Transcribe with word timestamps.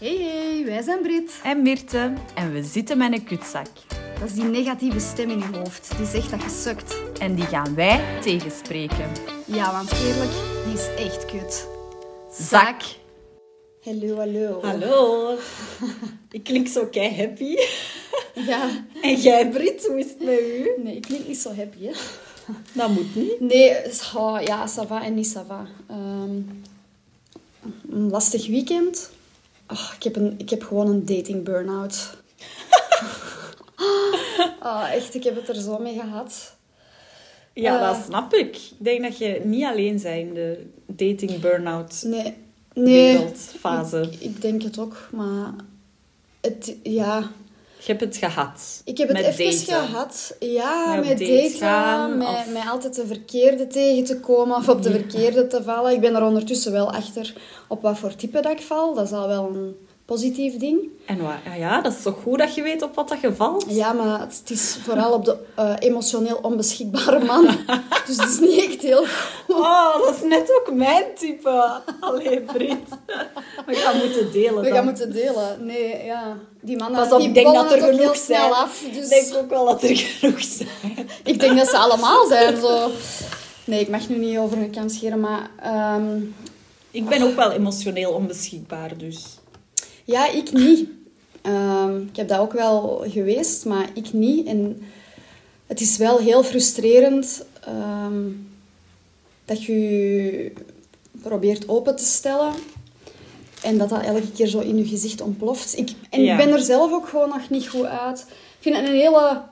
Hey, 0.00 0.16
hey, 0.16 0.64
wij 0.64 0.82
zijn 0.82 1.02
Brit. 1.02 1.40
En 1.44 1.62
Mirte. 1.62 2.12
En 2.34 2.52
we 2.52 2.62
zitten 2.62 2.98
met 2.98 3.12
een 3.12 3.24
kutzak. 3.24 3.66
Dat 4.20 4.28
is 4.28 4.34
die 4.34 4.44
negatieve 4.44 5.00
stem 5.00 5.30
in 5.30 5.38
je 5.38 5.58
hoofd 5.58 5.96
die 5.96 6.06
zegt 6.06 6.30
dat 6.30 6.42
je 6.42 6.48
sukt. 6.48 6.96
En 7.18 7.34
die 7.34 7.44
gaan 7.44 7.74
wij 7.74 8.20
tegenspreken. 8.20 9.10
Ja, 9.46 9.72
want 9.72 9.92
eerlijk, 9.92 10.30
die 10.64 10.74
is 10.74 11.04
echt 11.06 11.24
kut. 11.24 11.66
Zak. 12.32 12.82
Hallo, 13.84 14.16
hallo. 14.16 14.60
Hallo. 14.62 15.36
Ik 16.30 16.44
klink 16.44 16.68
zo 16.68 16.86
kei 16.86 17.16
happy. 17.16 17.56
Ja, 18.34 18.68
En 19.02 19.14
jij, 19.20 19.48
Brit, 19.48 19.86
hoe 19.86 19.98
is 19.98 20.08
het 20.08 20.20
met 20.24 20.40
u? 20.40 20.82
nee, 20.82 20.96
ik 20.96 21.02
klink 21.02 21.26
niet 21.28 21.38
zo 21.38 21.54
happy, 21.54 21.84
hè. 21.84 21.92
Dat 22.72 22.88
moet 22.88 23.14
niet. 23.14 23.40
Nee, 23.40 23.76
oh, 24.16 24.40
ja, 24.44 24.68
ça 24.68 24.86
va 24.86 25.02
en 25.04 25.14
niet 25.14 25.36
ça 25.38 25.46
va. 25.46 25.66
Ehm, 25.88 26.40
een 27.90 28.10
lastig 28.10 28.46
weekend. 28.46 29.10
Oh, 29.72 29.90
ik, 29.96 30.02
heb 30.02 30.16
een, 30.16 30.34
ik 30.38 30.50
heb 30.50 30.62
gewoon 30.62 30.86
een 30.88 31.04
dating 31.04 31.44
burn-out. 31.44 32.16
oh, 34.62 34.88
echt, 34.92 35.14
ik 35.14 35.24
heb 35.24 35.36
het 35.36 35.48
er 35.48 35.54
zo 35.60 35.78
mee 35.78 35.94
gehad. 35.98 36.56
Ja, 37.54 37.74
Eh. 37.80 37.86
dat 37.92 38.04
snap 38.06 38.34
ik. 38.34 38.56
Ik 38.56 38.72
denk 38.78 39.02
dat 39.02 39.18
je 39.18 39.40
niet 39.44 39.64
alleen 39.64 40.00
bent 40.02 40.04
in 40.28 40.34
de 40.34 40.66
dating 40.86 41.40
burn-out 41.40 42.02
Nee, 42.06 42.34
nee. 42.74 43.16
wereldfase. 43.16 44.00
Ik, 44.00 44.20
ik 44.20 44.40
denk 44.42 44.62
het 44.62 44.78
ook, 44.78 45.08
maar... 45.12 45.52
Het, 46.40 46.76
ja, 46.82 47.30
Je 47.80 47.86
hebt 47.86 48.00
het 48.00 48.16
gehad. 48.16 48.82
Ik 48.84 48.98
heb 48.98 49.08
het 49.08 49.16
Met 49.16 49.38
even 49.38 49.66
daten. 49.66 49.88
gehad. 49.88 50.36
Ja, 50.40 50.94
Met 50.94 51.08
met 51.08 51.18
date 51.18 51.30
daten, 51.42 51.58
gaan, 51.58 52.18
met, 52.18 52.26
of- 52.28 52.52
met 52.52 52.62
altijd 52.70 52.94
de 52.94 53.06
verkeerde 53.06 53.66
tegen 53.66 54.04
te 54.04 54.20
komen 54.20 54.56
of 54.56 54.68
op 54.68 54.82
de 54.82 54.90
verkeerde 54.90 55.46
te 55.46 55.62
vallen. 55.62 55.92
Ik 55.92 56.00
ben 56.00 56.14
er 56.14 56.22
ondertussen 56.24 56.72
wel 56.72 56.92
achter 56.92 57.34
op 57.68 57.82
wat 57.82 57.98
voor 57.98 58.14
type 58.16 58.40
dat 58.40 58.52
ik 58.52 58.60
val. 58.60 58.94
Dat 58.94 59.04
is 59.04 59.12
al 59.12 59.28
wel 59.28 59.48
een 59.54 59.76
positief 60.14 60.56
ding. 60.56 60.78
En 61.06 61.22
wat, 61.22 61.32
ja, 61.44 61.54
ja, 61.54 61.80
dat 61.80 61.92
is 61.92 62.02
toch 62.02 62.16
goed 62.22 62.38
dat 62.38 62.54
je 62.54 62.62
weet 62.62 62.82
op 62.82 62.94
wat 62.94 63.08
dat 63.08 63.20
je 63.20 63.34
valt? 63.34 63.64
Ja, 63.68 63.92
maar 63.92 64.20
het 64.20 64.42
is 64.50 64.78
vooral 64.82 65.12
op 65.12 65.24
de 65.24 65.36
eh, 65.54 65.74
emotioneel 65.78 66.38
onbeschikbare 66.42 67.24
man. 67.24 67.44
dus 68.06 68.16
het 68.16 68.28
is 68.28 68.38
niet 68.40 68.64
echt 68.64 68.82
heel 68.82 69.04
goed. 69.06 69.56
Oh, 69.56 70.04
dat 70.04 70.14
is 70.16 70.22
net 70.22 70.52
ook 70.60 70.74
mijn 70.74 71.04
type. 71.18 71.80
Allee, 72.00 72.40
Brit. 72.40 72.76
We 73.66 73.74
gaan 73.74 73.98
moeten 73.98 74.32
delen 74.32 74.54
We 74.60 74.66
dan. 74.68 74.72
gaan 74.76 74.84
moeten 74.84 75.12
delen. 75.12 75.64
Nee, 75.66 76.04
ja. 76.04 76.36
Die 76.60 76.76
mannen 76.76 77.00
Pas 77.00 77.12
op, 77.12 77.18
die 77.18 77.28
ik 77.28 77.34
denk 77.34 77.54
dat 77.54 77.72
er 77.72 77.80
genoeg 77.80 77.98
heel 78.00 78.14
snel 78.14 78.38
zijn. 78.38 78.52
af. 78.52 78.82
Dus 78.92 79.04
Ik 79.04 79.08
denk 79.08 79.42
ook 79.42 79.50
wel 79.50 79.64
dat 79.64 79.82
er 79.82 79.96
genoeg 79.96 80.40
zijn. 80.42 81.08
ik 81.24 81.40
denk 81.40 81.56
dat 81.58 81.68
ze 81.68 81.76
allemaal 81.78 82.26
zijn. 82.26 82.56
Zo. 82.60 82.90
Nee, 83.64 83.80
ik 83.80 83.88
mag 83.88 84.08
nu 84.08 84.16
niet 84.16 84.38
over 84.38 84.58
een 84.58 84.70
kam 84.70 84.88
scheren, 84.88 85.20
maar... 85.20 85.50
ehm, 85.62 86.18
Ik 86.90 87.08
ben 87.08 87.22
ook 87.22 87.34
wel 87.36 87.50
emotioneel 87.50 88.12
onbeschikbaar, 88.12 88.96
dus... 88.96 89.38
Ja, 90.10 90.30
ik 90.30 90.52
niet. 90.52 90.88
Ehm, 91.42 91.96
ik 92.00 92.16
heb 92.16 92.28
dat 92.28 92.38
ook 92.38 92.52
wel 92.52 93.04
geweest, 93.08 93.64
maar 93.64 93.90
ik 93.94 94.12
niet. 94.12 94.46
En 94.46 94.82
het 95.66 95.80
is 95.80 95.96
wel 95.96 96.18
heel 96.18 96.42
frustrerend 96.44 97.44
ehm, 97.64 98.22
dat 99.44 99.62
je 99.64 99.72
je 99.80 100.52
probeert 101.22 101.68
open 101.68 101.96
te 101.96 102.04
stellen 102.04 102.52
en 103.62 103.78
dat 103.78 103.88
dat 103.88 104.02
elke 104.02 104.30
keer 104.32 104.46
zo 104.46 104.58
in 104.58 104.76
je 104.76 104.86
gezicht 104.86 105.20
ontploft. 105.20 105.78
Ik, 105.78 105.90
en 106.10 106.22
Ja. 106.22 106.38
ik 106.38 106.44
ben 106.44 106.54
er 106.54 106.62
zelf 106.62 106.92
ook 106.92 107.08
gewoon 107.08 107.28
nog 107.28 107.50
niet 107.50 107.68
goed 107.68 107.84
uit. 107.84 108.18
Ik 108.28 108.56
vind 108.60 108.76
het 108.76 108.86
een 108.86 108.94
hele 108.94 109.42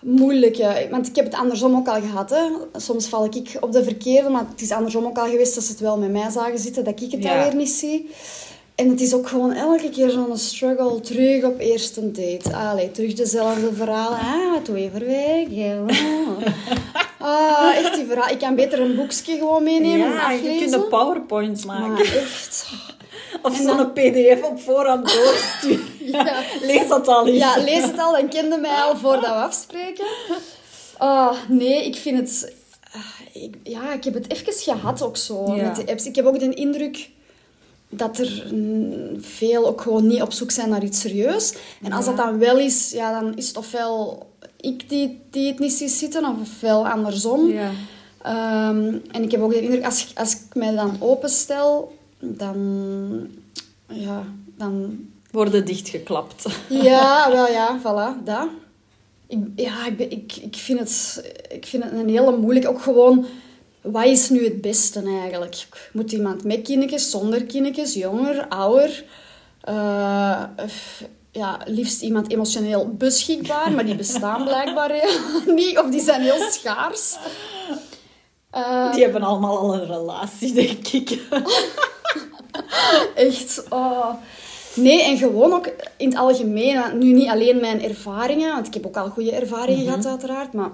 moeilijke, 0.00 0.86
want 0.90 1.06
ik 1.06 1.16
heb 1.16 1.24
het 1.24 1.34
andersom 1.34 1.76
ook 1.76 1.88
al 1.88 2.00
gehad. 2.00 2.30
Hè. 2.30 2.48
Soms 2.80 3.06
val 3.08 3.24
ik 3.24 3.56
op 3.60 3.72
de 3.72 3.84
verkeerde, 3.84 4.28
maar 4.28 4.46
het 4.50 4.60
is 4.60 4.70
andersom 4.70 5.04
ook 5.04 5.18
al 5.18 5.28
geweest 5.28 5.54
dat 5.54 5.64
ze 5.64 5.70
het 5.70 5.80
wel 5.80 5.98
met 5.98 6.10
mij 6.10 6.30
zagen 6.30 6.58
zitten, 6.58 6.84
dat 6.84 7.00
ik 7.00 7.10
het 7.12 7.22
Ja. 7.22 7.38
alweer 7.38 7.56
niet 7.56 7.68
zie. 7.68 8.10
En 8.80 8.88
het 8.88 9.00
is 9.00 9.14
ook 9.14 9.28
gewoon 9.28 9.52
elke 9.52 9.90
keer 9.90 10.10
zo'n 10.10 10.38
struggle 10.38 11.00
terug 11.00 11.44
op 11.44 11.58
eerste 11.58 12.10
date. 12.10 12.56
Allee, 12.56 12.90
terug 12.90 13.14
dezelfde 13.14 13.72
verhalen. 13.72 14.18
Ah, 14.18 14.62
twee 14.62 14.90
verweken. 14.92 15.86
Ah, 17.22 17.76
echt 17.76 17.94
die 17.94 18.06
verhaal. 18.06 18.28
Ik 18.30 18.38
kan 18.38 18.54
beter 18.54 18.80
een 18.80 18.96
boekje 18.96 19.36
gewoon 19.36 19.62
meenemen 19.62 20.06
en 20.06 20.12
ja, 20.12 20.30
je 20.30 20.58
kunt 20.58 20.72
een 20.72 20.88
powerpoint 20.88 21.64
maken. 21.64 21.88
Maar 21.88 22.00
echt... 22.00 22.66
Of 23.42 23.56
zo'n 23.56 23.76
dan- 23.76 23.92
pdf 23.92 24.42
op 24.42 24.60
voorhand 24.60 25.12
doorsturen. 25.12 25.84
Ja. 26.12 26.42
Lees 26.62 26.88
dat 26.88 27.08
al 27.08 27.26
eens. 27.26 27.36
Ja, 27.38 27.56
lees 27.58 27.82
het 27.82 27.98
al 27.98 28.16
en 28.16 28.28
kende 28.28 28.56
mij 28.56 28.82
al 28.82 28.96
voordat 28.96 29.24
we 29.30 29.34
afspreken. 29.34 30.04
Ah, 30.98 31.32
nee, 31.48 31.84
ik 31.86 31.96
vind 31.96 32.18
het... 32.18 32.54
ah, 32.94 33.42
ik, 33.42 33.54
ja, 33.62 33.92
ik 33.92 34.04
heb 34.04 34.14
het 34.14 34.30
even 34.32 34.52
gehad 34.52 35.02
ook 35.02 35.16
zo 35.16 35.54
Ja. 35.54 35.62
met 35.62 35.76
de 35.76 35.86
apps. 35.86 36.06
Ik 36.06 36.16
heb 36.16 36.24
ook 36.26 36.38
de 36.40 36.54
indruk 36.54 37.08
dat 37.90 38.18
er 38.18 38.52
veel 39.20 39.66
ook 39.66 39.80
gewoon 39.80 40.06
niet 40.06 40.22
op 40.22 40.32
zoek 40.32 40.50
zijn 40.50 40.68
naar 40.68 40.84
iets 40.84 41.00
serieus. 41.00 41.54
En 41.82 41.92
als 41.92 42.04
dat 42.04 42.16
dan 42.16 42.38
wel 42.38 42.58
is, 42.58 42.90
ja, 42.90 43.20
dan 43.20 43.36
is 43.36 43.48
het 43.48 43.56
ofwel 43.56 44.26
ik 44.60 44.88
die, 44.88 45.20
die 45.30 45.46
het 45.46 45.58
niet 45.58 45.72
zie 45.72 45.88
zitten, 45.88 46.36
ofwel 46.40 46.88
andersom. 46.88 47.48
Ja. 47.48 47.70
Ehm, 48.22 48.94
en 49.10 49.22
ik 49.22 49.30
heb 49.30 49.40
ook 49.42 49.52
de 49.52 49.60
indruk, 49.60 49.84
als, 49.84 50.06
ik- 50.10 50.18
als 50.18 50.32
ik 50.34 50.54
mij 50.54 50.74
dan 50.74 50.96
openstel, 51.00 51.96
dan... 52.18 52.56
Ja, 53.88 54.22
dan 54.56 54.98
Worden 55.30 55.64
dichtgeklapt. 55.66 56.46
ja, 56.68 57.26
wel 57.32 57.46
ja, 57.48 57.78
voilà, 57.80 58.24
dat. 58.24 58.48
Ik, 59.26 59.38
ja, 59.56 59.86
ik, 59.86 59.96
ben, 59.96 60.10
ik, 60.10 60.36
ik, 60.36 60.56
vind 60.56 60.78
het, 60.78 61.22
ik 61.50 61.66
vind 61.66 61.84
het 61.84 61.92
een 61.92 62.08
hele 62.08 62.36
moeilijk. 62.36 62.68
Ook 62.68 62.82
gewoon, 62.82 63.26
wat 63.82 64.04
is 64.04 64.28
nu 64.28 64.44
het 64.44 64.60
beste 64.60 65.02
eigenlijk? 65.20 65.90
Moet 65.92 66.12
iemand 66.12 66.44
met 66.44 66.62
kindjes, 66.62 67.10
zonder 67.10 67.44
kindjes, 67.44 67.94
jonger, 67.94 68.48
ouder? 68.48 69.04
Eh, 69.60 70.42
ja, 71.32 71.60
liefst 71.64 72.02
iemand 72.02 72.30
emotioneel 72.30 72.88
beschikbaar, 72.88 73.72
maar 73.72 73.84
die 73.84 73.94
bestaan 73.94 74.44
blijkbaar 74.44 74.90
heel 75.00 75.54
niet. 75.54 75.78
Of 75.78 75.90
die 75.90 76.00
zijn 76.00 76.20
heel 76.22 76.50
schaars. 76.50 77.16
Eh, 78.50 78.92
Die 78.92 79.02
hebben 79.02 79.22
allemaal 79.22 79.58
al 79.58 79.74
een 79.74 79.86
relatie, 79.86 80.52
denk 80.52 80.88
ik. 80.88 81.18
Echt, 83.14 83.64
oh. 83.68 84.14
Nee, 84.74 85.02
en 85.02 85.16
gewoon 85.18 85.52
ook 85.52 85.68
in 85.96 86.08
het 86.08 86.18
algemeen. 86.18 86.98
Nu 86.98 87.12
niet 87.12 87.28
alleen 87.28 87.60
mijn 87.60 87.82
ervaringen, 87.82 88.54
want 88.54 88.66
ik 88.66 88.74
heb 88.74 88.86
ook 88.86 88.96
al 88.96 89.08
goede 89.08 89.32
ervaringen 89.32 89.84
gehad 89.84 90.06
uiteraard, 90.06 90.52
maar 90.52 90.70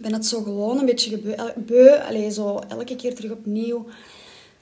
ben 0.00 0.12
het 0.12 0.26
zo 0.26 0.42
gewoon 0.42 0.78
een 0.78 0.86
beetje 0.86 1.10
gebeu, 1.10 1.32
el- 1.32 1.52
beu. 1.56 1.88
Allee, 2.08 2.30
zo 2.30 2.60
elke 2.68 2.96
keer 2.96 3.14
terug 3.14 3.30
opnieuw 3.30 3.86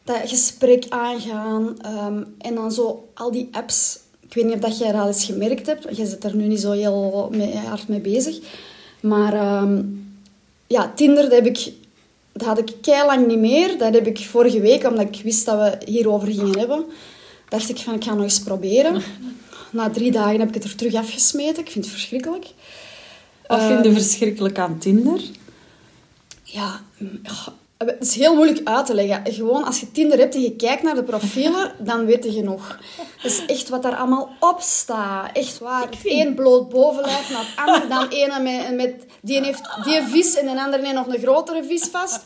dat 0.04 0.20
gesprek 0.24 0.84
aangaan. 0.88 1.76
ehm, 1.82 2.22
en 2.38 2.54
dan 2.54 2.72
zo 2.72 3.08
al 3.14 3.30
die 3.30 3.48
apps. 3.52 3.98
Ik 4.20 4.34
weet 4.34 4.44
niet 4.44 4.54
of 4.54 4.60
dat 4.60 4.78
jij 4.78 4.92
dat 4.92 5.00
al 5.00 5.06
eens 5.06 5.24
gemerkt 5.24 5.66
hebt, 5.66 5.84
want 5.84 5.96
jij 5.96 6.06
zit 6.06 6.24
er 6.24 6.36
nu 6.36 6.44
niet 6.46 6.60
zo 6.60 6.72
heel 6.72 7.28
mee, 7.32 7.56
hard 7.56 7.88
mee 7.88 8.00
bezig. 8.00 8.38
Maar 9.00 9.32
ehm, 9.34 9.82
ja, 10.66 10.92
Tinder, 10.96 11.22
dat 11.22 11.32
heb 11.32 11.46
ik... 11.46 11.72
Dat 12.32 12.46
had 12.46 12.58
ik 12.58 12.86
lang 12.86 13.26
niet 13.26 13.38
meer. 13.38 13.78
Dat 13.78 13.94
heb 13.94 14.06
ik 14.06 14.18
vorige 14.18 14.60
week, 14.60 14.84
omdat 14.84 15.06
ik 15.14 15.22
wist 15.22 15.44
dat 15.46 15.58
we 15.58 15.90
hierover 15.90 16.28
gingen 16.28 16.58
hebben. 16.58 16.84
Dacht 17.48 17.68
ik 17.68 17.76
van, 17.78 17.94
ik 17.94 18.04
ga 18.04 18.14
nog 18.14 18.22
eens 18.22 18.40
proberen. 18.40 19.02
Na 19.70 19.90
drie 19.90 20.10
dagen 20.12 20.38
heb 20.38 20.48
ik 20.48 20.54
het 20.54 20.64
er 20.64 20.74
terug 20.74 20.94
afgesmeten. 20.94 21.62
Ik 21.62 21.70
vind 21.70 21.84
het 21.84 21.94
verschrikkelijk. 21.94 22.46
Wat 23.48 23.62
vind 23.62 23.84
je 23.84 23.92
verschrikkelijk 23.92 24.58
aan 24.58 24.78
Tinder? 24.78 25.20
Ja, 26.42 26.80
mm, 26.98 27.20
het 27.76 27.96
is 28.00 28.14
heel 28.14 28.34
moeilijk 28.34 28.68
uit 28.68 28.86
te 28.86 28.94
leggen. 28.94 29.32
Gewoon, 29.32 29.64
als 29.64 29.80
je 29.80 29.90
Tinder 29.90 30.18
hebt 30.18 30.34
en 30.34 30.40
je 30.40 30.56
kijkt 30.56 30.82
naar 30.82 30.94
de 30.94 31.02
profielen, 31.02 31.72
dan 31.88 32.06
weet 32.06 32.24
je 32.24 32.32
genoeg. 32.32 32.78
Is 33.22 33.46
echt 33.46 33.68
wat 33.68 33.82
daar 33.82 33.96
allemaal 33.96 34.30
op 34.40 34.60
staat. 34.60 35.36
Echt 35.36 35.58
waar. 35.58 35.88
Eén 36.04 36.34
bloot 36.34 36.68
bovenlijf 36.68 37.30
naar 37.30 37.44
het 37.46 37.66
ander. 37.66 37.88
Dan 37.88 38.08
ene 38.20 38.40
met, 38.40 38.74
met 38.74 39.06
die 39.20 39.44
heeft 39.44 39.68
die 39.84 40.02
vis 40.02 40.36
en 40.36 40.48
een 40.48 40.58
andere 40.58 40.82
heeft 40.82 40.94
nog 40.94 41.06
een 41.06 41.20
grotere 41.20 41.64
vis 41.64 41.82
vast. 41.82 42.22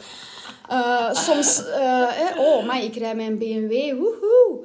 Eh, 0.68 1.12
soms, 1.12 1.64
eh, 1.66 2.08
oh, 2.38 2.66
maar 2.66 2.82
ik 2.82 2.96
rij 2.96 3.14
mijn 3.14 3.38
BMW, 3.38 3.98
woehoe. 3.98 4.60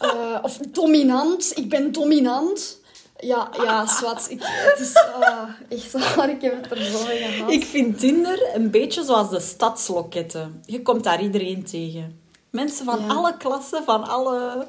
Eh, 0.00 0.38
of 0.42 0.56
dominant, 0.56 1.52
ik 1.56 1.68
ben 1.68 1.92
dominant. 1.92 2.79
Ja, 3.20 3.48
ja, 3.62 3.86
zwart. 3.86 4.30
Ik, 4.30 4.38
het 4.42 4.78
is 4.80 4.94
ah, 4.96 5.48
echt 5.68 6.14
waar, 6.16 6.30
ik 6.30 6.42
heb 6.42 6.62
het 6.62 6.70
er 6.78 6.84
zo 6.84 7.04
mee 7.06 7.18
gehad. 7.18 7.50
Ik 7.50 7.64
vind 7.64 7.98
Tinder 7.98 8.50
een 8.54 8.70
beetje 8.70 9.04
zoals 9.04 9.30
de 9.30 9.40
stadsloketten. 9.40 10.62
Je 10.66 10.82
komt 10.82 11.04
daar 11.04 11.22
iedereen 11.22 11.64
tegen. 11.64 12.20
Mensen 12.50 12.84
van 12.84 13.00
Ja. 13.00 13.14
alle 13.14 13.36
klassen, 13.36 13.84
van 13.84 14.08
alle 14.08 14.66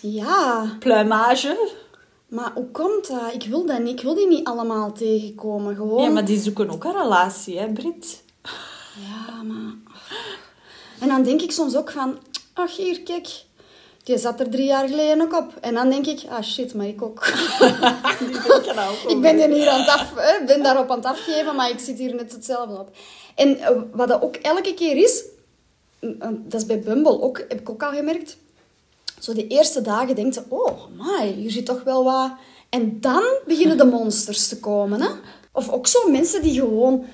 Ja, 0.00 0.76
pluimage. 0.78 1.70
maar 2.28 2.50
hoe 2.54 2.70
komt 2.70 3.06
dat? 3.08 3.32
Ik 3.34 3.42
wil 3.48 3.66
dat 3.66 3.78
niet. 3.78 3.92
Ik 3.98 4.02
wil 4.02 4.14
die 4.14 4.26
niet 4.28 4.46
allemaal 4.46 4.92
tegenkomen. 4.92 5.76
Gewoon... 5.76 6.02
Ja, 6.02 6.10
maar 6.10 6.24
die 6.24 6.40
zoeken 6.40 6.70
ook 6.70 6.84
een 6.84 6.92
relatie, 7.02 7.58
hè, 7.58 7.72
Brit? 7.72 8.22
Ja, 9.08 9.42
maar... 9.42 9.74
En 11.00 11.08
dan 11.08 11.22
denk 11.22 11.42
ik 11.42 11.52
soms 11.52 11.76
ook 11.76 11.90
van... 11.90 12.18
Ach, 12.54 12.76
hier, 12.76 13.02
kijk. 13.02 13.28
Die 14.02 14.18
zat 14.18 14.40
er 14.40 14.50
drie 14.50 14.66
jaar 14.66 14.88
geleden 14.88 15.20
ook 15.20 15.36
op. 15.36 15.52
En 15.60 15.74
dan 15.74 15.90
denk 15.90 16.06
ik... 16.06 16.22
Ah, 16.28 16.42
shit, 16.42 16.74
maar 16.74 16.86
ik 16.86 17.02
ook. 17.02 17.26
Die 18.18 18.40
denken 18.48 18.88
ook 18.88 19.10
ik 19.10 19.20
ben 19.20 19.40
er 19.40 19.50
hier 19.50 19.68
aan 19.68 19.80
het 19.80 19.88
af, 19.88 20.12
hè, 20.16 20.44
ben 20.44 20.62
daarop 20.62 20.90
aan 20.90 20.96
het 20.96 21.06
afgeven, 21.06 21.56
maar 21.56 21.70
ik 21.70 21.78
zit 21.78 21.98
hier 21.98 22.14
net 22.14 22.32
hetzelfde 22.32 22.78
op. 22.78 22.90
En 23.34 23.58
eh, 23.58 23.70
wat 23.92 24.08
dat 24.08 24.22
ook 24.22 24.36
elke 24.36 24.74
keer 24.74 24.96
is... 24.96 25.24
Dat 26.30 26.60
is 26.60 26.66
bij 26.66 26.80
Bumble 26.80 27.20
ook, 27.20 27.38
heb 27.38 27.60
ik 27.60 27.70
ook 27.70 27.82
al 27.82 27.92
gemerkt. 27.92 28.36
zo 29.20 29.32
de 29.32 29.46
eerste 29.46 29.82
dagen 29.82 30.14
denkt 30.14 30.34
je, 30.34 30.42
oh, 30.48 30.78
my, 30.96 31.32
hier 31.32 31.50
zit 31.50 31.66
toch 31.66 31.82
wel 31.82 32.04
wat... 32.04 32.30
En 32.68 33.00
dan 33.00 33.24
beginnen 33.46 33.76
de 33.76 33.84
monsters 33.84 34.48
te 34.48 34.60
komen, 34.60 35.00
hè. 35.00 35.08
Of 35.52 35.70
ook 35.70 35.86
zo 35.86 36.10
mensen 36.10 36.42
die 36.42 36.60
gewoon... 36.60 37.04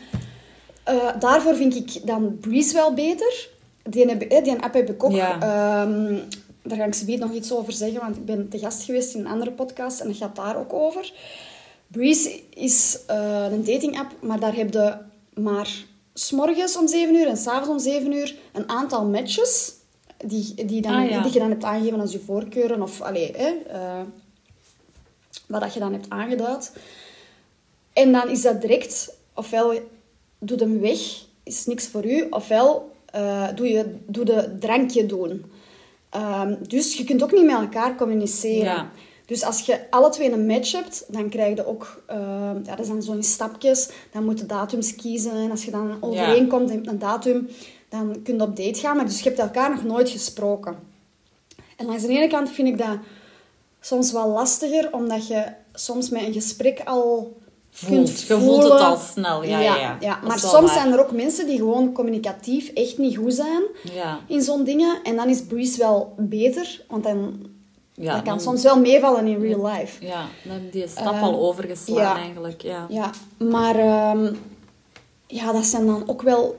eh, 0.85 1.09
daarvoor 1.19 1.55
vind 1.55 1.75
ik 1.75 2.07
dan 2.07 2.39
Breeze 2.41 2.75
wel 2.75 2.95
beter. 2.95 3.49
Die, 3.83 4.07
heb, 4.07 4.45
die 4.45 4.63
app 4.63 4.75
heb 4.75 4.91
ik 4.91 5.05
ook. 5.05 5.13
Ja. 5.13 5.41
Ehm, 5.41 6.19
daar 6.69 6.79
ga 6.79 6.85
ik 6.85 6.95
ze 6.95 7.17
nog 7.17 7.33
iets 7.33 7.53
over 7.53 7.73
zeggen, 7.73 8.01
want 8.01 8.17
ik 8.17 8.25
ben 8.25 8.49
te 8.49 8.59
gast 8.59 8.83
geweest 8.83 9.15
in 9.15 9.21
een 9.21 9.27
andere 9.27 9.51
podcast 9.51 10.01
en 10.01 10.07
dat 10.07 10.17
gaat 10.17 10.37
daar 10.37 10.57
ook 10.57 10.73
over. 10.73 11.13
Breeze 11.87 12.41
is 12.51 12.99
eh, 13.07 13.47
een 13.51 13.65
dating 13.65 13.99
app, 13.99 14.13
maar 14.21 14.41
daar 14.41 14.55
heb 14.55 14.73
je 14.73 14.97
maar 15.35 15.85
s'morgens 16.15 16.77
om 16.77 16.89
7 16.89 17.15
uur 17.15 17.27
en 17.27 17.37
s'avonds 17.37 17.69
om 17.69 17.93
7 17.93 18.13
uur 18.13 18.35
een 18.53 18.69
aantal 18.69 19.05
matches 19.05 19.73
die, 20.25 20.67
die, 20.67 20.81
dan, 20.81 20.95
Ah, 20.95 21.11
ja. 21.11 21.23
die 21.23 21.33
je 21.33 21.39
dan 21.39 21.51
hebt 21.51 21.65
aangegeven 21.65 22.01
als 22.01 22.13
je 22.13 22.21
voorkeuren 22.21 22.83
of 22.83 23.01
allee, 23.01 23.33
hè, 23.37 23.49
eh, 23.49 24.01
wat 25.47 25.61
dat 25.61 25.75
je 25.75 25.81
dan 25.81 25.93
hebt 25.93 26.11
aangeduid. 26.11 26.73
En 27.93 28.13
dan 28.13 28.29
is 28.29 28.43
dat 28.43 28.61
direct, 28.61 29.15
ofwel 29.35 29.81
doe 30.39 30.59
hem 30.59 30.81
weg, 30.81 30.99
is 31.43 31.67
niks 31.67 31.87
voor 31.87 32.05
u, 32.05 32.27
ofwel 32.31 32.93
eh, 33.11 33.49
doe 33.55 33.69
je 33.69 33.97
doe 34.07 34.25
de 34.25 34.57
drankje 34.61 35.07
doen. 35.07 35.45
Ehm, 36.11 36.55
dus 36.69 36.97
je 36.97 37.05
kunt 37.05 37.23
ook 37.23 37.33
niet 37.33 37.45
met 37.45 37.57
elkaar 37.57 37.97
communiceren. 37.97 38.75
Ja. 38.75 38.91
Dus 39.27 39.45
als 39.45 39.61
je 39.61 39.91
alle 39.91 40.11
twee 40.11 40.33
een 40.33 40.47
match 40.47 40.73
hebt, 40.73 41.05
dan 41.09 41.29
krijg 41.29 41.57
je 41.57 41.67
ook... 41.67 42.03
eh, 42.07 42.17
ja, 42.65 42.71
dat 42.71 42.79
is 42.79 42.89
dan 42.89 43.03
zo 43.03 43.13
in 43.13 43.23
stapjes. 43.23 43.91
Dan 44.13 44.25
moet 44.25 44.39
je 44.39 44.47
datums 44.47 44.95
kiezen. 44.95 45.33
En 45.33 45.51
als 45.51 45.65
je 45.65 45.71
dan 45.71 45.97
overeenkomt 46.01 46.75
met 46.75 46.87
een 46.87 46.99
datum, 46.99 47.49
dan 47.89 48.23
kun 48.23 48.37
je 48.37 48.43
op 48.43 48.57
date 48.57 48.81
gaan. 48.81 48.97
Maar 48.97 49.07
dus 49.07 49.19
je 49.19 49.29
hebt 49.29 49.39
elkaar 49.41 49.71
nog 49.71 49.85
nooit 49.85 50.09
gesproken. 50.11 50.77
En 51.77 51.87
langs 51.87 52.03
de 52.03 52.09
ene 52.09 52.29
kant 52.29 52.51
vind 52.51 52.69
ik 52.69 52.79
dat 52.79 52.99
soms 53.81 54.13
wel 54.13 54.29
lastiger, 54.29 54.93
omdat 54.93 55.27
je 55.27 55.45
soms 55.73 56.11
met 56.11 56.23
een 56.23 56.33
gesprek 56.33 56.81
al 56.85 57.37
Voelt. 57.87 58.21
Je 58.21 58.39
voelt 58.41 58.63
het 58.63 58.73
al 58.81 58.97
snel, 58.97 59.45
ja, 59.45 59.61
ja, 59.61 59.97
ja. 60.01 60.19
Maar 60.27 60.39
soms 60.39 60.53
waar. 60.53 60.69
zijn 60.75 60.93
er 60.93 61.01
ook 61.01 61.13
mensen 61.13 61.47
die 61.47 61.57
gewoon 61.57 61.93
communicatief 61.93 62.69
echt 62.69 62.99
niet 62.99 63.17
goed 63.17 63.35
zijn 63.35 63.63
Ja. 63.95 64.19
in 64.27 64.43
zo'n 64.43 64.65
dingen. 64.65 64.99
En 65.03 65.17
dan 65.17 65.29
is 65.29 65.43
Breeze 65.43 65.79
wel 65.79 66.15
beter, 66.17 66.81
want 66.89 67.05
dan 67.05 67.47
Ja, 67.95 68.13
dat 68.15 68.23
kan 68.23 68.25
dan- 68.25 68.41
soms 68.41 68.63
wel 68.63 68.79
meevallen 68.81 69.27
in 69.27 69.41
real 69.41 69.67
life. 69.67 70.05
Ja, 70.07 70.25
dan 70.45 70.53
heb 70.53 70.63
je 70.65 70.71
die 70.79 70.89
stap 70.89 71.13
Ehm, 71.15 71.23
al 71.25 71.39
overgeslaan 71.41 71.97
ja. 72.03 72.17
eigenlijk. 72.17 72.63
Ja. 72.63 72.87
Ja, 72.89 73.11
maar 73.37 73.77
ehm, 73.77 74.33
ja, 75.27 75.53
dat 75.53 75.65
zijn 75.67 75.87
dan 75.87 76.03
ook 76.07 76.23
wel... 76.23 76.57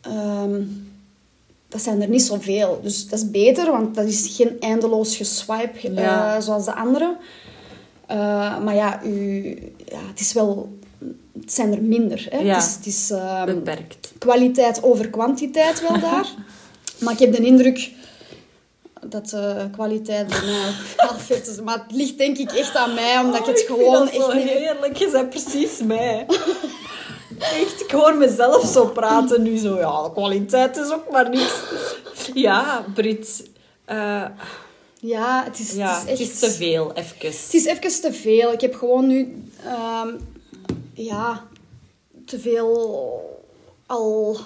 ehm, 0.00 0.62
dat 1.68 1.80
zijn 1.82 2.02
er 2.02 2.08
niet 2.08 2.22
zoveel. 2.22 2.80
Dus 2.82 3.08
dat 3.08 3.18
is 3.18 3.30
beter, 3.30 3.70
want 3.70 3.94
dat 3.94 4.04
is 4.04 4.32
geen 4.36 4.56
eindeloos 4.60 5.16
geswipe 5.16 5.88
eh, 5.94 6.36
zoals 6.40 6.64
de 6.64 6.74
andere. 6.74 7.16
Eh, 8.10 8.58
maar 8.58 8.74
ja, 8.74 9.02
u, 9.04 9.48
ja, 9.86 9.98
het 10.08 10.20
is 10.20 10.32
wel... 10.32 10.78
Het 11.40 11.52
zijn 11.52 11.72
er 11.72 11.82
minder. 11.82 12.26
Hè? 12.30 12.38
Ja. 12.38 12.54
Het 12.54 12.64
is, 12.64 12.74
het 12.74 12.86
is 12.86 13.10
ehm, 13.10 13.46
Beperkt. 13.46 14.12
kwaliteit 14.18 14.82
over 14.82 15.08
kwantiteit 15.10 15.80
wel 15.88 16.00
daar. 16.10 16.26
maar 16.98 17.12
ik 17.12 17.18
heb 17.18 17.32
de 17.32 17.44
indruk 17.46 17.90
dat 19.06 19.28
de 19.28 19.68
kwaliteit 19.72 20.26
bij 20.28 20.40
mij 20.44 20.68
ook 20.68 20.96
wel 21.10 21.18
vet 21.18 21.46
is. 21.48 21.60
Maar 21.60 21.78
het 21.86 21.96
ligt 21.96 22.18
denk 22.18 22.38
ik 22.38 22.52
echt 22.52 22.76
aan 22.76 22.94
mij, 22.94 23.18
omdat 23.18 23.40
ik 23.40 23.46
het 23.46 23.64
gewoon 23.66 24.02
Oh, 24.08 24.14
echt 24.14 24.34
niet... 24.34 24.48
heerlijk. 24.48 24.96
Je 24.96 25.08
bent 25.10 25.30
precies 25.30 25.80
mij. 25.84 26.26
Echt, 27.62 27.80
ik 27.80 27.90
hoor 27.90 28.14
mezelf 28.16 28.66
zo 28.66 28.86
praten 28.86 29.42
nu. 29.42 29.56
Zo, 29.56 29.76
ja, 29.78 30.10
kwaliteit 30.12 30.76
is 30.76 30.92
ook 30.92 31.10
maar 31.10 31.30
niks. 31.30 31.54
Ja, 32.34 32.84
Brit. 32.94 33.48
eh, 33.84 34.24
Ja, 35.00 35.44
het 35.44 35.58
is, 35.58 35.72
ja, 35.72 36.00
het 36.06 36.20
is 36.20 36.28
echt... 36.30 36.38
te 36.40 36.50
veel, 36.50 36.92
even. 36.92 37.16
Het 37.20 37.54
is 37.54 37.64
even 37.64 38.00
te 38.00 38.12
veel. 38.12 38.52
Ik 38.52 38.60
heb 38.60 38.74
gewoon 38.74 39.06
nu... 39.06 39.42
ehm, 39.64 40.08
ja, 40.94 41.46
te 42.26 42.38
veel 42.38 42.74
al 43.86 44.36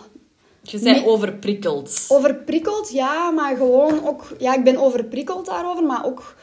Je 0.63 0.79
bent 0.79 0.97
Nee. 0.97 1.07
overprikkeld. 1.07 2.05
overprikkeld. 2.09 2.91
Ja, 2.93 3.31
maar 3.31 3.57
gewoon 3.57 4.07
ook... 4.09 4.33
Ja, 4.39 4.55
ik 4.55 4.65
ben 4.65 4.77
overprikkeld 4.77 5.47
daarover, 5.47 5.85
maar 5.85 6.05
ook... 6.07 6.35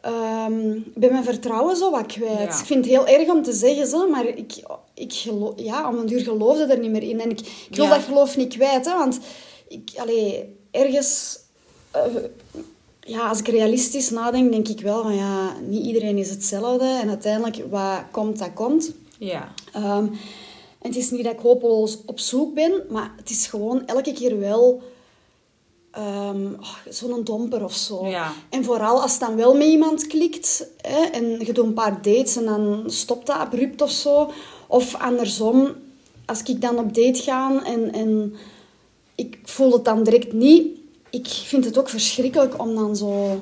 ehm, 0.00 0.70
ik 0.70 0.94
ben 0.94 1.12
mijn 1.12 1.24
vertrouwen 1.24 1.76
zo 1.76 1.90
wat 1.90 2.06
kwijt. 2.06 2.38
Ja. 2.38 2.58
Ik 2.58 2.66
vind 2.66 2.84
het 2.84 2.94
heel 2.94 3.06
erg 3.06 3.28
om 3.28 3.42
te 3.42 3.52
zeggen, 3.52 3.86
zo, 3.86 4.08
maar 4.08 4.26
ik, 4.26 4.52
ik 4.94 5.12
gelo- 5.12 5.52
ja, 5.56 5.88
om 5.88 5.98
een 5.98 6.06
duur 6.06 6.20
geloofde 6.22 6.64
er 6.64 6.78
niet 6.78 6.90
meer 6.90 7.02
in. 7.02 7.20
En 7.20 7.30
ik, 7.30 7.40
ik 7.40 7.76
wil 7.76 7.84
Ja. 7.84 7.90
dat 7.94 8.02
geloof 8.04 8.36
niet 8.36 8.54
kwijt, 8.54 8.84
hè, 8.84 8.96
want 8.98 9.18
ik, 9.68 9.90
allee, 9.96 10.56
ergens... 10.70 11.38
eh, 11.90 12.02
ja, 13.06 13.28
als 13.28 13.38
ik 13.38 13.48
realistisch 13.48 14.10
nadenk, 14.10 14.52
denk 14.52 14.68
ik 14.68 14.80
wel 14.80 15.02
van 15.02 15.14
ja, 15.14 15.56
niet 15.60 15.86
iedereen 15.86 16.18
is 16.18 16.30
hetzelfde. 16.30 16.84
En 16.84 17.08
uiteindelijk, 17.08 17.70
wat 17.70 18.02
komt, 18.10 18.38
dat 18.38 18.52
komt. 18.54 18.92
Ja. 19.18 19.52
Ehm, 19.72 20.06
en 20.78 20.88
het 20.88 20.96
is 20.96 21.10
niet 21.10 21.24
dat 21.24 21.32
ik 21.32 21.38
hopeloos 21.38 21.98
op 22.06 22.20
zoek 22.20 22.54
ben, 22.54 22.72
maar 22.88 23.12
het 23.16 23.30
is 23.30 23.46
gewoon 23.46 23.86
elke 23.86 24.12
keer 24.12 24.38
wel 24.38 24.82
ehm, 25.90 26.46
oh, 26.60 26.76
zo'n 26.88 27.24
domper 27.24 27.64
of 27.64 27.74
zo. 27.74 28.06
Ja. 28.06 28.32
En 28.48 28.64
vooral 28.64 29.02
als 29.02 29.10
het 29.10 29.20
dan 29.20 29.36
wel 29.36 29.54
met 29.56 29.66
iemand 29.66 30.06
klikt 30.06 30.66
hè, 30.80 31.02
en 31.02 31.38
je 31.38 31.52
doet 31.52 31.64
een 31.64 31.72
paar 31.72 32.02
dates 32.02 32.36
en 32.36 32.44
dan 32.44 32.84
stopt 32.86 33.26
dat 33.26 33.36
abrupt 33.36 33.82
of 33.82 33.90
zo. 33.90 34.30
Of 34.66 34.94
andersom, 34.94 35.74
als 36.26 36.42
ik 36.42 36.60
dan 36.60 36.78
op 36.78 36.94
date 36.94 37.22
ga 37.22 37.64
en, 37.64 37.92
en 37.92 38.34
ik 39.14 39.38
voel 39.44 39.72
het 39.72 39.84
dan 39.84 40.02
direct 40.02 40.32
niet, 40.32 40.81
ik 41.12 41.26
vind 41.28 41.64
het 41.64 41.78
ook 41.78 41.88
verschrikkelijk 41.88 42.60
om 42.62 42.74
dan 42.74 42.96
zo... 42.96 43.40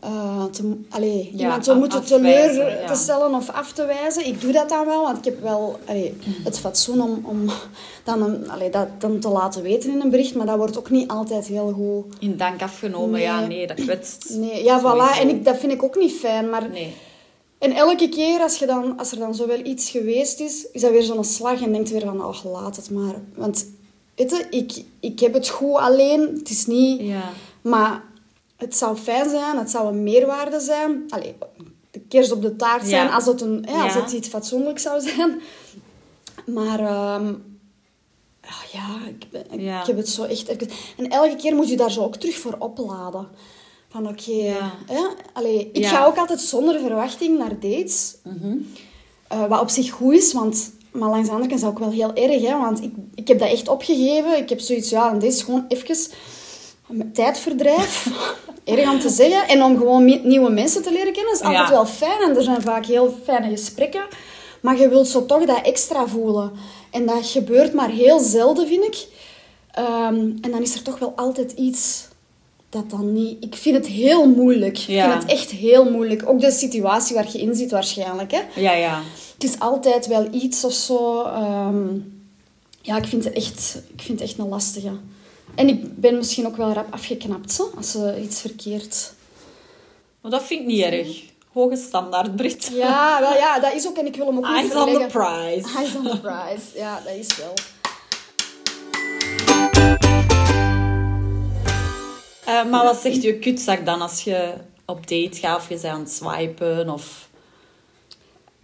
eh, 0.00 0.44
te, 0.44 0.76
allee, 0.90 1.30
Ja, 1.34 1.38
iemand 1.42 1.64
zo 1.64 1.72
af- 1.72 1.78
moeten 1.78 2.04
teleur 2.04 2.80
ja. 2.80 2.86
te 2.86 2.94
stellen 2.94 3.34
of 3.34 3.50
af 3.50 3.72
te 3.72 3.84
wijzen. 3.86 4.26
Ik 4.26 4.40
doe 4.40 4.52
dat 4.52 4.68
dan 4.68 4.86
wel, 4.86 5.02
want 5.02 5.18
ik 5.18 5.24
heb 5.24 5.42
wel 5.42 5.78
allee, 5.86 6.16
het 6.44 6.58
fatsoen 6.58 7.00
om, 7.02 7.20
om 7.24 7.50
dan, 8.04 8.22
een, 8.22 8.50
allee, 8.50 8.70
dat 8.70 8.88
dan 8.98 9.18
te 9.18 9.28
laten 9.28 9.62
weten 9.62 9.90
in 9.90 10.00
een 10.00 10.10
bericht. 10.10 10.34
Maar 10.34 10.46
dat 10.46 10.56
wordt 10.56 10.78
ook 10.78 10.90
niet 10.90 11.08
altijd 11.08 11.46
heel 11.46 11.72
goed. 11.72 12.14
In 12.20 12.36
dank 12.36 12.62
afgenomen, 12.62 13.20
ja, 13.20 13.46
Nee. 13.46 13.66
dat 13.66 13.80
kwetst. 13.80 14.26
Nee, 14.30 14.64
ja, 14.64 14.78
Sowieso. 14.78 15.06
voilà. 15.14 15.18
En 15.20 15.28
ik, 15.28 15.44
dat 15.44 15.56
vind 15.58 15.72
ik 15.72 15.82
ook 15.82 15.96
niet 15.96 16.12
fijn. 16.12 16.50
Maar, 16.50 16.68
Nee. 16.70 16.94
En 17.58 17.72
elke 17.72 18.08
keer 18.08 18.40
als, 18.40 18.58
je 18.58 18.66
dan, 18.66 18.98
als 18.98 19.12
er 19.12 19.18
dan 19.18 19.34
zo 19.34 19.46
wel 19.46 19.64
iets 19.64 19.90
geweest 19.90 20.40
is, 20.40 20.66
is 20.72 20.80
dat 20.80 20.90
weer 20.90 21.02
zo'n 21.02 21.24
slag. 21.24 21.62
En 21.62 21.72
denkt 21.72 21.90
weer 21.90 22.00
van, 22.00 22.24
oh, 22.24 22.44
laat 22.44 22.76
het 22.76 22.90
maar. 22.90 23.14
Want, 23.34 23.66
weet 24.20 24.30
je, 24.30 24.46
ik, 24.50 24.84
ik 25.00 25.20
heb 25.20 25.34
het 25.34 25.48
goed 25.48 25.74
alleen. 25.76 26.20
Het 26.38 26.50
is 26.50 26.66
niet... 26.66 27.00
Ja. 27.00 27.30
Maar 27.62 28.02
het 28.56 28.76
zou 28.76 28.96
fijn 28.96 29.30
zijn, 29.30 29.58
het 29.58 29.70
zou 29.70 29.88
een 29.88 30.02
meerwaarde 30.02 30.60
zijn. 30.60 31.04
Allee, 31.08 31.34
de 31.90 32.00
kerst 32.00 32.32
op 32.32 32.42
de 32.42 32.56
taart 32.56 32.86
zijn 32.86 33.06
Ja. 33.06 33.14
als, 33.14 33.26
het 33.26 33.40
een, 33.40 33.66
als 33.66 33.94
Ja. 33.94 34.00
het 34.00 34.12
iets 34.12 34.28
fatsoenlijks 34.28 34.82
zou 34.82 35.00
zijn. 35.00 35.40
Maar 36.46 36.78
ehm, 36.80 37.34
ah, 38.40 38.62
ja, 38.72 38.98
ik, 39.08 39.26
ben- 39.30 39.50
ik, 39.52 39.60
Ja. 39.60 39.80
ik 39.80 39.86
heb 39.86 39.96
het 39.96 40.08
zo 40.08 40.22
echt. 40.24 40.48
En 40.96 41.08
elke 41.10 41.36
keer 41.36 41.54
moet 41.54 41.68
je 41.68 41.76
daar 41.76 41.90
zo 41.90 42.02
ook 42.02 42.16
terug 42.16 42.36
voor 42.36 42.56
opladen. 42.58 43.28
Van 43.88 44.08
oké, 44.08 44.32
Ja. 44.32 44.72
hè, 44.86 45.00
allee, 45.32 45.70
ik 45.72 45.82
Ja. 45.82 45.88
ga 45.88 46.04
ook 46.06 46.16
altijd 46.16 46.40
zonder 46.40 46.80
verwachting 46.80 47.38
naar 47.38 47.60
dates. 47.60 48.16
Eh, 49.28 49.46
wat 49.46 49.60
op 49.60 49.68
zich 49.68 49.90
goed 49.90 50.14
is, 50.14 50.32
want... 50.32 50.72
Maar 50.92 51.08
langs 51.08 51.26
de 51.28 51.34
andere 51.34 51.48
kant 51.50 51.60
is 51.60 51.66
dat 51.66 51.70
ook 51.70 51.78
wel 51.78 51.90
heel 51.90 52.14
erg, 52.14 52.42
hè. 52.42 52.58
Want 52.58 52.82
ik, 52.82 52.92
ik 53.14 53.28
heb 53.28 53.38
dat 53.38 53.50
echt 53.50 53.68
opgegeven. 53.68 54.36
Ik 54.36 54.48
heb 54.48 54.60
zoiets, 54.60 54.90
ja, 54.90 55.10
en 55.10 55.18
dit 55.18 55.32
is 55.32 55.42
gewoon 55.42 55.64
even 55.68 55.96
tijdverdrijf. 57.12 58.06
erg 58.64 58.90
om 58.90 59.00
te 59.00 59.08
zeggen. 59.08 59.48
En 59.48 59.62
om 59.62 59.76
gewoon 59.76 60.04
nieuwe 60.22 60.50
mensen 60.50 60.82
te 60.82 60.92
leren 60.92 61.12
kennen 61.12 61.32
is 61.32 61.40
altijd 61.40 61.68
Ja. 61.68 61.70
wel 61.70 61.86
fijn. 61.86 62.22
En 62.22 62.36
er 62.36 62.42
zijn 62.42 62.62
vaak 62.62 62.86
heel 62.86 63.14
fijne 63.24 63.48
gesprekken. 63.50 64.02
Maar 64.62 64.78
je 64.80 64.88
wilt 64.88 65.08
zo 65.08 65.26
toch 65.26 65.44
dat 65.44 65.60
extra 65.62 66.06
voelen. 66.06 66.52
En 66.90 67.06
dat 67.06 67.26
gebeurt 67.26 67.72
maar 67.72 67.90
heel 67.90 68.18
zelden, 68.18 68.66
vind 68.68 68.84
ik. 68.84 69.06
Ehm, 69.72 70.14
en 70.40 70.50
dan 70.50 70.62
is 70.62 70.74
er 70.74 70.82
toch 70.82 70.98
wel 70.98 71.12
altijd 71.16 71.52
iets 71.52 72.08
dat 72.68 72.90
dan 72.90 73.12
niet... 73.12 73.44
Ik 73.44 73.54
vind 73.54 73.76
het 73.76 73.86
heel 73.86 74.28
moeilijk. 74.28 74.76
Ja. 74.76 75.04
Ik 75.04 75.10
vind 75.10 75.22
het 75.22 75.32
echt 75.32 75.50
heel 75.50 75.90
moeilijk. 75.90 76.28
Ook 76.28 76.40
de 76.40 76.50
situatie 76.50 77.14
waar 77.14 77.28
je 77.32 77.40
in 77.40 77.54
zit 77.54 77.70
waarschijnlijk, 77.70 78.30
hè. 78.30 78.40
Ja, 78.60 78.72
ja. 78.72 79.00
Het 79.40 79.48
is 79.50 79.58
altijd 79.58 80.06
wel 80.06 80.28
iets 80.32 80.64
of 80.64 80.72
zo. 80.72 81.22
ehm, 81.22 81.98
ja, 82.82 82.96
ik 82.96 83.04
vind, 83.04 83.24
het 83.24 83.32
echt, 83.32 83.82
ik 83.94 84.02
vind 84.02 84.20
het 84.20 84.28
echt 84.28 84.38
een 84.38 84.48
lastige. 84.48 84.90
En 85.54 85.68
ik 85.68 86.00
ben 86.00 86.16
misschien 86.16 86.46
ook 86.46 86.56
wel 86.56 86.72
rap 86.72 86.92
afgeknapt 86.92 87.52
zo, 87.52 87.70
als 87.76 87.90
ze 87.90 88.20
iets 88.22 88.40
verkeerd... 88.40 89.12
Maar 90.20 90.30
dat 90.30 90.42
vind 90.42 90.60
ik 90.60 90.66
niet 90.66 90.82
erg. 90.82 91.22
Hoge 91.52 91.76
standaard, 91.76 92.36
Brit. 92.36 92.70
Ja, 92.72 93.20
wel, 93.20 93.32
ja, 93.32 93.60
dat 93.60 93.74
is 93.74 93.86
ook. 93.86 93.96
En 93.96 94.06
ik 94.06 94.16
wil 94.16 94.26
hem 94.26 94.36
ook 94.36 94.46
niet 94.46 94.72
Eyes 94.72 94.74
on 94.74 94.92
the 94.92 95.06
prize. 95.06 95.78
Eyes 95.78 95.94
on 95.96 96.04
the 96.04 96.20
prize. 96.20 96.78
Ja, 96.78 97.00
dat 97.04 97.14
is 97.14 97.36
wel. 97.36 97.54
Eh, 102.44 102.70
maar 102.70 102.84
wat 102.84 102.96
zegt 102.96 103.22
je 103.22 103.38
kutzak 103.38 103.86
dan 103.86 104.00
als 104.00 104.24
je 104.24 104.52
op 104.84 105.08
date 105.08 105.38
gaat 105.38 105.56
of 105.56 105.68
je 105.68 105.74
bent 105.74 105.84
aan 105.86 106.00
het 106.00 106.12
swipen? 106.12 106.88
Of... 106.88 107.28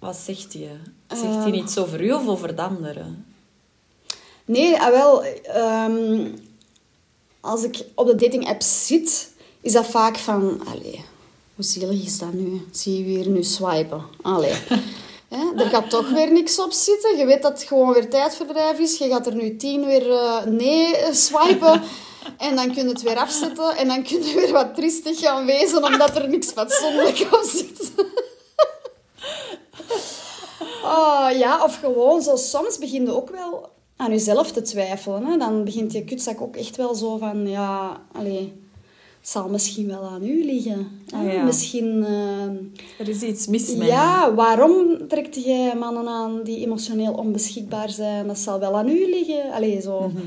Wat 0.07 0.17
zegt 0.17 0.53
hij? 0.53 0.71
Zegt 1.09 1.23
hij 1.23 1.45
Ehm. 1.45 1.55
iets 1.55 1.79
over 1.79 2.01
u 2.05 2.13
of 2.13 2.27
over 2.29 2.57
de 2.57 2.63
anderen? 2.63 3.27
Nee, 4.45 4.81
ah, 4.81 4.91
wel. 4.91 5.25
ehm, 5.25 6.29
als 7.41 7.63
ik 7.63 7.85
op 7.95 8.07
de 8.07 8.15
dating 8.15 8.49
app 8.49 8.63
zit, 8.63 9.31
is 9.61 9.73
dat 9.73 9.87
vaak 9.87 10.17
van... 10.17 10.61
Allee, 10.67 11.05
hoe 11.55 11.65
zielig 11.65 12.05
is 12.05 12.19
dat 12.19 12.33
nu? 12.33 12.67
Zie 12.73 12.99
je 12.99 13.15
weer 13.15 13.29
nu 13.29 13.43
swipen? 13.43 14.03
Allee. 14.23 14.53
Hè, 15.29 15.63
er 15.63 15.69
gaat 15.69 15.91
toch 15.91 16.11
weer 16.11 16.33
niks 16.33 16.61
op 16.61 16.73
zitten. 16.73 17.17
Je 17.17 17.27
weet 17.27 17.43
dat 17.43 17.53
het 17.53 17.69
gewoon 17.69 17.93
weer 17.93 18.11
tijdverdrijf 18.11 18.79
is. 18.79 18.99
Je 18.99 19.09
gaat 19.09 19.27
er 19.27 19.35
nu 19.35 19.57
tien 19.57 19.87
weer 19.87 20.11
eh, 20.11 20.45
nee 20.45 20.97
eh, 20.97 21.13
swipen. 21.13 21.83
En 22.39 22.57
dan 22.57 22.73
kun 22.75 22.83
je 22.83 22.89
het 22.89 23.03
weer 23.03 23.17
afzetten. 23.17 23.77
En 23.77 23.89
dan 23.89 24.03
kun 24.03 24.23
je 24.25 24.35
weer 24.35 24.53
wat 24.53 24.75
triestig 24.75 25.19
gaan 25.21 25.47
wezen, 25.47 25.85
omdat 25.85 26.17
er 26.17 26.29
niks 26.29 26.47
fatsoenlijk 26.51 27.19
op 27.31 27.43
zit. 27.53 27.93
Oh, 30.85 31.29
ja, 31.43 31.65
of 31.65 31.79
gewoon 31.79 32.23
zo. 32.23 32.37
Soms 32.37 32.79
begin 32.79 33.05
je 33.05 33.15
ook 33.15 33.31
wel 33.31 33.69
aan 33.97 34.11
jezelf 34.11 34.53
te 34.53 34.63
twijfelen. 34.63 35.25
Hè. 35.25 35.37
Dan 35.37 35.65
begint 35.65 35.93
je 35.93 36.05
kutzak 36.05 36.41
ook 36.41 36.57
echt 36.57 36.77
wel 36.77 36.95
zo 36.95 37.17
van... 37.17 37.49
Ja, 37.49 38.01
allee, 38.13 38.53
het 39.21 39.29
zal 39.29 39.49
misschien 39.49 39.87
wel 39.87 40.03
aan 40.03 40.25
u 40.27 40.45
liggen. 40.45 41.01
Ah, 41.15 41.33
ja. 41.33 41.43
Misschien... 41.45 42.05
eh, 42.05 43.01
Er 43.01 43.09
is 43.09 43.23
iets 43.23 43.47
mis 43.47 43.75
met 43.75 43.87
ja, 43.87 44.35
waarom 44.35 45.09
trekt 45.09 45.45
jij 45.45 45.75
mannen 45.77 46.09
aan 46.09 46.43
die 46.43 46.65
emotioneel 46.65 47.13
onbeschikbaar 47.13 47.91
zijn? 47.91 48.27
Dat 48.27 48.39
zal 48.39 48.59
wel 48.59 48.77
aan 48.77 48.89
u 48.89 49.11
liggen. 49.11 49.53
Allee, 49.53 49.81
zo. 49.81 50.01
Mhm. 50.09 50.21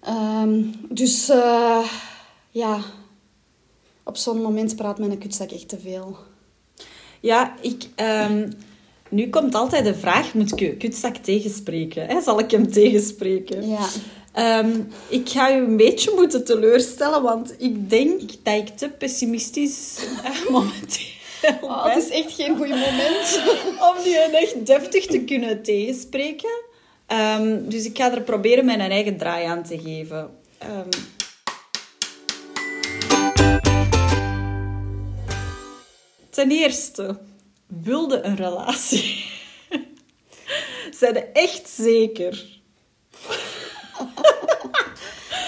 Ehm, 0.00 0.62
dus 0.88 1.28
eh, 1.28 1.84
ja, 2.50 2.78
op 4.04 4.16
zo'n 4.16 4.42
moment 4.42 4.76
praat 4.76 4.98
mijn 4.98 5.18
kutzak 5.18 5.50
echt 5.50 5.68
te 5.68 5.78
veel. 5.78 6.16
Ja, 7.20 7.54
ik... 7.60 7.88
ehm, 7.94 8.50
nu 9.08 9.28
komt 9.28 9.54
altijd 9.54 9.84
de 9.84 9.94
vraag, 9.94 10.34
moet 10.34 10.60
ik 10.60 10.78
kutzak 10.78 11.16
tegenspreken? 11.16 12.06
Hè? 12.06 12.20
Zal 12.20 12.38
ik 12.38 12.50
hem 12.50 12.72
tegenspreken? 12.72 13.68
Ja. 13.68 13.88
Ehm, 14.32 14.80
ik 15.08 15.28
ga 15.28 15.56
u 15.56 15.64
een 15.64 15.76
beetje 15.76 16.12
moeten 16.14 16.44
teleurstellen, 16.44 17.22
want 17.22 17.54
ik 17.58 17.90
denk 17.90 18.20
dat 18.42 18.54
ik 18.54 18.68
te 18.68 18.88
pessimistisch 18.88 19.98
eh, 20.24 20.50
momenteel 20.50 21.18
Oh, 21.60 21.84
ben 21.84 21.92
het 21.92 22.02
is 22.02 22.10
echt 22.10 22.32
geen 22.32 22.56
goed 22.56 22.68
moment. 22.68 23.42
om 23.88 24.02
die 24.04 24.18
echt 24.18 24.66
deftig 24.66 25.06
te 25.06 25.20
kunnen 25.20 25.62
tegenspreken. 25.62 26.62
Ehm, 27.06 27.58
dus 27.68 27.84
ik 27.84 27.96
ga 27.96 28.14
er 28.14 28.20
proberen 28.20 28.64
mijn 28.64 28.80
eigen 28.80 29.16
draai 29.16 29.46
aan 29.46 29.62
te 29.62 29.78
geven. 29.78 30.30
Ehm, 30.58 30.88
ten 36.40 36.50
eerste, 36.50 37.18
wilde 37.66 38.22
een 38.22 38.36
relatie. 38.36 39.24
Zijn 41.00 41.16
er 41.16 41.32
echt 41.32 41.68
zeker? 41.68 42.34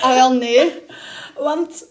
Ah, 0.03 0.15
wel, 0.15 0.33
nee. 0.33 0.73
Want 1.39 1.89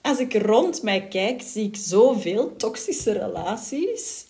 als 0.00 0.18
ik 0.18 0.34
rond 0.42 0.82
mij 0.82 1.08
kijk, 1.08 1.42
zie 1.42 1.64
ik 1.66 1.76
zoveel 1.76 2.56
toxische 2.56 3.12
relaties. 3.12 4.26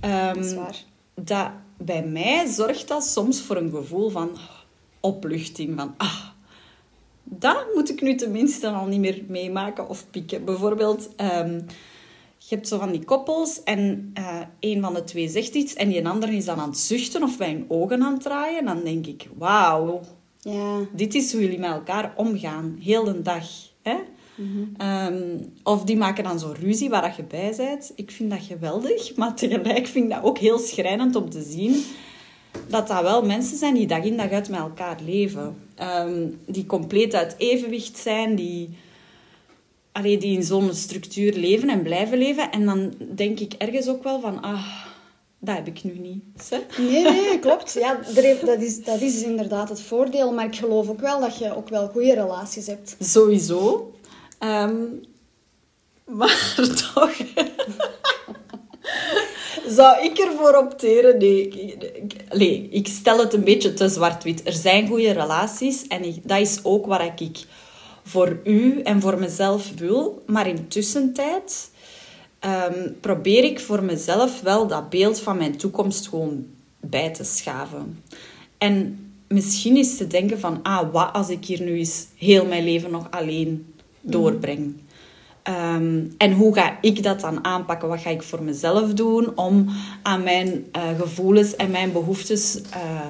Ehm, 0.00 0.34
Dat 0.34 0.44
is 0.44 0.54
waar. 0.54 0.76
dat 1.14 1.50
bij 1.76 2.02
mij 2.02 2.46
zorgt 2.46 2.88
dat 2.88 3.04
soms 3.04 3.40
voor 3.40 3.56
een 3.56 3.70
gevoel 3.70 4.10
van 4.10 4.36
opluchting. 5.00 5.78
Van, 5.78 5.94
ah, 5.96 6.24
dat 7.24 7.66
moet 7.74 7.90
ik 7.90 8.00
nu 8.00 8.14
tenminste 8.14 8.68
al 8.68 8.86
niet 8.86 9.00
meer 9.00 9.22
meemaken 9.28 9.88
of 9.88 10.10
pikken. 10.10 10.44
Bijvoorbeeld, 10.44 11.08
ehm, 11.16 11.60
je 12.48 12.54
hebt 12.54 12.68
zo 12.68 12.78
van 12.78 12.90
die 12.90 13.04
koppels 13.04 13.62
en 13.62 14.10
eh, 14.14 14.40
een 14.60 14.80
van 14.82 14.94
de 14.94 15.04
twee 15.04 15.28
zegt 15.28 15.54
iets 15.54 15.74
en 15.74 15.88
die 15.88 16.08
andere 16.08 16.32
is 16.32 16.44
dan 16.44 16.58
aan 16.58 16.68
het 16.68 16.78
zuchten 16.78 17.22
of 17.22 17.36
bij 17.38 17.50
hun 17.50 17.64
ogen 17.68 18.02
aan 18.02 18.12
het 18.12 18.22
draaien. 18.22 18.64
Dan 18.64 18.84
denk 18.84 19.06
ik, 19.06 19.28
wauw, 19.36 20.00
Ja. 20.40 20.78
dit 20.92 21.14
is 21.14 21.32
hoe 21.32 21.40
jullie 21.40 21.58
met 21.58 21.70
elkaar 21.70 22.12
omgaan, 22.16 22.78
heel 22.80 23.04
de 23.04 23.22
dag. 23.22 23.44
Hè? 23.82 23.96
Ehm, 24.76 25.38
of 25.62 25.84
die 25.84 25.96
maken 25.96 26.24
dan 26.24 26.38
zo 26.38 26.54
ruzie 26.60 26.88
waar 26.88 27.02
dat 27.02 27.16
je 27.16 27.22
bij 27.22 27.54
bent. 27.56 27.92
Ik 27.94 28.10
vind 28.10 28.30
dat 28.30 28.42
geweldig, 28.42 29.14
maar 29.16 29.34
tegelijk 29.34 29.86
vind 29.86 30.04
ik 30.04 30.10
dat 30.10 30.22
ook 30.22 30.38
heel 30.38 30.58
schrijnend 30.58 31.16
om 31.16 31.30
te 31.30 31.42
zien 31.42 31.84
dat 32.66 32.88
dat 32.88 33.02
wel 33.02 33.24
mensen 33.24 33.56
zijn 33.56 33.74
die 33.74 33.86
dag 33.86 34.04
in 34.04 34.16
dag 34.16 34.30
uit 34.30 34.48
met 34.48 34.60
elkaar 34.60 34.96
leven. 35.04 35.56
Ehm, 35.74 36.26
die 36.46 36.66
compleet 36.66 37.14
uit 37.14 37.34
evenwicht 37.38 37.98
zijn, 37.98 38.34
die, 38.34 38.70
allee, 39.92 40.18
die 40.18 40.36
in 40.36 40.42
zo'n 40.42 40.74
structuur 40.74 41.32
leven 41.32 41.68
en 41.68 41.82
blijven 41.82 42.18
leven. 42.18 42.50
En 42.50 42.64
dan 42.64 42.94
denk 43.14 43.40
ik 43.40 43.52
ergens 43.52 43.88
ook 43.88 44.02
wel 44.02 44.20
van, 44.20 44.42
ah, 44.42 44.66
dat 45.38 45.54
heb 45.56 45.66
ik 45.66 45.84
nu 45.84 45.98
niet. 45.98 46.22
Nee, 46.78 47.02
nee, 47.02 47.38
klopt. 47.46 47.72
Ja, 47.72 48.00
dat, 48.44 48.60
is, 48.62 48.84
dat 48.84 49.00
is 49.00 49.22
inderdaad 49.22 49.68
het 49.68 49.82
voordeel. 49.82 50.32
Maar 50.32 50.44
ik 50.46 50.56
geloof 50.56 50.88
ook 50.88 51.00
wel 51.00 51.20
dat 51.20 51.38
je 51.38 51.56
ook 51.56 51.68
wel 51.68 51.88
goede 51.88 52.14
relaties 52.14 52.66
hebt. 52.66 52.96
Sowieso. 53.00 53.92
Ehm, 54.38 54.74
maar 56.04 56.54
toch... 56.94 57.16
Zou 59.68 60.04
ik 60.04 60.18
ervoor 60.18 60.54
opteren? 60.56 61.18
Nee. 61.18 61.48
Ik, 61.48 61.54
ik, 61.82 62.14
allee, 62.28 62.68
ik 62.70 62.86
stel 62.86 63.18
het 63.18 63.32
een 63.32 63.44
beetje 63.44 63.74
te 63.74 63.88
zwart-wit. 63.88 64.46
Er 64.46 64.52
zijn 64.52 64.86
goede 64.88 65.10
relaties 65.12 65.86
en 65.86 66.04
ik- 66.04 66.28
dat 66.28 66.38
is 66.40 66.58
ook 66.62 66.86
wat 66.86 67.00
ik 67.20 67.38
voor 68.08 68.40
u 68.44 68.80
en 68.80 69.00
voor 69.00 69.18
mezelf 69.18 69.72
wil. 69.76 70.22
Maar 70.26 70.46
in 70.46 70.68
tussentijd 70.68 71.70
ehm, 72.38 72.90
probeer 73.00 73.44
ik 73.44 73.60
voor 73.60 73.82
mezelf 73.82 74.40
wel 74.40 74.66
dat 74.66 74.90
beeld 74.90 75.20
van 75.20 75.36
mijn 75.36 75.56
toekomst 75.56 76.08
gewoon 76.08 76.46
bij 76.80 77.10
te 77.10 77.24
schaven. 77.24 78.02
En 78.58 78.98
misschien 79.28 79.76
is 79.76 79.96
te 79.96 80.06
denken 80.06 80.40
van, 80.40 80.62
ah, 80.62 80.92
wat 80.92 81.12
als 81.12 81.28
ik 81.28 81.44
hier 81.44 81.62
nu 81.62 81.78
eens 81.78 82.06
heel 82.16 82.46
mijn 82.46 82.64
leven 82.64 82.90
nog 82.90 83.10
alleen 83.10 83.74
doorbreng? 84.00 84.74
Ehm, 85.42 86.04
en 86.18 86.32
hoe 86.32 86.54
ga 86.54 86.78
ik 86.80 87.02
dat 87.02 87.20
dan 87.20 87.44
aanpakken? 87.44 87.88
Wat 87.88 88.00
ga 88.00 88.10
ik 88.10 88.22
voor 88.22 88.42
mezelf 88.42 88.92
doen 88.94 89.36
om 89.36 89.68
aan 90.02 90.22
mijn 90.22 90.66
eh, 90.72 90.82
gevoelens 90.98 91.56
en 91.56 91.70
mijn 91.70 91.92
behoeftes 91.92 92.60
eh, 92.70 93.06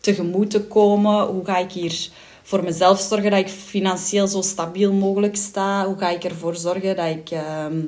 tegemoet 0.00 0.50
te 0.50 0.62
komen? 0.62 1.26
Hoe 1.26 1.44
ga 1.44 1.58
ik 1.58 1.72
hier 1.72 2.08
voor 2.42 2.64
mezelf 2.64 3.00
zorgen 3.00 3.30
dat 3.30 3.40
ik 3.40 3.48
financieel 3.48 4.26
zo 4.26 4.40
stabiel 4.40 4.92
mogelijk 4.92 5.36
sta? 5.36 5.86
Hoe 5.86 5.98
ga 5.98 6.08
ik 6.10 6.24
ervoor 6.24 6.56
zorgen 6.56 6.96
dat 6.96 7.06
ik 7.06 7.30
ehm, 7.30 7.80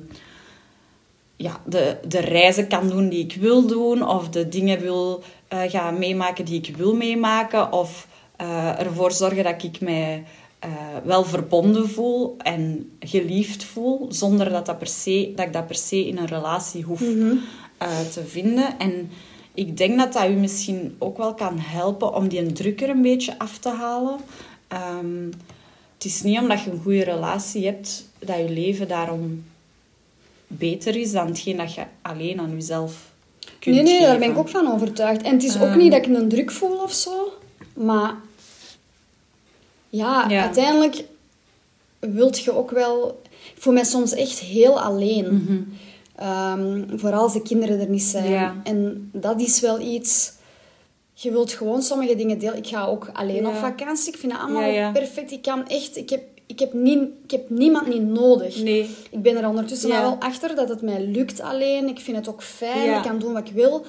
ja, 1.37 1.61
de, 1.65 1.97
de 2.09 2.21
reizen 2.21 2.69
kan 2.69 2.89
doen 2.89 3.09
die 3.09 3.25
ik 3.25 3.37
wil 3.41 3.67
doen, 3.67 4.09
of 4.09 4.29
de 4.29 4.49
dingen 4.49 4.81
wil 4.81 5.23
eh, 5.49 5.61
gaan 5.71 5.99
meemaken 5.99 6.45
die 6.45 6.61
ik 6.69 6.77
wil 6.77 6.97
meemaken, 6.97 7.73
of 7.73 8.07
eh, 8.37 8.81
ervoor 8.81 9.13
zorgen 9.13 9.45
dat 9.45 9.63
ik 9.63 9.81
mij 9.81 10.25
eh, 10.63 10.71
wel 11.05 11.25
verbonden 11.25 11.89
voel 11.89 12.35
en 12.39 12.91
geliefd 13.01 13.65
voel, 13.65 14.07
zonder 14.09 14.51
dat, 14.51 14.67
dat, 14.67 14.79
per 14.79 14.87
se, 14.87 15.33
dat 15.37 15.47
ik 15.47 15.53
dat 15.53 15.67
per 15.67 15.77
se 15.77 16.07
in 16.07 16.19
een 16.19 16.27
relatie 16.27 16.83
hoef 16.83 17.03
eh, 17.79 18.01
te 18.13 18.25
vinden. 18.27 18.79
En 18.79 19.11
ik 19.55 19.77
denk 19.77 19.99
dat 19.99 20.13
dat 20.13 20.29
u 20.29 20.33
misschien 20.33 20.97
ook 20.99 21.17
wel 21.17 21.35
kan 21.35 21.59
helpen 21.59 22.15
om 22.15 22.29
die 22.29 22.53
druk 22.53 22.81
er 22.83 22.89
een 22.89 23.03
beetje 23.03 23.39
af 23.39 23.59
te 23.59 23.69
halen. 23.69 24.17
Ehm, 24.69 25.25
het 25.95 26.05
is 26.05 26.23
niet 26.23 26.39
omdat 26.39 26.63
je 26.63 26.71
een 26.71 26.81
goede 26.83 27.05
relatie 27.05 27.65
hebt, 27.65 28.09
dat 28.19 28.37
je 28.37 28.51
leven 28.51 28.89
daarom 28.89 29.45
beter 30.47 30.97
is 30.97 31.13
dan 31.13 31.27
hetgeen 31.27 31.57
dat 31.57 31.75
je 31.75 31.83
alleen 32.03 32.41
aan 32.41 32.51
jezelf 32.55 33.11
kunt 33.59 33.75
Nee, 33.75 33.85
nee, 33.85 34.01
daar 34.01 34.19
ben 34.19 34.31
ik 34.31 34.39
ook 34.39 34.49
van 34.49 34.73
overtuigd. 34.73 35.23
En 35.23 35.33
het 35.33 35.43
is 35.43 35.57
ook 35.57 35.63
Ehm. 35.69 35.79
niet 35.79 35.93
dat 35.93 36.07
ik 36.07 36.15
een 36.17 36.29
druk 36.29 36.51
voel 36.51 36.77
of 36.83 36.93
zo. 36.93 37.33
Maar 37.75 38.15
ja, 39.89 40.29
Ja. 40.29 40.43
uiteindelijk 40.43 41.05
wilt 41.99 42.39
je 42.41 42.53
ook 42.53 42.71
wel... 42.71 43.21
Ik 43.55 43.63
voel 43.63 43.73
mij 43.73 43.85
soms 43.85 44.13
echt 44.15 44.39
heel 44.39 44.81
alleen. 44.81 45.27
Ehm, 46.23 46.83
vooral 46.99 47.23
als 47.23 47.33
de 47.33 47.43
kinderen 47.43 47.81
er 47.81 47.89
niet 47.89 48.03
zijn. 48.03 48.31
Ja. 48.31 48.55
En 48.65 49.09
dat 49.13 49.41
is 49.41 49.61
wel 49.61 49.81
iets... 49.81 50.33
Je 51.15 51.31
wilt 51.31 51.53
gewoon 51.53 51.83
sommige 51.83 52.17
dingen 52.17 52.39
delen. 52.39 52.57
Ik 52.57 52.67
ga 52.67 52.87
ook 52.87 53.11
alleen 53.13 53.43
Ja. 53.43 53.49
op 53.49 53.55
vakantie. 53.55 54.13
Ik 54.13 54.19
vind 54.19 54.33
dat 54.33 54.41
allemaal 54.41 54.71
Ja, 54.71 54.91
perfect. 54.93 55.31
Ik 55.31 55.43
kan 55.43 55.67
echt... 55.69 55.97
Ik 55.97 56.11
heb, 56.11 56.23
ik, 56.47 56.59
heb 56.59 56.73
niet, 56.73 57.03
ik 57.25 57.31
heb 57.31 57.51
niemand 57.51 57.87
niet 57.87 58.03
nodig. 58.09 58.63
Nee. 58.63 58.91
Ik 59.11 59.23
ben 59.23 59.37
er 59.37 59.49
ondertussen 59.49 59.89
wel 59.89 60.17
achter 60.19 60.55
dat 60.55 60.69
het 60.69 60.83
mij 60.83 61.01
lukt 61.07 61.41
alleen. 61.41 61.89
Ik 61.89 62.01
vind 62.01 62.17
het 62.17 62.29
ook 62.29 62.43
fijn. 62.43 62.97
Ik 62.97 63.03
kan 63.03 63.19
doen 63.19 63.33
wat 63.33 63.49
ik 63.49 63.55
wil. 63.55 63.85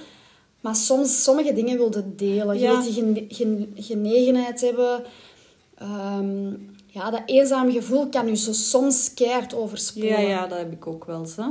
Maar 0.61 0.75
soms, 0.75 1.23
sommige 1.23 1.53
dingen 1.53 1.77
wilde 1.77 2.15
delen. 2.15 2.59
Je 2.59 2.67
wilt 2.67 2.83
die 2.83 2.93
gene- 2.93 3.25
gen- 3.29 3.71
genegenheid 3.75 4.61
hebben. 4.61 5.03
Ehm, 5.77 6.47
ja, 6.87 7.09
dat 7.11 7.21
eenzame 7.25 7.71
gevoel 7.71 8.07
kan 8.07 8.27
je 8.27 8.35
zo 8.35 8.51
soms 8.53 9.13
keihard 9.13 9.53
overspoelen. 9.55 10.21
Ja, 10.21 10.27
ja, 10.27 10.47
dat 10.47 10.57
heb 10.57 10.71
ik 10.71 10.87
ook 10.87 11.05
wel 11.05 11.19
eens. 11.19 11.35
Hè. 11.35 11.43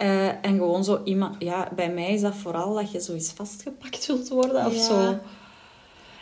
Eh, 0.00 0.26
en 0.28 0.56
gewoon 0.58 0.84
zo 0.84 1.00
iemand... 1.04 1.36
Ja, 1.38 1.68
bij 1.76 1.90
mij 1.90 2.12
is 2.12 2.20
dat 2.20 2.34
vooral 2.34 2.74
dat 2.74 2.92
je 2.92 3.00
zo 3.00 3.12
eens 3.12 3.32
vastgepakt 3.32 4.06
wilt 4.06 4.28
worden 4.28 4.66
of 4.66 4.74
Ja. 4.74 4.82
zo. 4.82 5.18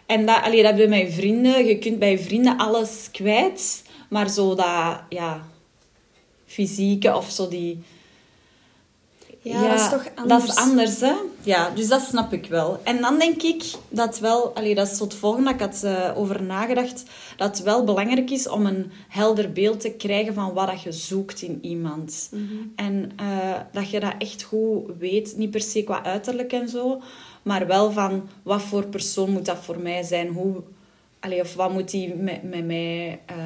En 0.07 0.27
dat, 0.27 0.43
allee, 0.43 0.63
dat 0.63 0.77
bij 0.77 0.89
mijn 0.89 1.13
vrienden... 1.13 1.67
Je 1.67 1.79
kunt 1.79 1.99
bij 1.99 2.19
vrienden 2.19 2.59
alles 2.59 3.09
kwijt. 3.13 3.85
Maar 4.09 4.29
zo 4.29 4.55
dat... 4.55 5.01
Ja, 5.09 5.47
fysieke 6.47 7.17
of 7.17 7.31
zo 7.31 7.49
die... 7.49 7.83
Ja, 9.49 9.69
dat 9.69 9.81
is 9.81 9.89
toch 9.89 10.03
Dat 10.05 10.13
anders. 10.17 10.45
is 10.45 10.57
anders, 10.57 11.01
hè? 11.01 11.13
Ja, 11.43 11.71
dus 11.71 11.89
dat 11.89 12.01
snap 12.03 12.33
ik 12.33 12.47
wel. 12.47 12.81
En 12.85 13.01
dan 13.01 13.19
denk 13.19 13.43
ik 13.43 13.65
dat 13.89 14.19
wel... 14.19 14.55
Allee, 14.55 14.75
dat 14.75 14.91
is 14.91 14.99
het 14.99 15.15
volgende, 15.15 15.51
ik 15.51 15.61
had 15.61 15.83
eh, 15.83 16.11
over 16.19 16.43
nagedacht. 16.43 17.03
Dat 17.37 17.57
het 17.57 17.63
wel 17.67 17.85
belangrijk 17.85 18.31
is 18.31 18.49
om 18.49 18.67
een 18.67 18.91
helder 19.09 19.53
beeld 19.53 19.81
te 19.81 19.91
krijgen 19.91 20.35
van 20.35 20.53
wat 20.53 20.67
dat 20.67 20.83
je 20.83 20.93
zoekt 20.93 21.43
in 21.43 21.59
iemand. 21.63 22.29
Mhm. 22.33 22.43
En 22.77 23.11
eh, 23.17 23.27
dat 23.73 23.91
je 23.91 24.01
dat 24.01 24.15
echt 24.19 24.43
goed 24.43 24.91
weet. 24.99 25.35
Niet 25.37 25.51
per 25.51 25.61
se 25.63 25.83
qua 25.83 26.05
uiterlijk 26.05 26.53
en 26.53 26.69
zo. 26.69 27.01
Maar 27.43 27.67
wel 27.67 27.93
van, 27.93 28.29
wat 28.43 28.63
voor 28.63 28.87
persoon 28.87 29.31
moet 29.31 29.47
dat 29.47 29.59
voor 29.61 29.79
mij 29.79 30.03
zijn? 30.03 30.29
Hoe... 30.29 30.63
Allee, 31.21 31.41
of 31.41 31.55
wat 31.55 31.73
moet 31.73 31.91
die 31.91 32.15
met, 32.15 32.43
met 32.43 32.67
mij... 32.67 33.21
eh, 33.27 33.37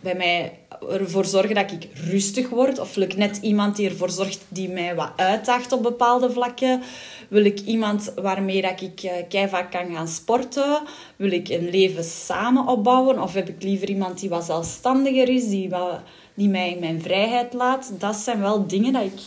bij 0.00 0.14
mij 0.14 0.58
ervoor 0.90 1.24
zorgen 1.24 1.54
dat 1.54 1.70
ik 1.70 1.88
rustig 1.94 2.48
word? 2.48 2.78
Of 2.78 2.94
wil 2.94 3.04
ik 3.04 3.16
net 3.16 3.36
iemand 3.36 3.76
die 3.76 3.88
ervoor 3.88 4.10
zorgt 4.10 4.40
die 4.48 4.68
mij 4.68 4.94
wat 4.94 5.12
uitdaagt 5.16 5.72
op 5.72 5.82
bepaalde 5.82 6.30
vlakken? 6.30 6.82
Wil 7.28 7.44
ik 7.44 7.60
iemand 7.60 8.12
waarmee 8.16 8.62
dat 8.62 8.80
ik 8.80 9.02
eh, 9.02 9.12
keihard 9.28 9.68
kan 9.68 9.94
gaan 9.94 10.08
sporten? 10.08 10.80
Wil 11.16 11.32
ik 11.32 11.48
een 11.48 11.70
leven 11.70 12.04
samen 12.04 12.66
opbouwen? 12.66 13.22
Of 13.22 13.34
heb 13.34 13.48
ik 13.48 13.62
liever 13.62 13.88
iemand 13.88 14.20
die 14.20 14.28
wat 14.28 14.44
zelfstandiger 14.44 15.28
is, 15.28 15.48
die, 15.48 15.68
wat, 15.68 16.00
die 16.34 16.48
mij 16.48 16.70
in 16.70 16.80
mijn 16.80 17.02
vrijheid 17.02 17.52
laat? 17.52 17.92
Dat 17.98 18.16
zijn 18.16 18.40
wel 18.40 18.66
dingen 18.66 18.92
dat 18.92 19.02
ik 19.02 19.20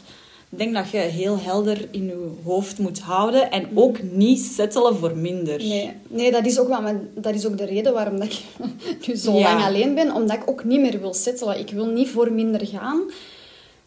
denk 0.50 0.74
dat 0.74 0.90
je 0.90 0.98
heel 0.98 1.40
helder 1.40 1.88
in 1.92 2.06
je 2.06 2.28
hoofd 2.44 2.80
moet 2.80 3.00
houden. 3.00 3.52
En 3.52 3.68
ook 3.74 4.02
niet 4.04 4.40
settelen 4.42 4.96
voor 4.98 5.18
minder. 5.18 5.58
Nee, 5.58 5.92
nee 6.08 6.32
dat, 6.32 6.46
is 6.46 6.60
ook 6.60 6.68
wel, 6.68 6.82
maar 6.82 6.96
dat 7.16 7.36
is 7.36 7.46
ook 7.46 7.58
de 7.58 7.66
reden 7.66 7.94
waarom 7.94 8.20
dat 8.20 8.28
ik 8.28 8.42
nu 9.08 9.16
zo 9.16 9.34
Ja. 9.38 9.42
lang 9.54 9.64
alleen 9.66 9.96
ben. 9.96 10.12
Omdat 10.14 10.36
ik 10.38 10.50
ook 10.50 10.64
niet 10.64 10.80
meer 10.80 11.00
wil 11.00 11.14
settelen. 11.14 11.60
Ik 11.60 11.70
wil 11.70 11.86
niet 11.86 12.10
voor 12.10 12.32
minder 12.32 12.68
gaan. 12.68 13.02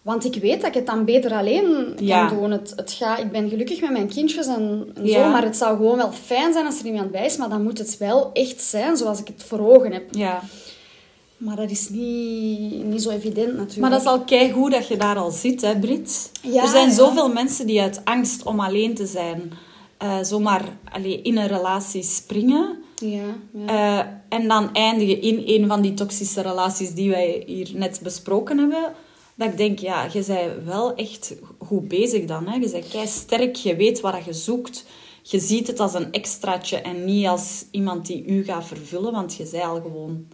Want 0.03 0.25
ik 0.25 0.35
weet 0.43 0.61
dat 0.61 0.69
ik 0.69 0.75
het 0.75 0.87
dan 0.87 1.05
beter 1.05 1.33
alleen 1.33 1.95
kan 2.07 2.29
doen. 2.29 2.51
Het, 2.51 2.73
het 2.77 2.93
gaat, 2.93 3.19
ik 3.19 3.31
ben 3.33 3.49
gelukkig 3.49 3.81
met 3.81 3.91
mijn 3.91 4.09
kindjes 4.09 4.47
en, 4.47 4.89
en 4.95 5.07
Ja. 5.07 5.25
zo. 5.25 5.31
Maar 5.31 5.43
het 5.45 5.57
zou 5.57 5.77
gewoon 5.77 5.97
wel 5.97 6.13
fijn 6.13 6.53
zijn 6.53 6.67
als 6.67 6.79
er 6.81 6.87
iemand 6.87 7.11
bij 7.11 7.25
is. 7.25 7.37
Maar 7.37 7.49
dan 7.49 7.63
moet 7.63 7.79
het 7.79 7.99
wel 7.99 8.31
echt 8.33 8.61
zijn 8.63 8.97
zoals 8.97 9.21
ik 9.21 9.27
het 9.27 9.43
voor 9.43 9.75
ogen 9.75 9.93
heb. 9.93 10.03
Ja. 10.11 10.43
Maar 11.39 11.57
dat 11.57 11.71
is 11.71 11.89
niet, 11.89 12.85
niet 12.85 13.03
zo 13.03 13.11
evident 13.11 13.49
natuurlijk. 13.53 13.79
Maar 13.79 13.91
dat 13.91 14.01
is 14.01 14.07
al 14.07 14.21
keigoed 14.25 14.71
dat 14.71 14.89
je 14.89 14.97
daar 14.97 15.17
al 15.17 15.31
zit, 15.31 15.61
hè, 15.61 15.79
Brit? 15.79 16.31
Ja, 16.43 16.63
er 16.63 16.69
zijn 16.69 16.89
ja. 16.89 16.95
zoveel 16.95 17.33
mensen 17.33 17.67
die 17.67 17.81
uit 17.81 18.01
angst 18.05 18.43
om 18.43 18.61
alleen 18.61 18.95
te 18.95 19.07
zijn... 19.07 19.53
eh, 19.99 20.19
zomaar 20.23 20.63
allee, 20.93 21.23
in 21.23 21.37
een 21.37 21.47
relatie 21.47 22.03
springen. 22.03 22.77
Ja, 22.97 23.23
ja. 23.53 23.67
eh, 23.99 24.39
en 24.39 24.49
dan 24.49 24.73
eindigen 24.73 25.21
in 25.23 25.43
een 25.47 25.69
van 25.69 25.81
die 25.81 25.95
toxische 25.95 26.41
relaties 26.41 26.95
die 26.95 27.11
wij 27.11 27.43
hier 27.47 27.71
net 27.75 28.01
besproken 28.03 28.59
hebben. 28.59 28.93
Dat 29.35 29.49
ik 29.49 29.57
denk, 29.57 29.79
ja, 29.79 30.05
je 30.13 30.25
bent 30.27 30.65
wel 30.65 30.95
echt 30.95 31.35
goed 31.59 31.89
bezig 31.89 32.25
dan. 32.25 32.47
Hè? 32.47 32.55
Je 32.55 32.71
bent 32.71 32.89
kei 32.89 33.07
sterk, 33.07 33.57
je 33.57 33.77
weet 33.77 34.01
wat 34.01 34.25
je 34.25 34.33
zoekt. 34.33 34.85
Je 35.23 35.39
ziet 35.41 35.67
het 35.67 35.81
als 35.81 35.95
een 35.95 36.13
extraatje 36.13 36.77
en 36.77 37.05
niet 37.05 37.27
als 37.27 37.65
iemand 37.71 38.07
die 38.07 38.25
u 38.27 38.45
gaat 38.45 38.67
vervullen. 38.67 39.13
Want 39.13 39.35
je 39.35 39.49
bent 39.51 39.65
al 39.65 39.81
gewoon 39.81 40.27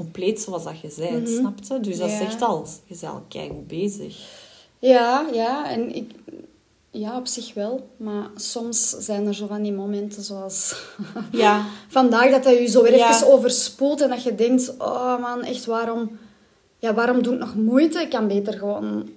compleet 0.00 0.40
zoals 0.40 0.64
dat 0.64 0.80
je 0.80 0.90
snap 0.90 1.54
je? 1.68 1.80
Dus 1.80 1.98
dat. 1.98 2.10
Ja. 2.10 2.18
zegt 2.18 2.42
al, 2.42 2.66
je 2.86 2.96
bent 3.00 3.12
al 3.12 3.22
keigoed 3.28 3.66
bezig. 3.66 4.16
Ja, 4.78 5.26
ja, 5.32 5.70
en 5.70 5.94
ik... 5.94 6.10
Ja, 6.90 7.16
op 7.16 7.26
zich 7.26 7.54
wel. 7.54 7.88
Maar 7.96 8.30
soms 8.36 8.88
zijn 8.88 9.26
er 9.26 9.34
zo 9.34 9.46
van 9.46 9.62
die 9.62 9.72
momenten 9.72 10.22
zoals... 10.22 10.74
Ja, 11.42 11.64
Vandaag 11.88 12.30
dat 12.30 12.44
dat 12.44 12.58
je 12.58 12.66
zo 12.66 12.82
weer 12.82 12.96
Ja. 12.96 13.14
even 13.14 13.32
overspoelt 13.32 14.00
en 14.00 14.08
dat 14.08 14.22
je 14.22 14.34
denkt... 14.34 14.74
Oh 14.78 15.20
man, 15.20 15.42
echt 15.42 15.64
waarom... 15.64 16.18
Ja, 16.78 16.94
waarom 16.94 17.22
doe 17.22 17.34
ik 17.34 17.40
nog 17.40 17.54
moeite? 17.54 18.00
Ik 18.00 18.10
kan 18.10 18.28
beter 18.28 18.52
gewoon... 18.52 19.08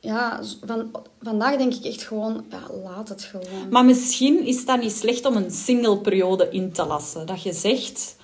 Ja, 0.00 0.40
van, 0.64 0.90
vandaag 1.22 1.56
denk 1.56 1.74
ik 1.74 1.84
echt 1.84 2.02
gewoon... 2.02 2.44
Ja, 2.50 2.60
laat 2.84 3.08
het 3.08 3.22
gewoon. 3.22 3.68
Maar 3.70 3.84
misschien 3.84 4.46
is 4.46 4.64
dat 4.64 4.80
niet 4.80 4.92
slecht 4.92 5.24
om 5.24 5.36
een 5.36 5.50
single 5.50 5.98
periode 5.98 6.48
in 6.50 6.72
te 6.72 6.84
lassen. 6.84 7.26
Dat 7.26 7.42
je 7.42 7.52
zegt, 7.52 8.16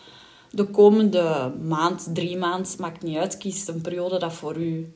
de 0.52 0.64
komende 0.64 1.52
maand, 1.62 2.08
drie 2.14 2.36
maanden, 2.36 2.72
maakt 2.78 3.02
niet 3.02 3.16
uit, 3.16 3.38
kies 3.38 3.68
een 3.68 3.80
periode 3.80 4.18
dat 4.18 4.32
voor 4.32 4.56
u 4.56 4.92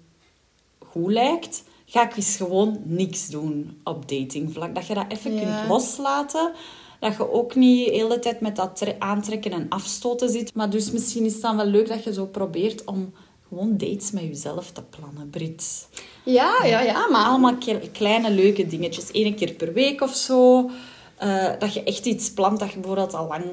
goed 0.78 1.12
lijkt. 1.12 1.62
Ga 1.86 2.04
ik 2.10 2.16
eens 2.16 2.36
gewoon 2.36 2.80
niks 2.84 3.28
doen 3.28 3.80
op 3.84 4.08
datingvlak. 4.08 4.74
Dat 4.74 4.86
je 4.86 4.94
dat 4.94 5.04
even 5.08 5.34
Ja. 5.34 5.40
kunt 5.40 5.68
loslaten. 5.68 6.52
Dat 7.00 7.16
je 7.16 7.32
ook 7.32 7.54
niet 7.54 7.86
de 7.86 7.92
hele 7.94 8.18
tijd 8.18 8.40
met 8.40 8.56
dat 8.56 8.76
tre- 8.76 8.96
aantrekken 8.98 9.52
en 9.52 9.66
afstoten 9.68 10.30
zit. 10.30 10.54
Maar 10.54 10.70
dus 10.70 10.90
misschien 10.90 11.24
is 11.24 11.32
het 11.32 11.42
dan 11.42 11.56
wel 11.56 11.66
leuk 11.66 11.88
dat 11.88 12.04
je 12.04 12.12
zo 12.12 12.26
probeert 12.26 12.84
om 12.84 13.12
gewoon 13.48 13.76
dates 13.76 14.10
met 14.10 14.22
jezelf 14.22 14.70
te 14.70 14.82
plannen, 14.82 15.30
Brit. 15.30 15.88
Ja, 16.24 16.64
ja, 16.64 16.80
ja, 16.80 17.08
maar... 17.08 17.24
Allemaal 17.24 17.54
kleine 17.92 18.30
leuke 18.30 18.66
dingetjes. 18.66 19.08
Eén 19.12 19.34
keer 19.34 19.52
per 19.52 19.72
week 19.72 20.00
of 20.00 20.14
zo. 20.14 20.70
Eh, 21.16 21.52
dat 21.58 21.74
je 21.74 21.82
echt 21.82 22.06
iets 22.06 22.30
plant 22.32 22.58
dat 22.58 22.70
je 22.70 22.78
bijvoorbeeld 22.78 23.14
al 23.14 23.26
lang... 23.26 23.44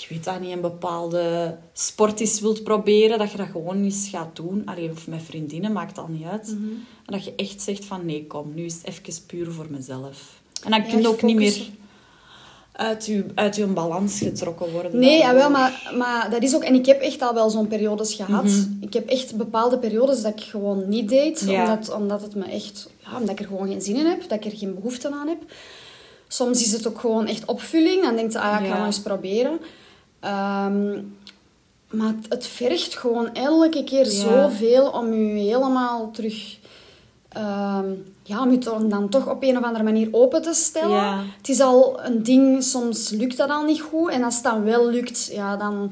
Ik 0.00 0.06
weet 0.08 0.24
dat 0.24 0.40
niet, 0.40 0.52
een 0.52 0.60
bepaalde 0.60 1.56
sport 1.72 2.20
eens 2.20 2.40
wilt 2.40 2.62
proberen. 2.62 3.18
Dat 3.18 3.30
je 3.30 3.36
dat 3.36 3.46
gewoon 3.52 3.84
eens 3.84 4.08
gaat 4.10 4.36
doen. 4.36 4.62
Alleen 4.64 4.90
of 4.90 5.06
met 5.06 5.22
vriendinnen, 5.22 5.72
maakt 5.72 5.98
al 5.98 6.06
niet 6.08 6.26
uit. 6.26 6.46
Mhm. 6.46 6.68
En 7.06 7.12
dat 7.12 7.24
je 7.24 7.32
echt 7.36 7.62
zegt 7.62 7.84
van... 7.84 8.06
Nee, 8.06 8.26
kom, 8.26 8.54
nu 8.54 8.64
is 8.64 8.74
het 8.74 8.84
even 8.86 9.26
puur 9.26 9.50
voor 9.52 9.66
mezelf. 9.70 10.40
En 10.64 10.70
dan 10.70 10.80
Ja, 10.82 10.88
kun 10.90 11.00
je 11.00 11.08
ook 11.08 11.22
niet 11.22 11.36
meer 11.36 11.56
uit 12.72 13.06
je, 13.06 13.24
uit 13.34 13.56
je 13.56 13.66
balans 13.66 14.18
getrokken 14.18 14.72
worden. 14.72 14.98
Nee, 14.98 15.20
daardoor. 15.20 15.40
jawel, 15.40 15.50
maar, 15.50 15.92
maar 15.96 16.30
dat 16.30 16.42
is 16.42 16.54
ook... 16.54 16.62
En 16.62 16.74
ik 16.74 16.86
heb 16.86 17.00
echt 17.00 17.22
al 17.22 17.34
wel 17.34 17.50
zo'n 17.50 17.66
periodes 17.68 18.14
gehad. 18.14 18.44
Mhm. 18.44 18.64
Ik 18.80 18.92
heb 18.92 19.08
echt 19.08 19.36
bepaalde 19.36 19.78
periodes 19.78 20.22
dat 20.22 20.32
ik 20.32 20.44
gewoon 20.44 20.88
niet. 20.88 21.10
Ja. 21.10 21.62
Omdat, 21.62 21.90
omdat 21.94 22.22
het 22.22 22.34
me 22.34 22.44
echt... 22.44 22.90
Ja, 23.04 23.16
omdat 23.16 23.30
ik 23.30 23.38
er 23.40 23.46
gewoon 23.46 23.68
geen 23.68 23.82
zin 23.82 23.96
in 23.96 24.06
heb. 24.06 24.28
Dat 24.28 24.44
ik 24.44 24.52
er 24.52 24.58
geen 24.58 24.74
behoefte 24.74 25.10
aan 25.12 25.28
heb. 25.28 25.38
Soms 26.28 26.64
is 26.64 26.72
het 26.72 26.86
ook 26.88 27.00
gewoon 27.00 27.26
echt 27.26 27.44
opvulling. 27.44 28.02
Dan 28.02 28.16
denk 28.16 28.32
je, 28.32 28.38
ah 28.38 28.44
ja, 28.44 28.58
ik 28.58 28.70
ga 28.70 28.76
Ja. 28.76 28.86
eens 28.86 29.00
proberen. 29.00 29.58
Ehm, 30.20 30.92
maar 31.90 32.06
het, 32.16 32.26
het 32.28 32.46
vergt 32.46 32.94
gewoon 32.96 33.34
elke 33.34 33.84
keer 33.84 34.04
Ja. 34.04 34.10
zoveel 34.10 34.90
om 34.90 35.12
je 35.12 35.42
helemaal 35.42 36.10
terug... 36.10 36.58
ehm, 37.28 37.86
ja, 38.22 38.42
om 38.42 38.50
je 38.50 38.58
dan 38.88 39.08
toch 39.08 39.28
op 39.28 39.42
een 39.42 39.58
of 39.58 39.64
andere 39.64 39.84
manier 39.84 40.08
open 40.12 40.42
te 40.42 40.52
stellen. 40.54 40.96
Ja. 40.96 41.22
Het 41.36 41.48
is 41.48 41.60
al 41.60 42.00
een 42.04 42.22
ding, 42.22 42.62
soms 42.62 43.10
lukt 43.10 43.36
dat 43.36 43.50
al 43.50 43.64
niet 43.64 43.80
goed. 43.80 44.10
En 44.10 44.22
als 44.22 44.34
het 44.34 44.44
dan 44.44 44.62
wel 44.64 44.88
lukt, 44.90 45.26
ja, 45.32 45.56
dan... 45.56 45.90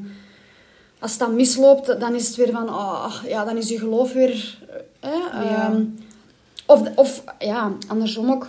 Als 0.98 1.10
het 1.10 1.20
dan 1.20 1.34
misloopt, 1.34 2.00
dan 2.00 2.14
is 2.14 2.26
het 2.26 2.36
weer 2.36 2.50
van... 2.50 2.68
Oh, 2.68 3.12
ja, 3.26 3.44
dan 3.44 3.56
is 3.56 3.68
je 3.68 3.78
geloof 3.78 4.12
weer... 4.12 4.58
eh, 5.00 5.10
Ja. 5.10 5.70
ehm, 5.70 5.84
of, 6.66 6.82
of, 6.94 7.24
ja, 7.38 7.72
andersom 7.88 8.30
ook. 8.30 8.46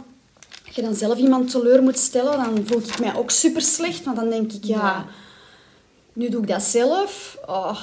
Als 0.65 0.75
je 0.75 0.81
dan 0.81 0.95
zelf 0.95 1.17
iemand 1.17 1.51
teleur 1.51 1.83
moet 1.83 1.99
stellen, 1.99 2.37
dan 2.37 2.65
voel 2.65 2.79
ik 2.79 2.99
mij 2.99 3.15
ook 3.15 3.29
super 3.31 3.61
slecht. 3.61 4.03
Want 4.03 4.17
dan 4.17 4.29
denk 4.29 4.51
ik, 4.51 4.63
ja... 4.63 5.05
Ja. 6.17 6.23
Nu 6.23 6.29
doe 6.29 6.41
ik 6.41 6.47
dat 6.47 6.61
zelf. 6.61 7.37
Oh, 7.45 7.79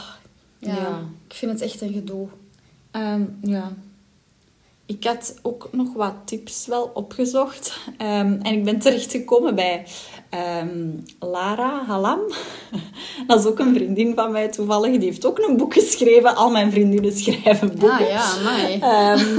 ja, 0.59 0.75
Ja. 0.75 1.01
Ik 1.29 1.35
vind 1.35 1.53
het 1.53 1.61
echt 1.61 1.81
een 1.81 1.93
gedoe. 1.93 2.29
Ehm, 2.91 3.23
ja. 3.43 3.73
Ik 4.87 5.05
had 5.05 5.35
ook 5.43 5.69
nog 5.73 5.93
wat 5.95 6.15
tips 6.25 6.67
wel 6.67 6.91
opgezocht. 6.95 7.79
Ehm, 7.99 8.39
en 8.43 8.55
ik 8.55 8.65
ben 8.65 8.79
terechtgekomen 8.79 9.55
bij 9.55 9.87
ehm, 10.31 10.89
Lara 11.19 11.85
Halam. 11.85 12.21
Dat 13.27 13.39
is 13.41 13.47
ook 13.47 13.59
een 13.59 13.75
vriendin 13.75 14.15
van 14.15 14.33
mij 14.33 14.49
toevallig. 14.49 14.91
Die 14.91 15.09
heeft 15.09 15.27
ook 15.27 15.39
een 15.39 15.57
boek 15.57 15.75
geschreven. 15.75 16.37
Al 16.37 16.51
mijn 16.51 16.71
vriendinnen 16.71 17.13
schrijven 17.19 17.69
boeken. 17.69 17.99
Ah 17.99 18.09
ja, 18.09 18.33
amai. 18.39 18.79
Ehm, 18.95 19.39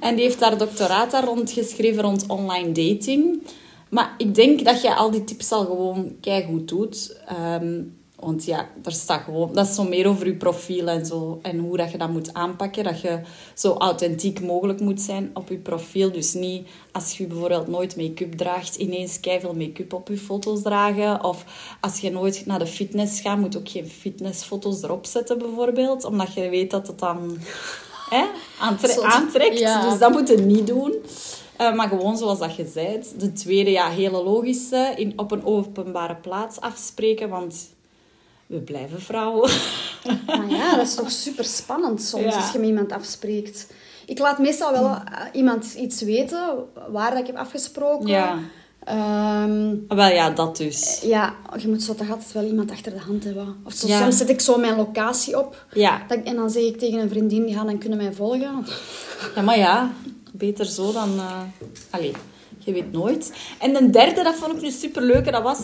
en 0.00 0.14
die 0.14 0.24
heeft 0.24 0.40
haar 0.40 0.58
doctoraat 0.58 1.10
daar 1.10 1.24
rond 1.24 1.50
geschreven 1.50 2.02
rond 2.02 2.26
online 2.26 2.72
dating. 2.72 3.42
Maar 3.88 4.14
ik 4.18 4.34
denk 4.34 4.64
dat 4.64 4.82
je 4.82 4.94
al 4.94 5.10
die 5.10 5.24
tips 5.24 5.52
al 5.52 5.64
gewoon 5.64 6.16
keigoed 6.20 6.68
doet. 6.68 7.16
Ehm, 7.26 7.82
want 8.20 8.44
ja, 8.44 8.68
daar 8.82 8.92
staat 8.92 9.22
gewoon... 9.22 9.52
Dat 9.52 9.66
is 9.66 9.74
zo 9.74 9.84
meer 9.84 10.06
over 10.06 10.26
je 10.26 10.34
profiel 10.34 10.86
en 10.88 11.06
zo. 11.06 11.38
En 11.42 11.58
hoe 11.58 11.76
dat 11.76 11.90
je 11.90 11.98
dat 11.98 12.08
moet 12.10 12.34
aanpakken. 12.34 12.84
Dat 12.84 13.00
je 13.00 13.20
zo 13.54 13.72
authentiek 13.72 14.40
mogelijk 14.40 14.80
moet 14.80 15.00
zijn 15.00 15.30
op 15.34 15.48
je 15.48 15.56
profiel. 15.56 16.12
Dus 16.12 16.32
niet 16.32 16.68
als 16.92 17.16
je 17.18 17.26
bijvoorbeeld 17.26 17.68
nooit 17.68 17.96
make-up 17.96 18.32
draagt, 18.32 18.76
ineens 18.76 19.20
keiveel 19.20 19.54
make-up 19.54 19.92
op 19.92 20.08
je 20.08 20.16
foto's 20.16 20.62
dragen. 20.62 21.24
Of 21.24 21.44
als 21.80 22.00
je 22.00 22.10
nooit 22.10 22.46
naar 22.46 22.58
de 22.58 22.66
fitness 22.66 23.20
gaat, 23.20 23.38
moet 23.38 23.56
ook 23.56 23.68
geen 23.68 23.88
fitnessfoto's 23.88 24.82
erop 24.82 25.06
zetten 25.06 25.38
bijvoorbeeld. 25.38 26.04
Omdat 26.04 26.34
je 26.34 26.48
weet 26.48 26.70
dat 26.70 26.86
het 26.86 26.98
dan 26.98 27.38
hè, 28.10 28.24
aantre- 28.60 29.02
aantrekt. 29.02 29.58
Ja. 29.58 29.90
Dus 29.90 29.98
dat 29.98 30.12
moet 30.12 30.28
je 30.28 30.36
niet 30.36 30.66
doen. 30.66 30.94
Eh, 31.56 31.74
maar 31.74 31.88
gewoon 31.88 32.16
zoals 32.16 32.38
dat 32.38 32.56
je 32.56 32.70
zei. 32.72 33.00
De 33.18 33.32
tweede, 33.32 33.70
ja, 33.70 33.88
hele 33.88 34.22
logische. 34.22 34.92
In, 34.96 35.12
op 35.16 35.30
een 35.30 35.44
openbare 35.44 36.16
plaats 36.16 36.60
afspreken, 36.60 37.28
want 37.28 37.68
we 38.50 38.58
blijven 38.60 39.00
vrouwen. 39.00 39.50
Maar 40.26 40.48
ja, 40.50 40.76
dat 40.76 40.86
is 40.86 40.94
toch 40.94 41.10
super 41.10 41.44
spannend 41.44 42.02
soms 42.02 42.34
als 42.34 42.52
je 42.52 42.58
met 42.58 42.68
iemand 42.68 42.92
afspreekt. 42.92 43.66
Ik 44.06 44.18
laat 44.18 44.38
meestal 44.38 44.72
wel 44.72 44.84
eh, 44.88 45.00
iemand 45.32 45.74
iets 45.74 46.02
weten 46.02 46.54
waar 46.88 47.10
dat 47.10 47.20
ik 47.20 47.26
heb 47.26 47.36
afgesproken. 47.36 48.06
Ja. 48.08 48.38
Ehm, 48.84 49.74
Wel 49.88 50.08
ja, 50.08 50.30
dat 50.30 50.56
dus. 50.56 51.00
ja, 51.02 51.34
je 51.58 51.68
moet 51.68 51.82
zo 51.82 51.94
toch 51.94 52.10
altijd 52.10 52.32
wel 52.32 52.44
iemand 52.44 52.70
achter 52.70 52.92
de 52.92 52.98
hand 53.00 53.24
hebben. 53.24 53.56
Of 53.64 53.72
zo, 53.72 53.86
Ja. 53.86 54.00
soms 54.02 54.16
zet 54.16 54.28
ik 54.28 54.40
zo 54.40 54.58
mijn 54.58 54.76
locatie 54.76 55.38
op. 55.38 55.66
Ja. 55.72 56.02
Dat 56.08 56.18
ik- 56.18 56.24
en 56.26 56.36
dan 56.36 56.50
zeg 56.50 56.62
ik 56.62 56.78
tegen 56.78 56.98
een 56.98 57.08
vriendin, 57.08 57.48
ja, 57.48 57.64
dan 57.64 57.78
kunnen 57.78 57.98
mij 57.98 58.12
volgen. 58.12 58.64
ja, 59.34 59.42
maar 59.42 59.58
ja. 59.58 59.90
beter 60.32 60.64
zo 60.66 60.92
dan... 60.92 61.18
eh 61.18 61.40
allee, 61.90 62.12
je 62.58 62.72
weet 62.72 62.92
nooit. 62.92 63.32
En 63.58 63.72
de 63.72 63.90
derde, 63.90 64.22
dat 64.22 64.34
vond 64.34 64.52
ik 64.56 64.62
nu 64.62 64.70
superleuk. 64.70 65.32
Dat 65.32 65.42
was... 65.42 65.58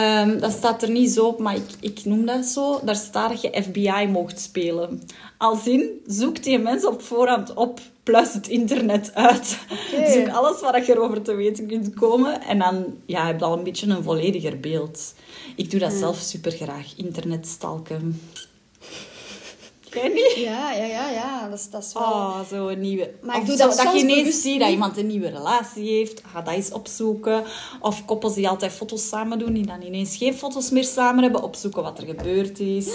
ehm, 0.00 0.38
dat 0.38 0.52
staat 0.52 0.82
er 0.82 0.90
niet 0.90 1.10
zo 1.10 1.26
op, 1.26 1.38
maar 1.38 1.54
ik, 1.54 1.70
ik 1.80 2.04
noem 2.04 2.26
dat 2.26 2.44
zo. 2.44 2.80
Daar 2.84 2.96
staat 2.96 3.30
dat 3.30 3.40
je 3.40 3.62
FBI 3.62 4.08
mocht 4.10 4.40
spelen. 4.40 5.02
Als 5.38 5.66
in, 5.66 6.00
zoek 6.06 6.42
die 6.42 6.58
mensen 6.58 6.88
op 6.88 7.02
voorhand 7.02 7.54
op, 7.54 7.80
plus 8.02 8.32
het 8.32 8.48
internet 8.48 9.14
uit. 9.14 9.58
Zoek 10.14 10.28
alles 10.28 10.60
wat 10.60 10.86
je 10.86 10.92
erover 10.92 11.22
te 11.22 11.34
weten 11.34 11.66
kunt 11.66 11.94
komen. 11.94 12.42
En 12.42 12.58
dan 12.58 12.84
ja, 13.06 13.26
heb 13.26 13.38
je 13.38 13.44
al 13.44 13.56
een 13.56 13.64
beetje 13.64 13.86
een 13.86 14.02
vollediger 14.02 14.60
beeld. 14.60 15.14
Ik 15.56 15.70
doe 15.70 15.80
dat 15.80 15.92
zelf 15.92 16.16
super 16.16 16.52
graag. 16.52 16.96
Internet 16.96 17.46
stalken. 17.46 18.20
Ja, 20.36 20.72
ja, 20.72 20.84
ja, 20.84 21.10
ja. 21.10 21.48
Dat 21.48 21.58
is, 21.58 21.70
dat 21.70 21.84
is 21.84 21.92
wel... 21.92 22.02
Oh, 22.02 22.40
zo 22.50 22.68
een 22.68 22.80
nieuwe. 22.80 23.10
Maar 23.22 23.40
of 23.40 23.46
dat 23.46 23.58
dat 23.76 23.92
je 23.92 23.98
ineens 23.98 24.40
ziet 24.42 24.60
dat 24.60 24.70
iemand 24.70 24.96
een 24.96 25.06
nieuwe 25.06 25.28
relatie 25.28 25.88
heeft. 25.90 26.22
Ga 26.32 26.40
dat 26.42 26.54
eens 26.54 26.70
opzoeken. 26.72 27.42
Of 27.80 28.04
koppels 28.04 28.34
die 28.34 28.48
altijd 28.48 28.72
foto's 28.72 29.08
samen 29.08 29.38
doen, 29.38 29.52
die 29.52 29.66
dan 29.66 29.82
ineens 29.82 30.16
geen 30.16 30.34
foto's 30.34 30.70
meer 30.70 30.84
samen 30.84 31.22
hebben. 31.22 31.42
Opzoeken 31.42 31.82
wat 31.82 31.98
er 31.98 32.06
gebeurd 32.06 32.58
is. 32.60 32.88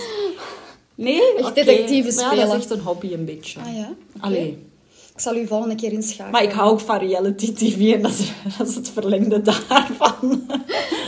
Nee? 0.96 1.36
Echt 1.36 1.46
Oké. 1.46 1.54
detective 1.64 2.16
Maar 2.16 2.24
Ja, 2.24 2.30
dat 2.30 2.38
is 2.38 2.40
spelen. 2.40 2.56
echt 2.56 2.70
een 2.70 2.80
hobby 2.80 3.14
een 3.14 3.26
beetje. 3.26 3.60
Ah 3.60 3.76
ja? 3.76 3.94
Allee. 4.20 4.68
Ik 5.14 5.26
zal 5.26 5.36
u 5.36 5.48
volgende 5.48 5.76
keer 5.76 5.92
inschakelen. 5.92 6.32
Maar 6.32 6.44
ik 6.44 6.52
hou 6.52 6.72
ook 6.72 6.80
van 6.80 6.98
reality 6.98 7.54
tv 7.54 7.94
en 7.94 8.02
dat 8.02 8.12
is, 8.12 8.32
dat 8.58 8.68
is 8.68 8.76
het 8.76 8.90
verlengde 8.90 9.42
daarvan. 9.42 10.44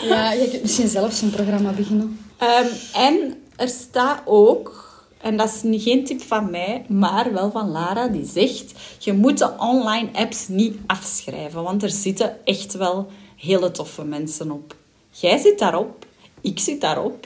Ja, 0.03 0.31
je 0.31 0.47
kunt 0.49 0.61
misschien 0.61 0.87
zelf 0.87 1.13
zo'n 1.13 1.29
programma 1.29 1.71
beginnen. 1.71 2.19
Ehm, 2.37 2.65
en 2.93 3.35
er 3.55 3.67
staat 3.69 4.21
ook, 4.25 4.89
en 5.21 5.37
dat 5.37 5.47
is 5.47 5.61
niet- 5.63 5.81
geen 5.81 6.05
tip 6.05 6.21
van 6.21 6.49
mij, 6.51 6.85
maar 6.87 7.33
wel 7.33 7.51
van 7.51 7.71
Lara, 7.71 8.07
die 8.07 8.25
zegt: 8.25 8.73
je 8.99 9.13
moet 9.13 9.37
de 9.37 9.51
online 9.57 10.09
apps 10.13 10.47
niet 10.47 10.77
afschrijven, 10.87 11.63
want 11.63 11.83
er 11.83 11.89
zitten 11.89 12.45
echt 12.45 12.73
wel 12.73 13.07
hele 13.37 13.71
toffe 13.71 14.03
mensen 14.03 14.51
op. 14.51 14.75
Jij 15.09 15.37
zit 15.37 15.59
daarop, 15.59 16.05
ik 16.41 16.59
zit 16.59 16.81
daarop, 16.81 17.25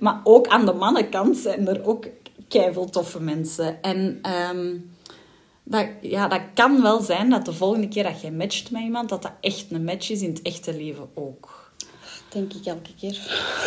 maar 0.00 0.20
ook 0.24 0.46
aan 0.46 0.66
de 0.66 0.72
mannenkant 0.72 1.36
zijn 1.36 1.68
er 1.68 1.86
ook 1.86 2.06
keiveel 2.48 2.90
toffe 2.90 3.20
mensen. 3.20 3.82
En 3.82 4.18
ehm, 4.22 4.76
dat, 5.62 5.86
ja, 6.00 6.28
dat 6.28 6.40
kan 6.54 6.82
wel 6.82 7.00
zijn 7.00 7.30
dat 7.30 7.44
de 7.44 7.52
volgende 7.52 7.88
keer 7.88 8.02
dat 8.02 8.20
je 8.20 8.32
matcht 8.32 8.70
met 8.70 8.82
iemand, 8.82 9.08
dat 9.08 9.22
dat 9.22 9.32
echt 9.40 9.66
een 9.70 9.84
match 9.84 10.10
is 10.10 10.20
in 10.20 10.28
het 10.30 10.42
echte 10.42 10.76
leven 10.76 11.08
ook. 11.14 11.72
Denk 12.28 12.52
ik 12.52 12.64
elke 12.66 12.94
keer. 13.00 13.18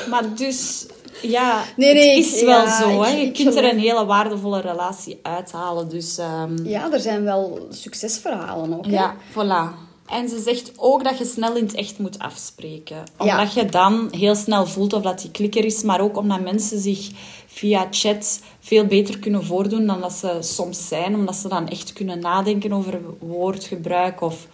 Maar 0.09 0.35
dus, 0.35 0.85
ja, 1.21 1.63
Nee, 1.75 1.93
nee, 1.93 2.15
het 2.17 2.25
is 2.25 2.39
ik- 2.39 2.45
wel 2.45 2.63
ja, 2.65 2.82
zo. 2.82 3.01
hè. 3.01 3.10
Je 3.10 3.21
ik 3.25 3.34
kunt 3.34 3.56
er 3.56 3.63
een 3.71 3.80
hele 3.80 4.06
waardevolle 4.06 4.62
relatie 4.62 5.19
uithalen. 5.21 5.89
Dus 5.89 6.17
ehm, 6.17 6.65
Ja, 6.65 6.91
er 6.91 6.99
zijn 6.99 7.23
wel 7.23 7.67
succesverhalen 7.69 8.77
ook. 8.77 8.86
hè? 8.86 8.91
ja, 8.91 9.15
voilà. 9.32 9.86
En 10.08 10.30
ze 10.30 10.39
zegt 10.41 10.71
ook 10.75 11.03
dat 11.03 11.17
je 11.17 11.25
snel 11.25 11.56
in 11.56 11.63
het 11.65 11.75
echt 11.75 11.99
moet 11.99 12.19
afspreken. 12.19 12.97
Ja. 13.23 13.38
Omdat 13.38 13.53
je 13.53 13.65
dan 13.65 14.08
heel 14.12 14.36
snel 14.36 14.65
voelt 14.65 14.93
of 14.93 15.01
dat 15.01 15.19
die 15.21 15.32
klikker 15.32 15.65
is. 15.65 15.84
Maar 15.84 16.01
ook 16.01 16.17
omdat 16.17 16.41
mensen 16.41 16.80
zich 16.80 17.10
via 17.47 17.88
chat 17.91 18.39
veel 18.60 18.86
beter 18.86 19.19
kunnen 19.19 19.45
voordoen 19.45 19.86
dan 19.86 20.01
dat 20.01 20.13
ze 20.13 20.38
soms 20.39 20.88
zijn. 20.88 21.15
Omdat 21.15 21.36
ze 21.36 21.47
dan 21.47 21.67
echt 21.69 21.93
kunnen 21.93 22.19
nadenken 22.19 22.73
over 22.73 22.99
woordgebruik 23.19 24.21
of 24.21 24.47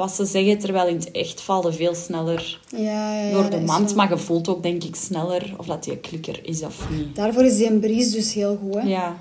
wat 0.00 0.12
ze 0.14 0.24
zeggen. 0.24 0.58
Terwijl 0.58 0.88
in 0.88 0.94
het 0.94 1.10
echt 1.10 1.40
vallen 1.40 1.74
veel 1.74 1.94
sneller 1.94 2.60
Ja, 2.76 2.78
ja, 3.14 3.24
ja, 3.28 3.32
door 3.32 3.50
de 3.50 3.60
mand. 3.60 3.94
Maar 3.94 4.10
je 4.10 4.18
voelt 4.18 4.48
ook 4.48 4.62
denk 4.62 4.84
ik 4.84 4.96
sneller 4.96 5.54
of 5.56 5.66
dat 5.66 5.84
die 5.84 5.96
klikker 5.96 6.40
is 6.42 6.62
of 6.62 6.90
niet. 6.90 7.16
Daarvoor 7.16 7.44
is 7.44 7.56
die 7.56 7.66
een 7.70 7.80
bries 7.80 8.10
dus 8.12 8.34
heel 8.34 8.58
goed. 8.62 8.74
Hè? 8.82 8.88
Ja. 8.88 9.16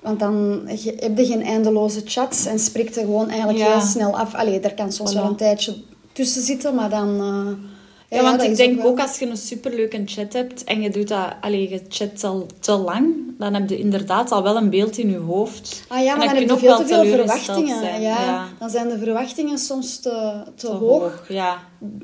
Want 0.00 0.18
dan 0.20 0.62
heb 0.96 1.18
je 1.18 1.26
geen 1.26 1.42
eindeloze 1.42 2.02
chats 2.04 2.46
en 2.46 2.58
spreekt 2.58 2.96
er 2.96 3.04
gewoon 3.04 3.28
eigenlijk 3.28 3.68
heel 3.70 3.80
snel 3.80 4.18
af. 4.18 4.34
Allee, 4.34 4.60
daar 4.60 4.74
kan 4.74 4.92
soms 4.92 5.10
Voilà. 5.12 5.16
wel 5.16 5.24
een 5.24 5.36
tijdje 5.36 5.74
tussen 6.12 6.42
zitten, 6.42 6.74
maar 6.74 6.90
dan... 6.90 7.18
eh, 7.20 7.70
Ja, 8.14 8.22
want 8.22 8.40
dat 8.40 8.48
ik 8.50 8.56
denk 8.56 8.76
wel- 8.76 8.86
ook 8.86 9.00
als 9.00 9.18
je 9.18 9.26
een 9.26 9.36
superleuke 9.36 10.02
chat 10.06 10.32
hebt 10.32 10.64
en 10.64 10.80
je 10.80 10.90
doet 10.90 11.08
dat, 11.08 11.28
allee, 11.40 11.68
je 11.70 11.80
chat 11.88 12.24
al 12.24 12.46
te 12.60 12.72
lang, 12.72 13.06
dan 13.38 13.54
heb 13.54 13.68
je 13.68 13.78
inderdaad 13.78 14.32
al 14.32 14.42
wel 14.42 14.56
een 14.56 14.70
beeld 14.70 14.98
in 14.98 15.10
je 15.10 15.18
hoofd. 15.18 15.84
Ah 15.88 16.02
ja, 16.04 16.12
En 16.12 16.18
maar 16.18 16.26
dan 16.26 16.36
heb 16.36 16.46
je 16.46 16.52
ook 16.52 16.58
veel 16.58 16.76
te 16.76 16.86
veel 16.86 17.04
verwachtingen. 17.04 17.78
zijn, 17.78 18.02
ja. 18.02 18.24
ja. 18.24 18.48
Dan 18.58 18.70
zijn 18.70 18.88
de 18.88 18.98
verwachtingen 18.98 19.58
soms 19.58 19.98
te, 20.00 20.42
te, 20.56 20.66
Te 20.66 20.72
hoog. 20.72 21.24
Ja, 21.28 21.58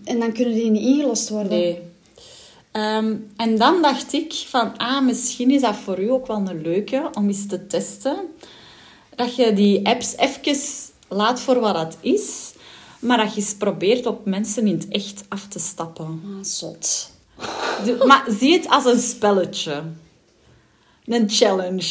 En 0.05 0.19
dan 0.21 0.33
kunnen 0.33 0.55
die 0.55 0.71
niet 0.71 0.83
ingelost 0.87 1.29
worden. 1.29 1.53
nee. 1.59 1.79
Ehm, 2.73 3.15
en 3.37 3.57
dan 3.59 3.83
dacht 3.83 4.13
ik 4.13 4.33
van, 4.49 4.77
ah, 4.79 5.03
misschien 5.05 5.51
is 5.51 5.61
dat 5.61 5.77
voor 5.77 5.99
u 6.01 6.11
ook 6.11 6.27
wel 6.27 6.37
een 6.37 6.63
leuke 6.63 7.03
om 7.19 7.27
eens 7.29 7.47
te 7.47 7.67
testen. 7.67 8.17
Dat 9.15 9.35
je 9.37 9.53
die 9.53 9.87
apps 9.87 10.17
even 10.17 10.57
laat 11.09 11.41
voor 11.41 11.61
wat 11.61 11.77
het 11.79 11.97
is, 12.01 12.50
maar 13.01 13.17
dat 13.17 13.35
je 13.35 13.41
eens 13.41 13.55
probeert 13.55 14.07
op 14.07 14.25
mensen 14.27 14.67
in 14.67 14.75
het 14.75 14.89
echt 14.89 15.25
af 15.29 15.47
te 15.49 15.59
stappen. 15.59 16.05
Ah, 16.25 16.45
zot. 16.45 17.11
De- 17.85 18.05
maar 18.07 18.25
zie 18.39 18.53
het 18.53 18.69
als 18.69 18.85
een 18.85 18.99
spelletje. 19.01 19.83
Een 21.07 21.31
challenge. 21.31 21.85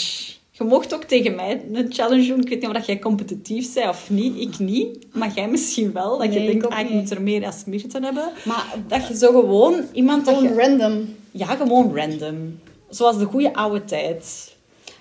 Je 0.52 0.64
mocht 0.66 0.94
ook 0.94 1.04
tegen 1.04 1.36
mij 1.36 1.62
een 1.74 1.94
challenge 1.94 2.28
doen. 2.28 2.42
Ik 2.42 2.50
weet 2.50 2.62
niet 2.62 2.76
of 2.78 2.86
jij 2.86 3.00
competitief 3.00 3.74
bent 3.74 3.90
of 3.90 4.10
niet. 4.10 4.40
Ik 4.40 4.60
niet. 4.60 5.06
Maar 5.14 5.32
jij 5.36 5.48
misschien 5.50 5.92
wel. 5.92 6.18
Dat 6.18 6.28
Nee, 6.28 6.42
je 6.42 6.48
denkt, 6.48 6.70
ah, 6.70 6.80
ik 6.80 6.90
moet 6.90 7.12
er 7.12 7.22
meer 7.22 7.46
als 7.46 7.64
Mirten 7.66 8.04
hebben. 8.04 8.30
Maar 8.46 8.76
Dat 8.88 9.08
je 9.08 9.18
zo 9.18 9.28
gewoon 9.40 9.84
iemand... 9.94 10.28
Gewoon 10.28 10.44
je, 10.44 10.54
random. 10.56 11.16
ja, 11.32 11.46
gewoon 11.46 11.96
random. 11.96 12.60
Zoals 12.90 13.18
de 13.18 13.26
goede 13.26 13.54
oude 13.54 13.84
tijd. 13.86 14.56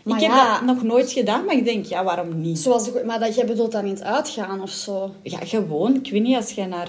Maar 0.08 0.22
ik 0.22 0.26
heb 0.26 0.34
ja. 0.34 0.58
dat 0.58 0.74
nog 0.74 0.82
nooit 0.82 1.12
gedaan, 1.12 1.44
maar 1.44 1.54
ik 1.54 1.64
denk, 1.64 1.84
ja, 1.84 2.04
waarom 2.04 2.40
niet? 2.40 2.58
Zoals 2.58 2.90
maar 3.04 3.20
dat 3.20 3.34
jij 3.34 3.46
bedoelt 3.46 3.72
dan 3.72 3.84
in 3.84 3.90
het 3.90 4.02
uitgaan 4.02 4.62
of 4.62 4.70
zo. 4.70 5.14
Ja, 5.22 5.38
gewoon. 5.38 5.94
Ik 5.94 6.10
weet 6.10 6.22
niet, 6.22 6.36
als 6.36 6.50
jij 6.50 6.66
naar 6.66 6.86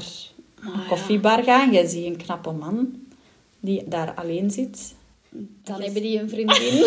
een 0.62 0.71
Ah, 0.71 0.88
koffiebar 0.88 1.43
gaat 1.43 1.63
en 1.63 1.71
jij 1.71 1.88
ziet 1.88 2.05
een 2.05 2.17
knappe 2.17 2.51
man 2.51 3.08
die 3.60 3.84
daar 3.88 4.13
alleen 4.15 4.51
zit... 4.51 4.93
Dan 5.63 5.82
hebben 5.82 6.01
die 6.01 6.19
een 6.19 6.29
vriendin. 6.36 6.84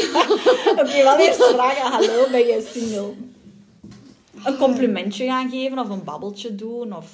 Oké, 0.71 1.03
wel 1.03 1.19
eerst 1.19 1.45
vragen, 1.45 1.91
hallo, 1.91 2.31
ben 2.31 2.47
je 2.47 2.69
single? 2.73 3.13
Een 4.45 4.57
complimentje 4.57 5.25
gaan 5.25 5.51
geven 5.51 5.79
of 5.79 5.89
een 5.89 6.05
babbeltje 6.05 6.55
doen. 6.55 6.97
Of... 6.97 7.07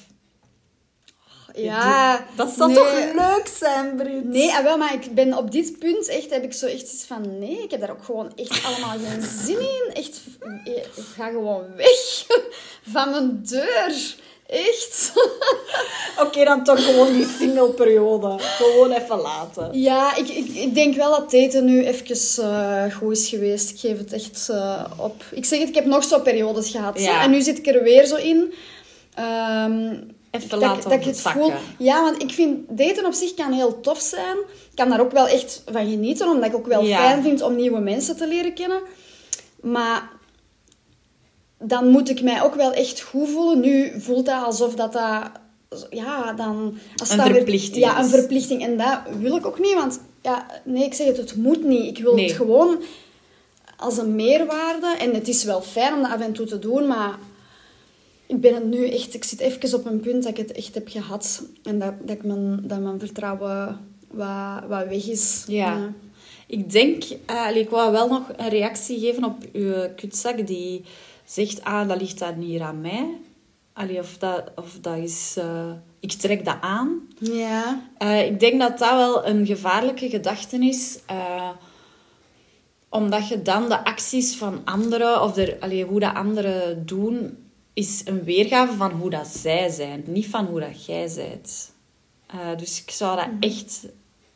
ja. 1.55 2.27
Dat 2.37 2.51
zou 2.57 2.73
nee. 2.73 2.79
toch 2.79 2.93
leuk 3.15 3.47
zijn, 3.59 3.97
Brit? 3.97 4.25
Nee, 4.25 4.51
ah, 4.51 4.63
wel, 4.63 4.79
maar 4.79 4.95
ik 4.95 5.15
ben 5.15 5.37
op 5.37 5.51
dit 5.51 5.79
punt 5.79 6.09
echt, 6.09 6.31
heb 6.31 6.45
ik 6.45 6.53
zo 6.53 6.67
echt 6.67 6.93
iets 6.93 7.05
van, 7.05 7.39
nee, 7.39 7.63
ik 7.63 7.71
heb 7.71 7.81
daar 7.81 7.91
ook 7.91 8.05
gewoon 8.05 8.33
echt 8.37 8.65
allemaal 8.65 8.97
geen 8.99 9.23
zin 9.45 9.59
in. 9.59 9.91
Echt, 9.95 10.21
ik 10.65 11.05
ga 11.17 11.29
gewoon 11.29 11.65
weg 11.77 12.27
van 12.95 13.11
mijn 13.11 13.41
deur. 13.43 14.17
Echt. 14.49 15.13
Oké, 16.25 16.45
dan 16.45 16.65
toch 16.65 16.85
gewoon 16.85 17.13
die 17.13 17.27
single-periode. 17.39 18.35
Gewoon 18.39 18.93
even 18.93 19.17
laten. 19.17 19.81
Ja, 19.81 20.17
ik, 20.17 20.29
ik, 20.29 20.49
ik 20.49 20.75
denk 20.75 20.95
wel 20.97 21.11
dat 21.11 21.31
daten 21.31 21.65
nu 21.65 21.87
even 21.87 22.45
eh, 22.45 22.95
goed 22.95 23.17
is 23.17 23.29
geweest. 23.29 23.71
Ik 23.71 23.79
geef 23.79 23.99
het 23.99 24.13
echt 24.13 24.49
eh, 24.49 24.85
op. 24.97 25.23
Ik 25.31 25.45
zeg 25.45 25.59
het, 25.59 25.69
ik 25.69 25.75
heb 25.75 25.85
nog 25.85 26.05
zo 26.05 26.21
periodes 26.21 26.71
gehad. 26.71 27.01
Ja. 27.01 27.23
En 27.23 27.31
nu 27.31 27.41
zit 27.41 27.59
ik 27.59 27.67
er 27.67 27.83
weer 27.83 28.07
zo 28.07 28.17
in. 28.17 28.55
Ehm, 29.15 29.97
Even 30.31 30.49
dat, 30.49 30.61
laten 30.61 30.77
ik- 30.77 30.83
dat 30.83 30.93
ik 30.93 31.05
het 31.05 31.17
zakken. 31.17 31.43
voel. 31.43 31.53
Ja, 31.79 32.03
want 32.03 32.23
ik 32.23 32.31
vind 32.31 32.59
daten 32.69 33.05
op 33.07 33.13
zich 33.13 33.35
kan 33.35 33.53
heel 33.53 33.81
tof 33.81 34.01
zijn. 34.01 34.37
Ik 34.39 34.75
kan 34.75 34.89
daar 34.89 35.01
ook 35.01 35.13
wel 35.13 35.29
echt 35.29 35.63
van 35.71 35.89
genieten, 35.89 36.29
omdat 36.29 36.49
ik 36.51 36.57
ook 36.57 36.67
wel 36.67 36.83
Ja. 36.85 36.97
fijn 36.99 37.23
vind 37.23 37.43
om 37.43 37.57
nieuwe 37.57 37.81
mensen 37.81 38.17
te 38.17 38.27
leren 38.29 38.55
kennen. 38.55 38.81
Maar 39.61 40.11
dan 41.59 41.89
moet 41.89 42.09
ik 42.11 42.23
mij 42.23 42.43
ook 42.43 42.55
wel 42.55 42.73
echt 42.73 43.01
goed 43.01 43.29
voelen. 43.29 43.61
Nu 43.61 44.01
voelt 44.01 44.27
dat 44.27 44.45
alsof 44.45 44.75
dat... 44.75 44.93
dat 44.93 45.31
ja, 45.91 46.33
dan... 46.33 46.79
Als 46.97 47.11
Een 47.11 47.17
dat 47.17 47.27
weer- 47.27 47.35
verplichting 47.35 47.85
ja, 47.85 47.99
een 47.99 48.09
verplichting. 48.09 48.63
En 48.63 48.77
dat 48.77 48.99
wil 49.19 49.37
ik 49.37 49.47
ook 49.47 49.59
niet, 49.61 49.75
want... 49.75 50.01
Ja, 50.23 50.47
nee, 50.65 50.85
ik 50.85 50.95
zeg 50.95 51.07
het, 51.07 51.17
het 51.17 51.37
moet 51.37 51.65
niet. 51.65 51.99
Ik 51.99 52.03
wil 52.05 52.15
Nee. 52.15 52.27
het 52.27 52.37
gewoon 52.37 52.83
als 53.77 53.99
een 53.99 54.15
meerwaarde. 54.15 54.87
En 54.99 55.15
het 55.15 55.29
is 55.29 55.45
wel 55.45 55.63
fijn 55.63 55.95
om 55.95 56.03
dat 56.03 56.11
af 56.11 56.21
en 56.21 56.33
toe 56.33 56.47
te 56.47 56.59
doen, 56.59 56.87
maar... 56.87 57.19
Ik 58.29 58.41
ben 58.41 58.55
het 58.55 58.65
nu 58.65 58.89
echt... 58.89 59.15
Ik 59.15 59.25
zit 59.25 59.41
even 59.41 59.79
op 59.79 59.87
een 59.87 60.01
punt 60.01 60.23
dat 60.23 60.39
ik 60.39 60.49
het 60.49 60.53
echt 60.53 60.75
heb 60.75 60.89
gehad. 60.89 61.43
En 61.63 61.79
dat, 61.79 61.95
dat, 62.01 62.17
ik 62.17 62.25
mijn, 62.25 62.61
dat 62.63 62.81
mijn 62.81 62.99
vertrouwen 62.99 63.79
wat, 64.11 64.63
wat 64.69 64.89
weg 64.89 65.07
is. 65.07 65.45
Ja. 65.47 65.93
Ik 66.47 66.71
denk, 66.71 67.05
allee, 67.27 67.63
ik 67.63 67.71
wou 67.71 67.93
wel 67.93 68.09
nog 68.09 68.23
een 68.37 68.49
reactie 68.49 68.99
geven 68.99 69.25
op 69.25 69.37
uw 69.53 69.73
kutzak 69.97 70.47
die 70.47 70.85
zegt, 71.25 71.65
ah, 71.65 71.89
dat 71.89 72.01
ligt 72.01 72.19
dan 72.19 72.35
hier 72.35 72.63
aan 72.63 72.81
mij. 72.81 73.07
Allee, 73.73 73.99
of, 73.99 74.19
dat, 74.19 74.43
of 74.57 74.79
dat 74.81 74.97
is... 74.97 75.35
eh, 75.39 75.71
ik 76.01 76.13
trek 76.13 76.45
dat 76.45 76.57
aan. 76.61 77.01
Ja. 77.21 77.83
Eh, 77.99 78.27
ik 78.27 78.41
denk 78.41 78.61
dat 78.61 78.79
dat 78.79 78.91
wel 78.91 79.27
een 79.27 79.47
gevaarlijke 79.47 80.09
gedachte 80.09 80.57
is. 80.57 80.99
omdat 82.89 83.29
je 83.29 83.43
dan 83.43 83.69
de 83.69 83.85
acties 83.85 84.37
van 84.37 84.61
anderen, 84.65 85.23
of 85.23 85.33
de, 85.33 85.57
allee, 85.61 85.85
hoe 85.85 86.01
dat 86.01 86.15
anderen 86.15 86.87
doen, 86.87 87.37
is 87.79 88.03
een 88.05 88.25
weergave 88.25 88.77
van 88.77 88.91
hoe 88.91 89.11
dat 89.11 89.27
zij 89.27 89.69
zijn. 89.69 90.03
Niet 90.07 90.27
van 90.27 90.45
hoe 90.45 90.61
dat 90.61 90.85
jij 90.85 91.11
bent. 91.15 91.73
Eh, 92.27 92.57
dus 92.57 92.83
ik 92.83 92.91
zou 92.91 93.17
daar 93.17 93.33
echt 93.41 93.87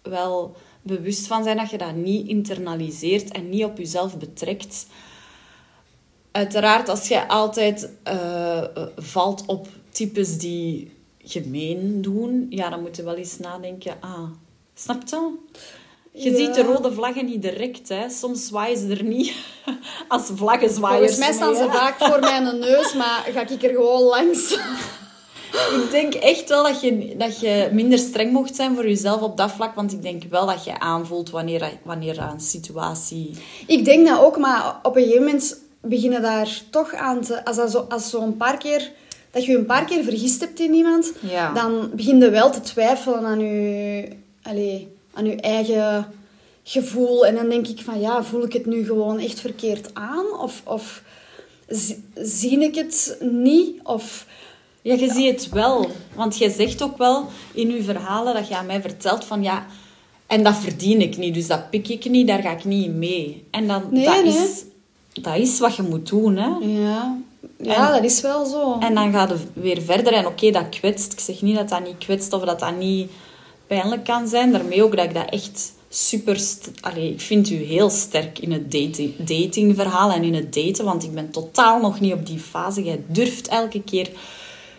wel 0.03 0.57
bewust 0.83 1.27
van 1.27 1.45
zijn 1.45 1.57
dat 1.57 1.71
je 1.71 1.79
dat 1.79 1.95
niet 1.95 2.29
internaliseert 2.29 3.31
en 3.31 3.49
niet 3.49 3.65
op 3.65 3.79
jezelf 3.79 4.19
betrekt. 4.19 4.87
Uiteraard, 6.31 6.89
als 6.89 7.09
je 7.09 7.29
altijd 7.29 7.91
eh, 8.03 8.59
eh, 8.59 8.87
valt 8.97 9.47
op 9.47 9.69
types 9.91 10.39
die 10.39 10.93
gemeen 11.19 12.03
doen, 12.03 12.47
ja, 12.51 12.71
dan 12.71 12.81
moet 12.81 12.97
je 12.97 13.03
wel 13.03 13.17
eens 13.17 13.39
nadenken. 13.39 13.97
Ah, 14.01 14.31
snap 14.75 15.03
je? 15.09 15.35
Je 16.13 16.31
Ja. 16.31 16.37
ziet 16.37 16.55
de 16.55 16.63
rode 16.63 16.93
vlaggen 16.93 17.25
niet 17.25 17.43
direct, 17.43 17.89
hè. 17.89 18.09
Soms 18.11 18.47
zwaaien 18.47 18.79
ze 18.79 18.87
er 18.97 19.03
niet 19.05 19.33
als 20.09 20.31
vlaggenzwaaiers 20.35 21.15
Volgens 21.17 21.19
mij 21.19 21.33
staan 21.33 21.57
ze 21.57 21.77
vaak 21.79 21.95
voor 21.99 22.21
mijn 22.21 22.59
neus, 22.59 22.95
maar 22.95 23.29
ga 23.33 23.41
ik 23.49 23.63
er 23.63 23.71
gewoon 23.71 24.03
langs. 24.03 24.53
Ik 25.53 25.91
denk 25.91 26.15
echt 26.15 26.49
wel 26.49 26.63
dat 26.63 26.81
je, 26.81 27.15
dat 27.19 27.41
je 27.41 27.69
minder 27.73 27.99
streng 27.99 28.33
mocht 28.33 28.55
zijn 28.57 28.75
voor 28.75 28.89
jezelf 28.89 29.21
op 29.21 29.37
dat 29.37 29.51
vlak. 29.51 29.75
Want 29.75 29.93
ik 29.93 30.03
denk 30.03 30.23
wel 30.31 30.47
dat 30.47 30.65
je 30.65 30.81
aanvoelt 30.81 31.31
wanneer, 31.31 31.71
wanneer 31.83 32.19
een 32.19 32.41
situatie... 32.41 33.31
Ik 33.67 33.85
denk 33.85 34.07
dat 34.07 34.21
ook, 34.21 34.37
maar 34.39 34.79
op 34.83 34.97
een 34.97 35.03
gegeven 35.03 35.25
moment 35.25 35.61
beginnen 35.81 36.23
daar 36.23 36.61
toch 36.71 36.95
aan 36.95 37.21
te... 37.21 37.45
Als, 37.45 37.57
dat 37.57 37.71
zo, 37.71 37.87
als 37.89 38.11
zo 38.11 38.21
een 38.23 38.37
paar 38.37 38.57
keer... 38.59 38.91
Dat 39.31 39.45
je 39.45 39.51
je 39.53 39.59
een 39.59 39.67
paar 39.67 39.85
keer 39.85 40.05
vergist 40.05 40.41
hebt 40.41 40.61
in 40.61 40.75
iemand, 40.75 41.13
Ja. 41.21 41.53
dan 41.53 41.91
begin 41.95 42.19
je 42.21 42.31
wel 42.31 42.51
te 42.51 42.61
twijfelen 42.61 43.25
aan 43.25 43.41
je, 43.41 44.09
allez, 44.43 44.83
aan 45.15 45.25
je 45.25 45.37
eigen 45.37 46.07
gevoel. 46.63 47.27
En 47.27 47.35
dan 47.35 47.49
denk 47.49 47.67
ik 47.67 47.81
van, 47.81 48.01
ja, 48.01 48.25
voel 48.25 48.45
ik 48.45 48.53
het 48.53 48.67
nu 48.67 48.85
gewoon 48.85 49.19
echt 49.19 49.41
verkeerd 49.41 49.95
aan? 49.95 50.25
Of, 50.41 50.63
of 50.65 51.03
zi- 51.69 52.05
zie 52.15 52.61
ik 52.61 52.75
het 52.75 53.17
niet? 53.21 53.81
Of... 53.83 54.27
Ja, 54.83 54.95
je 54.95 55.13
ziet 55.13 55.31
het 55.43 55.49
wel. 55.53 55.87
Want 56.15 56.39
jij 56.39 56.51
zegt 56.51 56.83
ook 56.83 56.97
wel 56.99 57.27
in 57.53 57.71
je 57.71 57.83
verhalen 57.83 58.35
dat 58.35 58.49
je 58.49 58.57
aan 58.57 58.67
mij 58.67 58.81
vertelt 58.81 59.25
van 59.25 59.43
ja... 59.43 59.67
En 60.27 60.43
dat 60.43 60.57
verdien 60.57 61.01
ik 61.01 61.17
niet, 61.17 61.35
dus 61.35 61.47
dat 61.47 61.71
pik 61.71 61.89
ik 61.89 62.11
niet, 62.11 62.27
daar 62.27 62.43
ga 62.43 62.51
ik 62.51 62.65
niet 62.65 62.91
mee. 62.95 63.45
En 63.51 63.67
dan, 63.67 63.83
Nee, 63.91 64.05
dat, 64.05 64.25
nee. 64.25 64.33
Is, 64.33 64.65
dat 65.13 65.37
is 65.37 65.59
wat 65.59 65.77
je 65.77 65.83
moet 65.83 66.09
doen, 66.09 66.37
hè. 66.37 66.49
Ja, 66.61 67.19
ja 67.57 67.87
En- 67.89 67.93
dat 67.95 68.05
is 68.05 68.21
wel 68.21 68.45
zo. 68.45 68.77
En 68.81 68.95
dan 68.95 69.13
gaat 69.13 69.31
het 69.31 69.41
weer 69.55 69.83
verder. 69.83 70.13
En 70.13 70.27
oké, 70.27 70.51
dat 70.51 70.69
kwetst. 70.69 71.13
Ik 71.13 71.21
zeg 71.21 71.43
niet 71.43 71.57
dat 71.57 71.69
dat 71.69 71.85
niet 71.85 71.99
kwetst 71.99 72.33
of 72.33 72.43
dat 72.43 72.59
dat 72.61 72.77
niet 72.77 73.11
pijnlijk 73.73 74.05
kan 74.05 74.29
zijn. 74.29 74.53
Daarmee 74.53 74.83
ook 74.83 74.97
dat 74.97 75.05
ik 75.05 75.15
dat 75.15 75.31
echt 75.31 75.73
super... 75.89 76.41
Allee, 76.81 77.11
ik 77.11 77.21
vind 77.21 77.51
u 77.51 77.55
heel 77.55 77.91
sterk 77.91 78.39
in 78.39 78.53
het 78.53 78.73
dating, 78.73 79.15
datingverhaal 79.17 80.11
en 80.11 80.23
in 80.23 80.35
het 80.35 80.55
daten. 80.55 80.85
Want 80.85 81.05
ik 81.05 81.15
ben 81.15 81.31
totaal 81.31 81.81
nog 81.81 82.01
niet 82.01 82.13
op 82.13 82.27
die 82.27 82.39
fase. 82.39 82.83
Jij 82.83 83.01
durft 83.07 83.49
elke 83.49 83.83
keer 83.83 84.11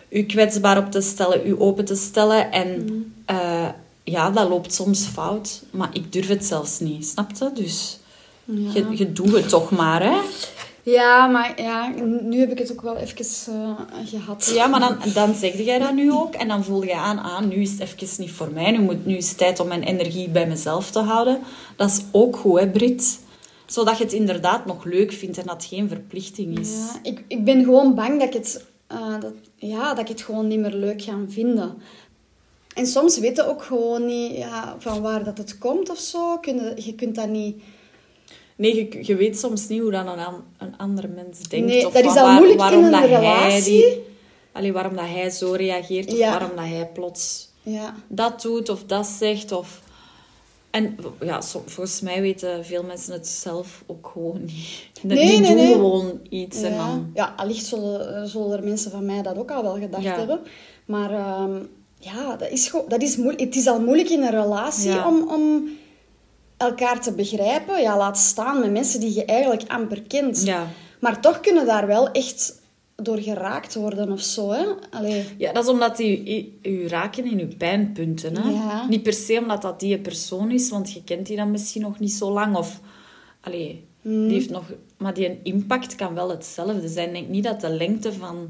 u 0.08 0.22
kwetsbaar 0.22 0.78
op 0.78 0.90
te 0.90 1.00
stellen, 1.00 1.46
u 1.46 1.60
open 1.60 1.84
te 1.84 1.94
stellen. 1.94 2.52
En 2.52 3.12
eh, 3.26 3.68
ja, 4.04 4.30
dat 4.30 4.48
loopt 4.48 4.74
soms 4.74 5.06
fout. 5.06 5.62
Maar 5.70 5.90
ik 5.92 6.12
durf 6.12 6.28
het 6.28 6.44
zelfs 6.44 6.80
niet, 6.80 7.06
snap 7.06 7.30
je? 7.38 7.50
Dus 7.54 7.98
je, 8.44 8.86
je 8.94 9.12
doet 9.12 9.32
het 9.32 9.48
toch 9.48 9.70
maar, 9.70 10.02
hè? 10.02 10.20
Ja, 10.84 11.26
maar 11.26 11.62
ja, 11.62 11.92
nu 12.22 12.38
heb 12.40 12.50
ik 12.50 12.58
het 12.58 12.72
ook 12.72 12.82
wel 12.82 12.96
even 12.96 13.16
eh, 13.46 14.08
gehad. 14.08 14.50
Ja, 14.54 14.66
maar 14.66 14.80
dan, 14.80 14.98
dan 15.14 15.34
zeg 15.34 15.56
jij 15.56 15.78
dat 15.78 15.94
nu 15.94 16.12
ook. 16.12 16.34
En 16.34 16.48
dan 16.48 16.64
voel 16.64 16.82
je 16.82 16.94
aan, 16.94 17.18
ah, 17.18 17.40
nu 17.40 17.54
is 17.54 17.70
het 17.70 17.80
even 17.80 18.08
niet 18.18 18.30
voor 18.30 18.50
mij. 18.52 18.70
Nu, 18.70 18.78
moet, 18.78 19.06
nu 19.06 19.16
is 19.16 19.28
het 19.28 19.38
tijd 19.38 19.60
om 19.60 19.68
mijn 19.68 19.82
energie 19.82 20.28
bij 20.28 20.46
mezelf 20.46 20.90
te 20.90 20.98
houden. 20.98 21.40
Dat 21.76 21.90
is 21.90 22.00
ook 22.10 22.36
goed, 22.36 22.60
hè, 22.60 22.68
Brit? 22.68 23.20
Zodat 23.66 23.98
je 23.98 24.04
het 24.04 24.12
inderdaad 24.12 24.66
nog 24.66 24.84
leuk 24.84 25.12
vindt 25.12 25.38
en 25.38 25.46
dat 25.46 25.54
het 25.54 25.64
geen 25.64 25.88
verplichting 25.88 26.58
is. 26.58 26.70
Ja, 26.70 26.98
ik, 27.02 27.24
ik 27.28 27.44
ben 27.44 27.64
gewoon 27.64 27.94
bang 27.94 28.18
dat 28.18 28.28
ik, 28.28 28.32
het, 28.32 28.64
eh, 28.86 29.20
dat, 29.20 29.32
ja, 29.56 29.88
dat 29.88 29.98
ik 29.98 30.08
het 30.08 30.22
gewoon 30.22 30.48
niet 30.48 30.60
meer 30.60 30.74
leuk 30.74 31.02
ga 31.02 31.18
vinden. 31.28 31.74
En 32.74 32.86
soms 32.86 33.18
weet 33.18 33.36
je 33.36 33.46
ook 33.46 33.62
gewoon 33.62 34.06
niet 34.06 34.36
ja, 34.36 34.76
van 34.78 35.02
waar 35.02 35.24
dat 35.24 35.38
het 35.38 35.58
komt 35.58 35.90
of 35.90 35.98
zo. 35.98 36.38
Kun 36.38 36.54
je, 36.54 36.72
je 36.76 36.94
kunt 36.94 37.14
dat 37.14 37.28
niet... 37.28 37.62
Nee, 38.56 38.74
je, 38.76 39.06
je 39.06 39.16
weet 39.16 39.38
soms 39.38 39.68
niet 39.68 39.80
hoe 39.80 39.90
dan 39.90 40.08
een, 40.08 40.18
an- 40.18 40.44
een 40.58 40.76
ander 40.76 41.08
mens 41.08 41.38
denkt. 41.48 41.66
Nee, 41.66 41.86
of 41.86 41.92
dat 41.92 42.04
is 42.04 42.12
wa- 42.14 42.20
al 42.20 42.26
waar- 42.26 42.34
moeilijk 42.36 42.60
in 42.60 42.66
waarom 42.66 42.90
dat 42.90 43.00
Hij 43.20 43.62
die, 43.62 44.02
allee, 44.52 44.72
waarom 44.72 44.96
dat 44.96 45.04
hij 45.06 45.30
zo 45.30 45.52
reageert. 45.52 46.12
Of 46.12 46.18
Ja. 46.18 46.30
waarom 46.30 46.56
dat 46.56 46.64
hij 46.64 46.90
plots 46.92 47.48
Ja. 47.62 47.94
dat 48.08 48.42
doet 48.42 48.68
of 48.68 48.84
dat 48.84 49.06
zegt. 49.06 49.52
Of... 49.52 49.82
En 50.70 50.96
ja, 51.20 51.40
so- 51.40 51.62
volgens 51.66 52.00
mij 52.00 52.20
weten 52.20 52.64
veel 52.64 52.82
mensen 52.82 53.12
het 53.12 53.26
zelf 53.26 53.82
ook 53.86 54.10
gewoon 54.12 54.40
niet. 54.44 54.88
Nee, 55.02 55.26
die 55.30 55.38
nee, 55.38 55.48
doen 55.48 55.56
nee. 55.56 55.72
gewoon 55.72 56.20
iets 56.28 56.62
en 56.62 56.70
Ja, 56.72 56.76
dan... 56.86 57.10
ja 57.14 57.34
allicht 57.36 57.64
zullen, 57.66 58.28
zullen 58.28 58.56
er 58.56 58.64
mensen 58.64 58.90
van 58.90 59.06
mij 59.06 59.22
dat 59.22 59.38
ook 59.38 59.50
al 59.50 59.62
wel 59.62 59.76
gedacht 59.78 60.02
Ja. 60.02 60.16
hebben. 60.18 60.40
Maar 60.84 61.10
ehm, 61.10 61.52
ja, 61.98 62.36
dat 62.36 62.50
is, 62.50 62.68
gewoon, 62.68 62.84
dat 62.88 63.02
is 63.02 63.16
moeilijk. 63.16 63.40
Het 63.40 63.56
is 63.56 63.66
al 63.66 63.80
moeilijk 63.80 64.08
in 64.10 64.22
een 64.22 64.30
relatie 64.30 65.04
om, 65.06 65.28
om 65.28 65.68
elkaar 66.64 67.00
te 67.00 67.14
begrijpen. 67.14 67.80
Ja, 67.80 67.96
laat 67.96 68.18
staan 68.18 68.60
met 68.60 68.70
mensen 68.70 69.00
die 69.00 69.14
je 69.14 69.24
eigenlijk 69.24 69.70
amper 69.70 70.02
kent. 70.02 70.44
Ja. 70.44 70.66
Maar 71.00 71.20
toch 71.20 71.40
kunnen 71.40 71.66
daar 71.66 71.86
wel 71.86 72.10
echt 72.10 72.62
door 72.96 73.18
geraakt 73.18 73.74
worden 73.74 74.12
of 74.12 74.20
zo. 74.20 74.50
Hè? 74.50 74.64
Allee. 74.90 75.24
Ja, 75.38 75.52
dat 75.52 75.64
is 75.64 75.70
omdat 75.70 75.96
die 75.96 76.58
u, 76.62 76.88
raken 76.88 77.24
in 77.24 77.40
uw 77.40 77.56
pijnpunten. 77.56 78.36
Hè? 78.36 78.50
Ja. 78.50 78.86
Niet 78.88 79.02
per 79.02 79.12
se 79.12 79.38
omdat 79.38 79.62
dat 79.62 79.80
die 79.80 79.98
persoon 79.98 80.50
is, 80.50 80.70
want 80.70 80.92
je 80.92 81.04
kent 81.04 81.26
die 81.26 81.36
dan 81.36 81.50
misschien 81.50 81.82
nog 81.82 81.98
niet 81.98 82.12
zo 82.12 82.30
lang. 82.30 82.56
Of, 82.56 82.80
allee, 83.40 83.84
Hmm. 84.04 84.26
die 84.26 84.36
heeft 84.36 84.50
nog, 84.50 84.64
maar 84.96 85.14
die 85.14 85.40
impact 85.42 85.94
kan 85.94 86.14
wel 86.14 86.30
hetzelfde 86.30 86.88
zijn. 86.88 87.08
Ik 87.08 87.14
denk 87.14 87.28
niet 87.28 87.44
dat 87.44 87.60
de 87.60 87.70
lengte 87.70 88.12
van 88.12 88.48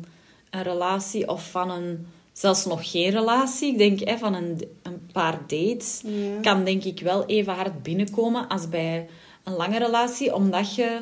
een 0.51 0.63
relatie 0.63 1.29
of 1.29 1.51
van 1.51 1.71
een, 1.71 2.07
zelfs 2.35 2.65
nog 2.65 2.91
geen 2.91 3.11
relatie, 3.11 3.71
ik 3.73 3.79
denk 3.79 4.01
hè, 4.01 4.19
van 4.19 4.35
een, 4.35 4.63
een 4.83 5.07
paar 5.13 5.41
dates, 5.47 6.01
Ja. 6.05 6.41
kan 6.43 6.65
denk 6.65 6.85
ik 6.85 7.01
wel 7.01 7.27
even 7.27 7.53
hard 7.53 7.83
binnenkomen 7.83 8.49
als 8.49 8.69
bij 8.69 9.07
een 9.45 9.53
lange 9.55 9.79
relatie, 9.79 10.35
omdat 10.35 10.75
je 10.75 11.01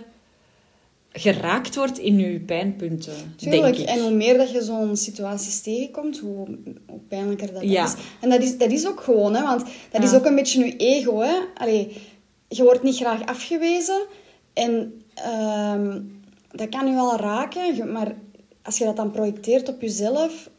geraakt 1.12 1.74
wordt 1.76 1.98
in 1.98 2.18
je 2.18 2.40
pijnpunten, 2.40 3.34
Tuurlijk, 3.36 3.62
denk 3.62 3.76
ik. 3.76 3.94
en 3.96 4.00
hoe 4.02 4.10
meer 4.12 4.36
dat 4.36 4.50
je 4.50 4.62
zo'n 4.62 4.96
situaties 4.96 5.60
tegenkomt, 5.60 6.18
hoe, 6.18 6.58
hoe 6.86 6.98
pijnlijker 7.08 7.52
dat, 7.52 7.62
Ja. 7.62 7.84
is. 7.84 7.94
En 8.20 8.30
dat 8.30 8.42
is, 8.42 8.58
dat 8.58 8.70
is 8.70 8.86
ook 8.86 9.00
gewoon, 9.00 9.34
hè, 9.34 9.42
want 9.42 9.60
dat 9.90 10.02
Ja. 10.02 10.08
is 10.08 10.14
ook 10.14 10.24
een 10.24 10.34
beetje 10.34 10.64
je 10.64 10.76
ego. 10.76 11.20
Hè. 11.20 11.34
Allee, 11.54 11.96
je 12.48 12.62
wordt 12.62 12.82
niet 12.82 12.96
graag 12.96 13.26
afgewezen 13.26 14.02
en 14.52 15.02
ehm, 15.14 16.00
dat 16.50 16.68
kan 16.68 16.86
je 16.86 16.92
wel 16.94 17.16
raken, 17.16 17.92
maar 17.92 18.14
als 18.62 18.78
je 18.78 18.84
dat 18.84 18.96
dan 18.96 19.10
projecteert 19.10 19.68
op 19.68 19.80
jezelf, 19.80 20.50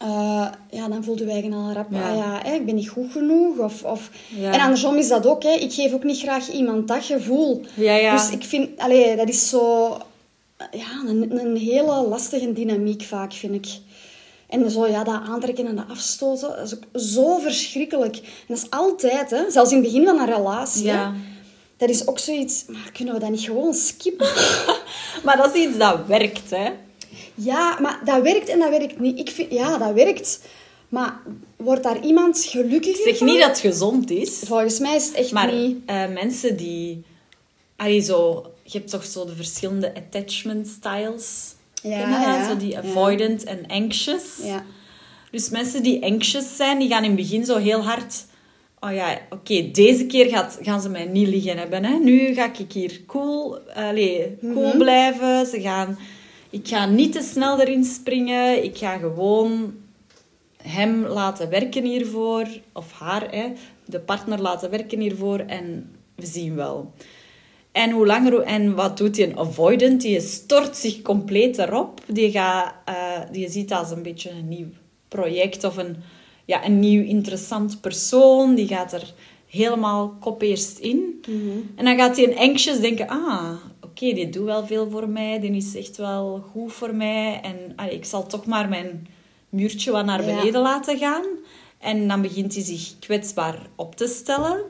eh, 0.00 0.46
ja, 0.70 0.88
dan 0.88 1.04
voelt 1.04 1.18
je 1.18 1.30
eigen 1.30 1.52
al 1.52 1.72
rap, 1.72 1.86
Ja. 1.90 2.10
ah 2.10 2.16
ja, 2.16 2.40
hè, 2.42 2.54
ik 2.54 2.64
ben 2.64 2.74
niet 2.74 2.88
goed 2.88 3.12
genoeg. 3.12 3.58
Of, 3.58 3.82
of... 3.82 4.10
Ja. 4.28 4.52
En 4.52 4.60
andersom 4.60 4.96
is 4.96 5.08
dat 5.08 5.26
ook, 5.26 5.42
hè. 5.42 5.50
ik 5.50 5.72
geef 5.72 5.92
ook 5.92 6.04
niet 6.04 6.18
graag 6.18 6.50
iemand 6.50 6.88
dat 6.88 7.04
gevoel. 7.04 7.64
Ja, 7.74 7.94
ja. 7.94 8.16
Dus 8.16 8.30
ik 8.30 8.44
vind, 8.44 8.78
allee, 8.78 9.16
dat 9.16 9.28
is 9.28 9.48
zo 9.48 9.96
ja, 10.70 10.86
een, 11.06 11.38
een 11.40 11.56
hele 11.56 12.06
lastige 12.08 12.52
dynamiek 12.52 13.02
vaak, 13.02 13.32
vind 13.32 13.54
ik. 13.54 13.66
En 14.48 14.70
zo, 14.70 14.86
ja, 14.86 15.04
dat 15.04 15.20
aantrekken 15.28 15.66
en 15.66 15.76
dat 15.76 15.88
afstoten, 15.90 16.48
dat 16.48 16.66
is 16.66 16.74
ook 16.74 17.00
zo 17.00 17.38
verschrikkelijk. 17.38 18.16
En 18.16 18.22
dat 18.48 18.56
is 18.56 18.70
altijd, 18.70 19.30
hè. 19.30 19.50
Zelfs 19.50 19.70
in 19.70 19.76
het 19.76 19.86
begin 19.86 20.04
van 20.04 20.18
een 20.18 20.34
relatie, 20.34 20.88
hè. 20.88 20.94
Ja. 20.94 21.14
Dat 21.76 21.88
is 21.88 22.06
ook 22.06 22.18
zoiets, 22.18 22.64
maar 22.66 22.90
kunnen 22.92 23.14
we 23.14 23.20
dat 23.20 23.30
niet 23.30 23.40
gewoon 23.40 23.74
skippen? 23.74 24.28
Maar 25.24 25.36
dat 25.36 25.54
is 25.54 25.62
iets 25.66 25.78
dat 25.78 25.98
werkt, 26.06 26.50
hè? 26.50 26.70
Ja, 27.42 27.78
maar 27.80 28.00
dat 28.04 28.22
werkt 28.22 28.48
en 28.48 28.58
dat 28.58 28.70
werkt 28.70 29.00
niet. 29.00 29.18
Ik 29.18 29.30
vind, 29.30 29.52
ja, 29.52 29.78
dat 29.78 29.92
werkt. 29.92 30.40
Maar 30.88 31.20
wordt 31.56 31.82
daar 31.82 32.04
iemand 32.04 32.44
gelukkiger 32.44 33.00
Ik 33.00 33.04
zeg 33.06 33.16
van? 33.18 33.26
niet 33.26 33.38
dat 33.40 33.48
het 33.48 33.58
gezond 33.58 34.10
is, 34.10 34.38
Volgens 34.44 34.78
mij 34.78 34.96
is 34.96 35.06
het 35.06 35.14
echt 35.14 35.32
maar 35.32 35.52
niet... 35.52 35.76
eh, 35.86 36.08
mensen 36.08 36.56
die... 36.56 37.02
Allee, 37.76 38.00
zo, 38.00 38.46
je 38.62 38.78
hebt 38.78 38.90
toch 38.90 39.04
zo 39.04 39.24
de 39.24 39.34
verschillende 39.36 39.94
attachment 39.94 40.68
styles. 40.68 41.54
Ja, 41.82 41.98
ja, 41.98 42.48
Zo 42.48 42.56
die 42.56 42.78
avoidant 42.78 43.44
en 43.44 43.64
anxious. 43.68 44.22
Ja. 44.42 44.64
Dus 45.30 45.48
mensen 45.50 45.82
die 45.82 46.04
anxious 46.04 46.56
zijn, 46.56 46.78
die 46.78 46.88
gaan 46.88 47.04
in 47.04 47.10
het 47.10 47.20
begin 47.20 47.44
zo 47.44 47.56
heel 47.56 47.80
hard... 47.82 48.14
Oh 48.82 48.92
ja, 48.94 49.18
oké, 49.30 49.70
deze 49.70 50.06
keer 50.06 50.26
gaat, 50.26 50.58
gaan 50.62 50.80
ze 50.80 50.88
mij 50.88 51.04
niet 51.04 51.28
liggen 51.28 51.58
hebben. 51.58 51.84
Hè. 51.84 51.98
Nu 51.98 52.34
ga 52.34 52.52
ik 52.58 52.72
hier 52.72 53.00
cool, 53.06 53.58
allee, 53.74 54.38
cool 54.40 54.66
Mhm. 54.68 54.78
blijven. 54.78 55.46
Ze 55.46 55.60
gaan, 55.60 55.98
ik 56.50 56.68
ga 56.68 56.86
niet 56.86 57.12
te 57.12 57.22
snel 57.22 57.60
erin 57.60 57.84
springen. 57.84 58.64
Ik 58.64 58.76
ga 58.76 58.96
gewoon 58.96 59.74
hem 60.62 61.06
laten 61.06 61.50
werken 61.50 61.84
hiervoor. 61.84 62.46
Of 62.72 62.92
haar, 62.92 63.30
hè, 63.30 63.52
de 63.84 64.00
partner 64.00 64.40
laten 64.40 64.70
werken 64.70 65.00
hiervoor. 65.00 65.38
En 65.38 65.90
we 66.14 66.26
zien 66.26 66.54
wel. 66.54 66.92
En 67.72 67.90
hoe 67.90 68.06
langer... 68.06 68.40
En 68.40 68.74
wat 68.74 68.96
doet 68.96 69.14
die 69.14 69.26
een 69.26 69.38
avoidant? 69.38 70.00
Die 70.00 70.20
stort 70.20 70.76
zich 70.76 71.02
compleet 71.02 71.58
erop. 71.58 72.00
Die, 72.06 72.30
gaat, 72.30 72.74
eh, 72.84 73.20
die 73.32 73.50
ziet 73.50 73.68
dat 73.68 73.78
als 73.78 73.90
een 73.90 74.02
beetje 74.02 74.30
een 74.30 74.48
nieuw 74.48 74.68
project 75.08 75.64
of 75.64 75.76
een, 75.76 75.96
ja, 76.44 76.64
een 76.64 76.78
nieuw 76.80 77.04
interessant 77.04 77.80
persoon. 77.80 78.54
Die 78.54 78.66
gaat 78.66 78.92
er 78.92 79.14
helemaal 79.46 80.16
kop 80.20 80.42
eerst 80.42 80.78
in. 80.78 81.22
En 81.76 81.84
dan 81.84 81.96
gaat 81.96 82.16
hij 82.16 82.26
een 82.26 82.38
anxious 82.38 82.80
denken... 82.80 83.08
Ah, 83.08 83.52
oké, 84.02 84.14
die 84.14 84.28
doet 84.28 84.44
wel 84.44 84.66
veel 84.66 84.90
voor 84.90 85.08
mij. 85.08 85.40
Die 85.40 85.56
is 85.56 85.74
echt 85.76 85.96
wel 85.96 86.44
goed 86.52 86.72
voor 86.72 86.94
mij. 86.94 87.40
En 87.42 87.72
allee, 87.76 87.94
ik 87.94 88.04
zal 88.04 88.26
toch 88.26 88.46
maar 88.46 88.68
mijn 88.68 89.08
muurtje 89.48 89.90
wat 89.90 90.04
naar 90.04 90.24
Ja. 90.24 90.34
beneden 90.36 90.60
laten 90.60 90.98
gaan. 90.98 91.24
En 91.78 92.08
dan 92.08 92.22
begint 92.22 92.54
hij 92.54 92.62
zich 92.64 92.98
kwetsbaar 92.98 93.58
op 93.76 93.96
te 93.96 94.06
stellen. 94.06 94.60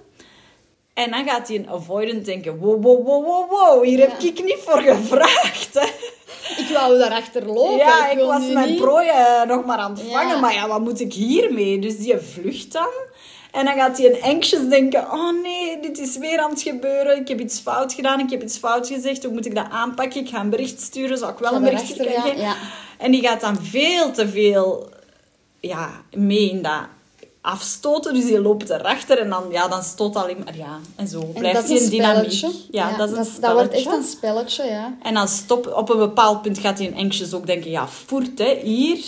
En 0.94 1.10
dan 1.10 1.24
gaat 1.28 1.48
hij 1.48 1.56
een 1.56 1.68
avoidant 1.68 2.24
denken, 2.24 2.58
wow, 2.58 2.82
wow, 2.82 3.06
wow, 3.06 3.24
wow, 3.26 3.50
wow, 3.50 3.84
hier 3.84 3.98
heb 3.98 4.18
ik 4.18 4.42
niet 4.44 4.58
voor 4.58 4.80
gevraagd. 4.80 5.74
Hè. 5.74 5.86
Ik 6.62 6.68
wou 6.74 6.98
daarachter 6.98 7.46
lopen. 7.46 7.76
Ja, 7.76 8.08
ik 8.10 8.16
wil 8.16 8.26
was 8.26 8.48
mijn 8.52 8.76
prooi 8.76 9.08
eh, 9.08 9.42
nog 9.46 9.64
maar 9.64 9.78
aan 9.78 9.90
het 9.92 10.00
Ja. 10.00 10.20
vangen. 10.20 10.40
Maar 10.40 10.54
ja, 10.54 10.68
wat 10.68 10.80
moet 10.80 11.00
ik 11.00 11.12
hiermee? 11.12 11.78
Dus 11.78 11.96
die 11.98 12.18
vlucht 12.18 12.72
dan. 12.72 12.88
En 13.52 13.64
dan 13.64 13.74
gaat 13.74 13.98
hij 13.98 14.06
een 14.06 14.22
anxious 14.22 14.68
denken... 14.68 15.12
Oh 15.12 15.42
nee, 15.42 15.80
dit 15.80 15.98
is 15.98 16.16
weer 16.16 16.38
aan 16.38 16.50
het 16.50 16.62
gebeuren. 16.62 17.20
Ik 17.20 17.28
heb 17.28 17.40
iets 17.40 17.58
fout 17.58 17.92
gedaan. 17.92 18.20
Ik 18.20 18.30
heb 18.30 18.42
iets 18.42 18.58
fout 18.58 18.86
gezegd. 18.86 19.24
Hoe 19.24 19.32
moet 19.32 19.46
ik 19.46 19.54
dat 19.54 19.70
aanpakken? 19.70 20.20
Ik 20.20 20.28
ga 20.28 20.40
een 20.40 20.50
bericht 20.50 20.80
sturen. 20.80 21.18
Zou 21.18 21.32
ik 21.32 21.38
wel 21.38 21.54
een 21.54 21.62
bericht 21.62 21.92
krijgen? 21.92 22.38
ja. 22.38 22.54
En 22.98 23.10
die 23.10 23.22
gaat 23.22 23.40
dan 23.40 23.56
veel 23.62 24.10
te 24.10 24.28
veel 24.28 24.88
ja, 25.60 25.90
mee 26.12 26.50
in 26.50 26.62
dat 26.62 26.82
afstoten. 27.40 28.14
Dus 28.14 28.24
die 28.24 28.40
loopt 28.40 28.70
erachter. 28.70 29.18
En 29.18 29.28
dan, 29.28 29.44
ja, 29.50 29.68
dan 29.68 29.82
stoot 29.82 30.16
alleen 30.16 30.42
maar... 30.44 30.56
Ja, 30.56 30.78
en 30.96 31.08
zo 31.08 31.24
blijft 31.24 31.68
is 31.68 31.84
een 31.84 31.90
dynamiek. 31.90 32.44
Ja, 32.70 32.96
dat 32.96 33.10
is 33.10 33.40
dat 33.40 33.52
wordt 33.52 33.72
echt 33.72 33.92
een 33.92 34.04
spelletje, 34.04 34.64
ja. 34.64 34.96
En 35.02 35.14
dan 35.14 35.28
stop, 35.28 35.72
op 35.74 35.90
een 35.90 35.98
bepaald 35.98 36.42
punt 36.42 36.58
gaat 36.58 36.78
hij 36.78 36.86
een 36.86 36.96
anxious 36.96 37.32
ook 37.32 37.46
denken, 37.46 37.70
ja, 37.70 37.88
voert, 37.88 38.38
hè, 38.38 38.58
hier 38.62 39.04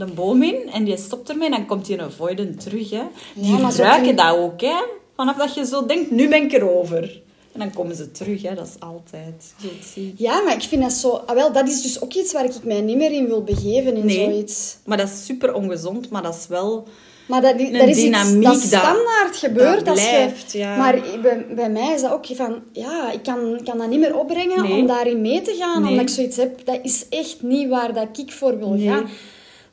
de 0.00 0.12
boom 0.14 0.42
in. 0.42 0.56
En 0.72 0.84
die 0.84 0.96
stopt 0.96 1.30
ermee 1.30 1.46
en 1.46 1.52
dan 1.52 1.66
komt 1.66 1.86
hij 1.88 1.98
een 1.98 2.04
avoidant 2.04 2.60
terug, 2.60 2.90
hè. 2.90 3.02
Die 3.34 3.56
gebruiken 3.56 4.02
kun- 4.06 4.16
dat 4.16 4.36
ook, 4.36 4.60
hè. 4.60 4.76
Vanaf 5.16 5.36
dat 5.36 5.54
je 5.54 5.66
zo 5.66 5.86
denkt, 5.86 6.10
nu 6.10 6.28
ben 6.28 6.42
ik 6.42 6.52
erover. 6.52 7.20
En 7.52 7.60
dan 7.60 7.72
komen 7.72 7.96
ze 7.96 8.10
terug, 8.10 8.42
hè. 8.42 8.54
Dat 8.54 8.66
is 8.66 8.74
altijd. 8.88 9.54
Je. 9.94 10.12
Ja, 10.16 10.40
maar 10.42 10.54
ik 10.54 10.62
vind 10.62 10.82
dat 10.82 10.92
zo... 10.92 11.10
Ah, 11.10 11.34
wel, 11.34 11.52
dat 11.52 11.68
is 11.68 11.82
dus 11.82 12.00
ook 12.02 12.12
iets 12.14 12.32
waar 12.32 12.44
ik 12.44 12.52
mij 12.64 12.80
niet 12.80 12.96
meer 12.96 13.12
in 13.12 13.26
wil 13.26 13.42
begeven, 13.44 13.96
in 13.96 14.06
Nee. 14.06 14.24
zoiets. 14.24 14.76
Maar 14.84 14.96
dat 14.96 15.08
is 15.08 15.24
super 15.24 15.54
ongezond, 15.54 16.10
maar 16.10 16.22
dat 16.22 16.34
is 16.34 16.46
wel... 16.48 16.86
Maar 17.28 17.40
dat, 17.42 17.54
Een 17.60 17.72
dat 17.72 17.88
is 17.88 17.96
dynamiek 17.96 18.48
iets 18.52 18.70
dat 18.70 18.80
standaard 18.80 19.36
gebeurt. 19.36 19.78
dat 19.84 19.88
als 19.88 20.10
je, 20.10 20.58
ja. 20.58 20.76
Maar 20.76 21.00
bij, 21.22 21.46
bij 21.54 21.70
mij 21.70 21.94
is 21.94 22.00
dat 22.02 22.12
ook 22.12 22.26
van... 22.26 22.62
Ja, 22.72 23.12
ik 23.12 23.22
kan, 23.22 23.60
kan 23.64 23.78
dat 23.78 23.88
niet 23.88 24.00
meer 24.00 24.16
opbrengen 24.18 24.62
Nee. 24.62 24.80
om 24.80 24.86
daarin 24.86 25.20
mee 25.20 25.40
te 25.42 25.54
gaan. 25.58 25.80
Nee. 25.82 25.90
Omdat 25.90 26.08
ik 26.08 26.14
zoiets 26.14 26.36
heb, 26.36 26.66
dat 26.66 26.78
is 26.82 27.06
echt 27.08 27.42
niet 27.42 27.68
waar 27.68 27.94
dat 27.94 28.18
ik 28.18 28.32
voor 28.32 28.58
wil 28.58 28.76
gaan. 28.78 29.08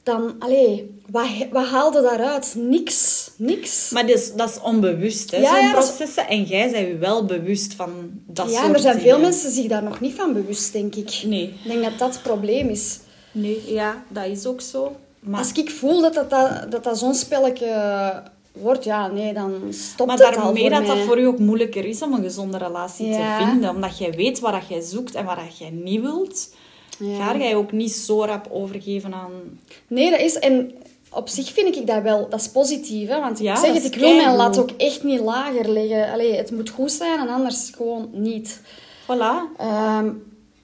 Dan, 0.08 0.36
allee, 0.40 1.02
wat, 1.10 1.26
wat 1.52 1.66
haalde 1.66 2.02
daaruit? 2.02 2.54
Niks. 2.58 3.30
Niks. 3.38 3.90
Maar 3.90 4.08
dat 4.08 4.16
is, 4.16 4.34
dat 4.34 4.50
is 4.50 4.60
onbewust, 4.62 5.32
hè. 5.32 5.38
Ja, 5.38 5.50
Zo'n 5.56 5.62
ja, 5.66 5.74
dat 5.74 5.84
is- 5.84 5.90
processen. 5.96 6.28
En 6.28 6.44
jij 6.44 6.72
bent 6.72 6.88
je 6.88 6.98
wel 6.98 7.26
bewust 7.26 7.74
van 7.74 7.90
dat 8.28 8.52
ja, 8.52 8.62
soort 8.62 8.74
er 8.74 8.80
zijn 8.80 9.00
veel 9.00 9.20
mensen 9.20 9.52
zich 9.52 9.68
daar 9.68 9.84
nog 9.84 10.00
niet 10.00 10.14
van 10.14 10.34
bewust, 10.34 10.74
denk 10.74 10.96
ik. 10.96 11.22
Nee. 11.26 11.44
Ik 11.44 11.68
denk 11.72 11.84
dat 11.84 11.98
dat 12.00 12.14
het 12.14 12.22
probleem 12.24 12.70
is. 12.70 13.00
Nee, 13.32 13.62
ja, 13.66 14.04
dat 14.10 14.26
is 14.26 14.46
ook 14.46 14.62
zo. 14.62 14.96
Maar... 15.20 15.40
Als 15.40 15.52
ik 15.52 15.70
voel 15.72 16.02
dat 16.02 16.14
dat, 16.14 16.30
dat, 16.30 16.72
dat, 16.72 16.84
dat 16.84 16.98
zo'n 16.98 17.14
spelletje 17.16 18.24
wordt, 18.52 18.84
ja, 18.84 19.08
nee, 19.08 19.34
dan 19.34 19.54
stopt 19.70 20.10
Maar 20.10 20.18
het 20.18 20.26
al 20.38 20.44
daarmee 20.44 20.62
voor 20.62 20.70
dat 20.70 20.86
mij. 20.88 20.96
dat 20.96 21.06
voor 21.06 21.20
u 21.20 21.26
ook 21.26 21.40
moeilijker 21.40 21.86
is 21.86 22.02
om 22.02 22.14
een 22.14 22.24
gezonde 22.24 22.58
relatie 22.58 23.08
Ja. 23.08 23.38
te 23.40 23.46
vinden. 23.46 23.70
Omdat 23.70 23.98
jij 23.98 24.12
weet 24.12 24.40
wat 24.40 24.52
dat 24.52 24.68
jij 24.70 24.82
zoekt 24.82 25.16
en 25.16 25.26
wat 25.26 25.36
dat 25.36 25.58
jij 25.58 25.70
niet 25.70 26.02
wilt. 26.02 26.50
Ja. 26.98 27.26
Ga 27.26 27.38
jij 27.38 27.56
ook 27.56 27.72
niet 27.72 27.92
zo 27.92 28.26
rap 28.26 28.48
overgeven 28.52 29.14
aan... 29.14 29.60
Nee, 29.88 30.12
dat 30.12 30.20
is... 30.20 30.40
En 30.40 30.72
op 31.12 31.30
zich 31.30 31.52
vind 31.52 31.76
ik 31.76 31.88
dat 31.88 32.02
wel... 32.02 32.30
Dat 32.30 32.40
is 32.40 32.50
positief, 32.50 33.10
hè. 33.10 33.20
Want 33.20 33.40
Ja, 33.40 33.54
ik 33.54 33.60
zeg 33.60 33.74
het, 33.74 33.86
ik 33.86 33.96
wil 33.96 34.16
mijn 34.16 34.36
lat 34.36 34.58
ook 34.58 34.70
echt 34.78 35.04
niet 35.04 35.20
lager 35.20 35.70
leggen. 35.70 36.12
Allee, 36.12 36.36
het 36.36 36.52
moet 36.52 36.70
goed 36.70 36.92
zijn 36.92 37.20
en 37.20 37.30
anders 37.30 37.72
gewoon 37.76 38.10
niet. 38.12 38.62
Voilà. 39.04 39.58
Ehm, 39.58 40.10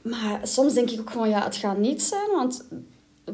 maar 0.02 0.40
soms 0.44 0.74
denk 0.74 0.90
ik 0.90 1.00
ook 1.00 1.10
gewoon, 1.10 1.30
ja, 1.30 1.44
het 1.44 1.56
gaat 1.56 1.78
niet 1.78 2.04
zijn, 2.04 2.30
want 2.36 2.64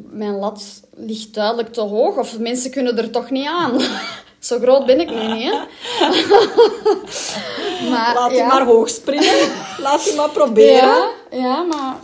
mijn 0.09 0.35
lat 0.35 0.63
ligt 0.95 1.33
duidelijk 1.33 1.73
te 1.73 1.81
hoog. 1.81 2.17
Of 2.17 2.39
mensen 2.39 2.71
kunnen 2.71 2.97
er 2.97 3.09
toch 3.09 3.29
niet 3.29 3.47
aan. 3.47 3.81
Zo 4.39 4.59
groot 4.59 4.85
ben 4.85 4.99
ik 4.99 5.09
nu 5.09 5.33
niet, 5.33 5.51
hè. 5.51 5.53
maar, 7.89 8.13
Laat 8.13 8.31
ja. 8.31 8.37
hem 8.37 8.47
maar 8.47 8.65
hoog 8.65 8.89
springen. 8.89 9.49
Laat 9.81 10.05
hem 10.05 10.15
maar 10.15 10.29
proberen. 10.29 10.87
Ja, 10.87 11.09
ja, 11.31 11.63
maar... 11.63 11.95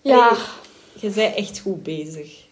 Ja, 0.00 0.36
je 1.00 1.10
bent 1.10 1.34
echt 1.34 1.58
goed 1.60 1.82
bezig. 1.82 2.48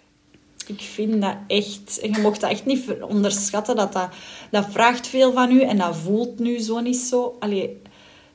Ik 0.67 0.81
vind 0.81 1.23
dat 1.23 1.37
echt... 1.47 2.01
En 2.03 2.13
je 2.13 2.21
mocht 2.21 2.41
dat 2.41 2.51
echt 2.51 2.67
niet 2.67 2.85
onderschatten. 3.01 3.77
Dat, 3.77 3.93
dat, 3.93 4.09
dat 4.51 4.67
vraagt 4.71 5.07
veel 5.07 5.33
van 5.33 5.51
u. 5.51 5.63
En 5.63 5.79
dat 5.79 5.97
voelt 5.97 6.39
nu 6.39 6.59
zo 6.59 6.81
niet 6.81 6.97
zo. 6.97 7.37
Allee, 7.39 7.81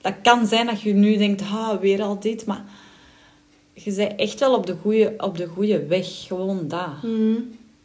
dat 0.01 0.13
kan 0.21 0.47
zijn 0.47 0.65
dat 0.65 0.81
je 0.81 0.93
nu 0.93 1.17
denkt... 1.17 1.41
Ah, 1.41 1.79
weer 1.79 2.01
al 2.01 2.19
dit. 2.19 2.45
Maar 2.45 2.63
je 3.73 3.93
bent 3.93 4.15
echt 4.15 4.39
wel 4.39 4.55
op 4.55 4.65
de 4.65 4.75
goede, 4.81 5.13
op 5.17 5.37
de 5.37 5.45
goede 5.45 5.85
weg. 5.85 6.07
Gewoon 6.27 6.67
dat. 6.67 6.93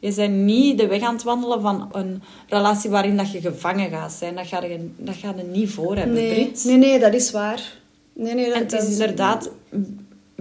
Je 0.01 0.15
bent 0.15 0.35
niet 0.35 0.79
de 0.79 0.87
weg 0.87 1.03
aan 1.03 1.15
het 1.15 1.23
wandelen 1.23 1.61
van 1.61 1.89
een 1.93 2.23
relatie 2.49 2.91
waarin 2.91 3.17
dat 3.17 3.33
je 3.33 3.41
gevangen 3.41 3.91
gaat 3.91 4.13
zijn. 4.13 4.35
Dat 4.35 4.47
ga 4.47 4.63
je, 4.63 4.91
dat 4.97 5.17
ga 5.17 5.35
je 5.37 5.43
niet 5.43 5.71
voor 5.71 5.97
hebben, 5.97 6.15
nee, 6.15 6.35
Brit. 6.35 6.65
nee, 6.65 6.77
nee, 6.77 6.99
dat 6.99 7.15
is 7.15 7.31
waar. 7.31 7.77
Nee, 8.13 8.35
nee, 8.35 8.45
dat, 8.47 8.55
En 8.55 8.63
het 8.63 8.73
is 8.73 8.91
inderdaad 8.91 9.51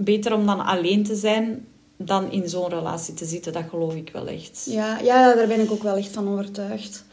beter 0.02 0.34
om 0.34 0.46
dan 0.46 0.60
alleen 0.60 1.04
te 1.04 1.14
zijn 1.14 1.66
dan 1.96 2.30
in 2.30 2.48
zo'n 2.48 2.68
relatie 2.68 3.14
te 3.14 3.24
zitten. 3.24 3.52
Dat 3.52 3.64
geloof 3.70 3.94
ik 3.94 4.10
wel 4.12 4.26
echt. 4.26 4.66
Ja, 4.70 4.98
ja, 4.98 5.34
daar 5.34 5.46
ben 5.46 5.60
ik 5.60 5.70
ook 5.70 5.82
wel 5.82 5.96
echt 5.96 6.08
van 6.12 6.28
overtuigd. 6.28 7.04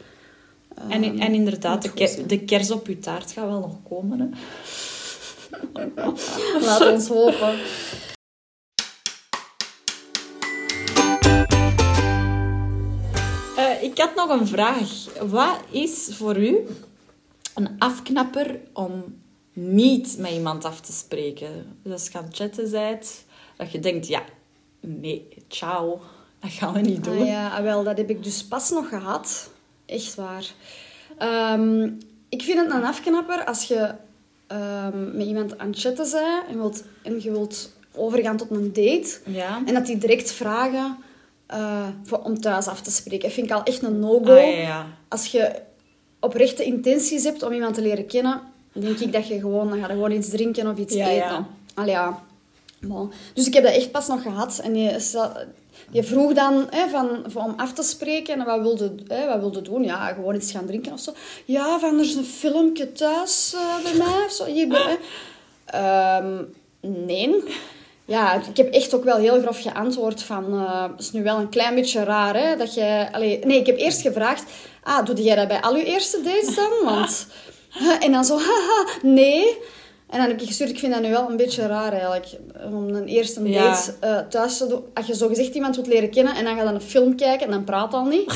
En, 0.88 1.02
Ehm, 1.04 1.18
en 1.18 1.34
inderdaad, 1.34 1.82
de, 1.82 1.88
moet 1.88 1.96
ke- 1.96 2.06
goed 2.06 2.14
zijn. 2.14 2.26
de 2.26 2.40
kers 2.44 2.70
op 2.70 2.86
je 2.86 2.98
taart 2.98 3.30
gaat 3.32 3.46
wel 3.46 3.60
nog 3.60 3.76
komen. 3.88 4.20
Hè. 4.20 4.28
Laat 6.66 6.92
ons 6.92 7.08
hopen. 7.08 7.54
Eh, 13.56 13.82
ik 13.82 13.98
had 13.98 14.14
nog 14.14 14.40
een 14.40 14.46
vraag. 14.46 14.90
Wat 15.26 15.58
is 15.70 16.08
voor 16.12 16.36
u 16.38 16.56
een 17.54 17.68
afknapper 17.78 18.60
om 18.72 19.04
niet 19.56 20.18
met 20.18 20.30
iemand 20.30 20.64
af 20.64 20.80
te 20.80 20.92
spreken? 20.92 21.78
Dus 21.82 21.92
als 21.92 22.08
je 22.08 22.18
aan 22.18 22.24
het 22.24 22.36
chatten 22.36 22.70
bent, 22.70 23.24
dat 23.56 23.72
je 23.72 23.80
denkt, 23.80 24.06
ja, 24.06 24.22
nee, 24.80 25.28
ciao, 25.48 26.00
dat 26.40 26.50
gaan 26.50 26.72
we 26.72 26.80
niet 26.80 27.04
doen. 27.04 27.20
Ah, 27.20 27.26
ja, 27.26 27.48
ah, 27.56 27.62
wel, 27.62 27.84
dat 27.84 27.96
heb 27.96 28.10
ik 28.10 28.22
dus 28.22 28.44
pas 28.44 28.70
nog 28.70 28.88
gehad. 28.88 29.50
Echt 29.86 30.14
waar. 30.14 30.52
Ehm, 31.18 31.90
ik 32.28 32.42
vind 32.42 32.58
het 32.58 32.70
een 32.70 32.84
afknapper 32.84 33.44
als 33.44 33.64
je 33.64 33.94
ehm, 34.46 35.16
met 35.16 35.26
iemand 35.26 35.58
aan 35.58 35.68
het 35.68 35.80
chatten 35.80 36.10
bent 36.10 36.48
en, 36.48 36.56
wilt, 36.56 36.84
en 37.02 37.22
je 37.22 37.30
wilt 37.30 37.72
overgaan 37.94 38.36
tot 38.36 38.50
een 38.50 38.72
date. 38.72 39.18
Ja. 39.24 39.62
En 39.66 39.74
dat 39.74 39.86
die 39.86 39.98
direct 39.98 40.32
vragen 40.32 40.96
eh, 41.46 41.88
voor, 42.02 42.18
om 42.18 42.40
thuis 42.40 42.66
af 42.66 42.80
te 42.80 42.90
spreken. 42.90 43.22
Dat 43.22 43.32
vind 43.32 43.46
ik 43.46 43.52
al 43.52 43.62
echt 43.62 43.82
een 43.82 43.98
no-go. 43.98 44.36
Ah, 44.36 44.50
ja, 44.50 44.60
ja. 44.60 44.86
Als 45.08 45.26
je 45.26 45.62
oprechte 46.20 46.64
intenties 46.64 47.24
hebt 47.24 47.42
om 47.42 47.52
iemand 47.52 47.74
te 47.74 47.82
leren 47.82 48.06
kennen, 48.06 48.40
denk 48.80 48.98
ik 48.98 49.12
dat 49.12 49.28
je 49.28 49.40
gewoon, 49.40 49.68
dan 49.68 49.78
ga 49.80 49.86
je 49.86 49.92
gewoon 49.92 50.12
iets 50.12 50.28
drinken 50.28 50.66
of 50.70 50.78
iets 50.78 50.94
Ja, 50.94 51.08
eten. 51.08 51.16
ja. 51.28 51.46
Allee, 51.74 51.90
ja. 51.90 52.22
Bon. 52.80 53.12
Dus 53.34 53.46
ik 53.46 53.54
heb 53.54 53.64
dat 53.64 53.72
echt 53.72 53.90
pas 53.90 54.06
nog 54.08 54.22
gehad. 54.22 54.60
En 54.62 54.76
je, 54.76 55.10
je 55.90 56.02
vroeg 56.02 56.32
dan 56.32 56.66
hè, 56.70 56.88
van, 56.88 57.08
van 57.26 57.44
om 57.44 57.54
af 57.56 57.72
te 57.72 57.82
spreken. 57.82 58.38
En 58.38 58.44
wat 58.46 58.60
wilde, 58.60 58.94
hè, 59.08 59.26
wat 59.26 59.38
wilde 59.38 59.62
doen? 59.62 59.84
Ja, 59.84 60.06
gewoon 60.06 60.34
iets 60.34 60.50
gaan 60.52 60.66
drinken 60.66 60.92
of 60.92 61.00
zo. 61.00 61.12
Ja, 61.44 61.78
van 61.78 61.94
er 61.98 62.04
is 62.04 62.14
een 62.14 62.24
filmpje 62.24 62.92
thuis 62.92 63.54
eh, 63.54 63.82
bij 63.82 63.94
mij. 63.94 64.24
Of 64.24 64.32
zo. 64.32 64.44
Hier, 64.44 64.68
bij- 64.68 64.98
hè. 65.64 65.78
Ehm, 65.78 66.42
nee. 66.80 67.42
Ja, 68.04 68.34
ik 68.48 68.56
heb 68.56 68.72
echt 68.72 68.94
ook 68.94 69.04
wel 69.04 69.16
heel 69.16 69.40
grof 69.40 69.62
geantwoord 69.62 70.22
van... 70.22 70.44
eh 70.52 70.82
het 70.82 71.00
is 71.00 71.12
nu 71.12 71.22
wel 71.22 71.38
een 71.38 71.48
klein 71.48 71.74
beetje 71.74 72.04
raar, 72.04 72.36
hè, 72.36 72.56
dat. 72.56 72.78
Allee, 73.12 73.38
nee, 73.44 73.58
ik 73.60 73.66
heb 73.66 73.78
eerst 73.78 74.00
gevraagd... 74.00 74.44
Ah, 74.82 75.06
doe 75.06 75.22
jij 75.22 75.36
dat 75.36 75.48
bij 75.48 75.60
al 75.60 75.76
je 75.76 75.84
eerste 75.84 76.20
dates 76.22 76.54
dan? 76.54 76.70
Want... 76.84 77.26
En 78.04 78.12
dan 78.12 78.24
zo, 78.24 78.36
haha, 78.38 78.86
nee. 79.02 79.58
En 80.10 80.18
dan 80.18 80.28
heb 80.28 80.40
ik 80.40 80.46
gestuurd, 80.46 80.70
ik 80.70 80.78
vind 80.78 80.92
dat 80.92 81.02
nu 81.02 81.10
wel 81.10 81.30
een 81.30 81.36
beetje 81.36 81.66
raar 81.66 81.92
eigenlijk. 81.92 82.26
Om 82.64 82.88
een 82.88 83.06
eerste 83.06 83.42
date 83.42 83.94
Ja. 84.00 84.18
eh, 84.18 84.26
thuis 84.28 84.56
te 84.56 84.66
doen. 84.66 84.84
Als 84.94 85.06
je 85.06 85.14
zo 85.14 85.28
gezegd 85.28 85.54
iemand 85.54 85.74
wilt 85.74 85.86
leren 85.88 86.10
kennen 86.10 86.34
en 86.34 86.44
dan 86.44 86.52
ga 86.54 86.58
je 86.60 86.64
dan 86.66 86.74
een 86.74 86.80
film 86.80 87.16
kijken 87.16 87.46
en 87.46 87.52
dan 87.52 87.64
praat 87.64 87.94
al 87.94 88.04
niet. 88.04 88.32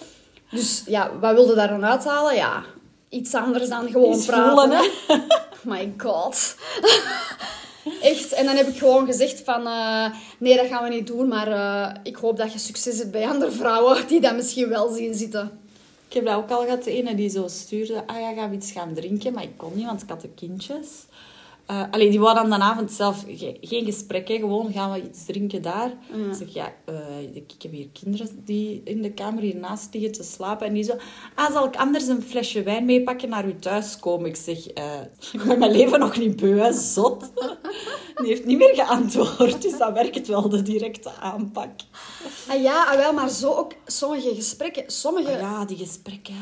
dus 0.50 0.82
ja, 0.86 1.10
wat 1.20 1.34
wilde 1.34 1.54
daar 1.54 1.68
dan 1.68 1.84
uithalen? 1.84 2.34
Ja, 2.34 2.62
iets 3.08 3.34
anders 3.34 3.68
dan 3.68 3.88
gewoon 3.90 4.12
Iets 4.14 4.26
praten. 4.26 4.50
voelen, 4.50 4.70
hè? 4.78 4.86
My 5.74 5.92
god. 5.96 6.56
Echt. 8.02 8.32
En 8.32 8.44
dan 8.46 8.56
heb 8.56 8.66
ik 8.68 8.78
gewoon 8.78 9.06
gezegd 9.06 9.42
van... 9.44 9.66
eh, 9.66 10.06
nee, 10.38 10.56
dat 10.56 10.66
gaan 10.66 10.82
we 10.84 10.88
niet 10.94 11.06
doen. 11.06 11.28
Maar 11.28 11.48
eh, 11.52 11.94
ik 12.02 12.16
hoop 12.16 12.36
dat 12.36 12.52
je 12.52 12.58
succes 12.58 12.98
hebt 12.98 13.10
bij 13.10 13.28
andere 13.28 13.50
vrouwen 13.50 14.06
die 14.06 14.20
dat 14.20 14.34
misschien 14.34 14.68
wel 14.68 14.88
zien 14.92 15.14
zitten. 15.14 15.60
Ik 16.08 16.14
heb 16.14 16.24
dat 16.24 16.34
ook 16.34 16.50
al 16.50 16.62
gehad, 16.62 16.84
de 16.84 16.92
ene 16.92 17.14
die 17.14 17.28
zo 17.28 17.48
stuurde, 17.48 18.06
ah 18.06 18.20
ja, 18.20 18.48
we 18.48 18.54
iets 18.54 18.72
gaan 18.72 18.94
drinken? 18.94 19.32
Maar 19.32 19.42
ik 19.42 19.56
kon 19.56 19.72
niet, 19.74 19.86
want 19.86 20.02
ik 20.02 20.08
had 20.08 20.20
de 20.20 20.28
kindjes. 20.34 20.88
Allee, 21.90 22.10
die 22.10 22.20
wou 22.20 22.34
dan 22.34 22.50
de 22.50 22.56
avond 22.58 22.92
zelf 22.92 23.24
ge- 23.28 23.56
geen 23.60 23.84
gesprek, 23.84 24.28
hè, 24.28 24.36
gewoon 24.38 24.72
gaan 24.72 24.92
we 24.92 25.02
iets 25.02 25.24
drinken 25.24 25.62
daar. 25.62 25.92
Ik 26.30 26.34
zeg, 26.36 26.54
ja, 26.54 26.72
eh, 26.84 26.94
ik 27.32 27.52
heb 27.58 27.72
hier 27.72 27.88
kinderen 28.00 28.42
die 28.44 28.80
in 28.84 29.02
de 29.02 29.10
kamer 29.12 29.42
hiernaast 29.42 29.88
liggen 29.94 30.12
te 30.12 30.22
slapen. 30.22 30.66
En 30.66 30.72
die 30.74 30.82
zo, 30.82 30.92
ah, 31.34 31.52
zal 31.52 31.64
ik 31.66 31.76
anders 31.76 32.06
een 32.06 32.22
flesje 32.22 32.62
wijn 32.62 32.84
meepakken 32.84 33.28
naar 33.28 33.46
u 33.46 33.56
thuis 33.58 33.98
komen? 33.98 34.28
Ik 34.28 34.36
zeg, 34.36 34.66
eh, 34.66 34.84
ik 35.32 35.42
ben 35.44 35.58
mijn 35.58 35.70
leven 35.72 35.98
nog 35.98 36.16
niet 36.18 36.36
beu, 36.36 36.58
hè, 36.58 36.72
zot. 36.72 37.30
Die 38.18 38.26
heeft 38.26 38.44
niet 38.44 38.58
meer 38.58 38.74
geantwoord, 38.74 39.62
dus 39.62 39.78
dat 39.78 39.92
werkt 39.92 40.26
wel, 40.28 40.48
de 40.48 40.62
directe 40.62 41.10
aanpak. 41.20 41.70
Ah 42.48 42.62
ja, 42.62 42.84
ah, 42.84 42.96
wel, 42.96 43.12
maar 43.12 43.28
zo 43.28 43.52
ook 43.52 43.72
sommige 43.86 44.34
gesprekken. 44.34 44.84
Sommige... 44.86 45.30
Ja, 45.30 45.38
Ja, 45.38 45.64
die 45.64 45.76
gesprekken. 45.76 46.34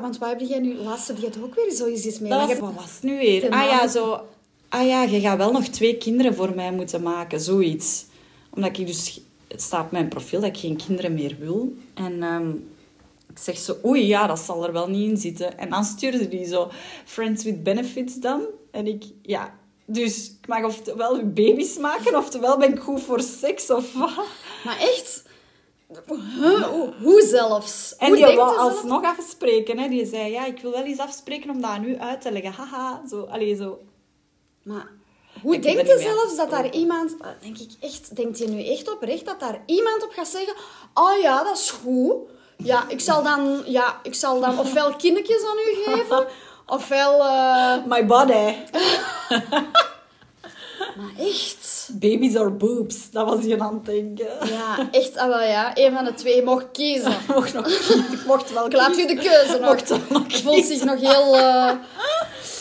want 0.00 0.18
wat 0.18 0.28
heb 0.28 0.40
jij 0.40 0.58
nu... 0.58 0.74
Laatste, 0.74 1.14
die 1.14 1.24
had 1.24 1.38
ook 1.42 1.54
weer 1.54 1.72
zoiets 1.72 2.04
iets 2.06 2.18
mee. 2.18 2.30
Dat 2.30 2.48
was, 2.48 2.58
wat 2.58 2.74
was 2.74 2.92
het 2.94 3.02
nu 3.02 3.16
weer? 3.18 3.50
Ah 3.50 3.64
ja, 3.68 3.88
zo... 3.88 4.20
Ah 4.68 4.86
ja, 4.86 5.02
je 5.02 5.20
gaat 5.20 5.36
wel 5.36 5.52
nog 5.52 5.64
twee 5.64 5.96
kinderen 5.96 6.34
voor 6.34 6.54
mij 6.54 6.72
moeten 6.72 7.02
maken, 7.02 7.40
zoiets. 7.40 8.06
Omdat 8.50 8.78
ik 8.78 8.86
dus... 8.86 9.20
Het 9.48 9.62
staat 9.62 9.84
op 9.84 9.90
mijn 9.90 10.08
profiel 10.08 10.40
dat 10.40 10.48
ik 10.48 10.56
geen 10.56 10.76
kinderen 10.86 11.14
meer 11.14 11.36
wil. 11.38 11.76
En 11.94 12.22
ehm, 12.22 12.50
ik 13.30 13.38
zeg 13.38 13.58
zo, 13.58 13.76
oei, 13.84 14.06
ja, 14.06 14.26
dat 14.26 14.38
zal 14.38 14.66
er 14.66 14.72
wel 14.72 14.88
niet 14.88 15.10
in 15.10 15.16
zitten. 15.16 15.58
En 15.58 15.70
dan 15.70 15.84
stuurde 15.84 16.28
die 16.28 16.46
zo, 16.46 16.70
friends 17.04 17.44
with 17.44 17.62
benefits 17.62 18.14
dan. 18.14 18.42
En 18.70 18.86
ik, 18.86 19.04
ja... 19.22 19.54
Dus 19.88 20.30
ik 20.42 20.48
mag 20.48 20.64
oftewel 20.64 21.26
baby's 21.26 21.78
maken, 21.78 22.16
oftewel 22.16 22.58
ben 22.58 22.72
ik 22.72 22.78
goed 22.78 23.02
voor 23.02 23.20
seks, 23.20 23.70
of 23.70 23.92
wat. 23.92 24.24
Maar 24.64 24.78
echt... 24.78 25.24
Huh? 26.40 26.62
Hoe, 26.62 26.92
hoe 27.02 27.22
zelfs? 27.22 27.96
En 27.96 28.08
hoe 28.08 28.16
die 28.16 28.36
wou 28.36 28.56
alsnog 28.56 29.04
afspreken. 29.04 29.78
Hè. 29.78 29.88
Die 29.88 30.06
zei, 30.06 30.30
ja, 30.30 30.46
ik 30.46 30.60
wil 30.60 30.70
wel 30.70 30.84
eens 30.84 30.98
afspreken 30.98 31.50
om 31.50 31.60
dat 31.60 31.70
aan 31.70 31.84
u 31.84 31.98
uit 31.98 32.20
te 32.20 32.32
leggen. 32.32 32.52
Haha, 32.52 33.02
zo, 33.08 33.22
allee, 33.22 33.56
zo... 33.56 33.78
Maar 34.66 34.86
hoe 35.42 35.58
denkt 35.58 35.86
je 35.88 35.98
zelfs 35.98 36.36
dat 36.36 36.50
daar 36.50 36.70
iemand... 36.70 37.14
ah, 37.20 37.28
Denk 37.40 37.58
ik 37.58 37.70
echt... 37.80 38.16
Denkt 38.16 38.38
je 38.38 38.48
nu 38.48 38.64
echt 38.66 38.92
oprecht 38.92 39.24
dat 39.26 39.40
daar 39.40 39.62
iemand 39.66 40.04
op 40.04 40.10
gaat 40.12 40.28
zeggen... 40.28 40.54
Oh 40.94 41.20
ja, 41.22 41.42
dat 41.44 41.56
is 41.58 41.70
goed. 41.70 42.14
Ja, 42.56 42.84
ik 42.88 43.00
zal 43.00 43.22
dan... 43.22 43.62
Ja, 43.66 44.00
ik 44.02 44.14
zal 44.14 44.40
dan 44.40 44.58
ofwel 44.58 44.96
kindertjes 44.96 45.42
aan 45.42 45.58
u 45.58 45.92
geven... 45.92 46.26
Ofwel... 46.76 47.24
eh, 47.24 47.84
My 47.86 48.06
body. 48.06 48.54
Maar 50.96 51.26
echt... 51.26 51.88
Babies 51.92 52.36
or 52.36 52.56
boobs, 52.56 53.10
dat 53.10 53.28
was 53.28 53.44
je 53.44 53.60
aan 53.60 53.74
het 53.74 53.84
denken. 53.84 54.26
Ja, 54.48 54.88
echt. 54.90 55.16
Ah, 55.16 55.28
wel 55.28 55.40
ja. 55.42 55.70
Een 55.74 55.92
van 55.92 56.04
de 56.04 56.14
twee 56.14 56.42
mocht 56.44 56.66
kiezen. 56.72 57.16
Mocht 57.34 57.52
nog 57.52 57.66
ik 57.66 58.24
mocht 58.26 58.52
wel 58.52 58.66
Ik 58.66 58.72
laat 58.72 58.98
u 58.98 59.06
de 59.06 59.14
keuze 59.14 59.58
nog. 59.60 59.70
Mocht 59.70 59.88
wel 59.88 60.00
nog 60.08 60.36
voelt 60.42 60.64
zich 60.64 60.84
nog 60.84 61.00
heel... 61.00 61.34
eh, 61.36 61.72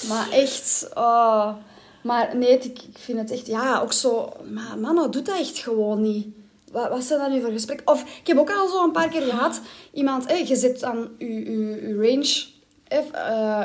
Maar 0.09 0.27
echt... 0.31 0.87
Oh. 0.93 1.47
Maar 2.05 2.35
nee, 2.35 2.49
ik, 2.49 2.63
ik 2.65 2.97
vind 2.97 3.17
het 3.19 3.31
echt... 3.31 3.47
Ja, 3.47 3.79
ook 3.81 3.93
zo... 3.93 4.33
Maar 4.51 4.77
mannen, 4.79 5.11
doet 5.11 5.25
dat 5.25 5.39
echt 5.39 5.57
gewoon 5.57 6.01
niet. 6.01 6.27
Wat, 6.71 6.89
wat 6.89 7.03
zijn 7.03 7.19
dat 7.19 7.29
nu 7.29 7.41
voor 7.41 7.51
gesprek? 7.51 7.81
Of, 7.85 8.01
ik 8.01 8.27
heb 8.27 8.37
ook 8.37 8.51
al 8.51 8.67
zo 8.67 8.83
een 8.83 8.91
paar 8.91 9.09
keer 9.09 9.21
gehad... 9.21 9.61
Iemand, 9.93 10.25
je 10.47 10.55
zet 10.55 10.83
aan 10.83 11.09
je, 11.17 11.95
range... 11.99 12.53
Eh, 12.87 13.61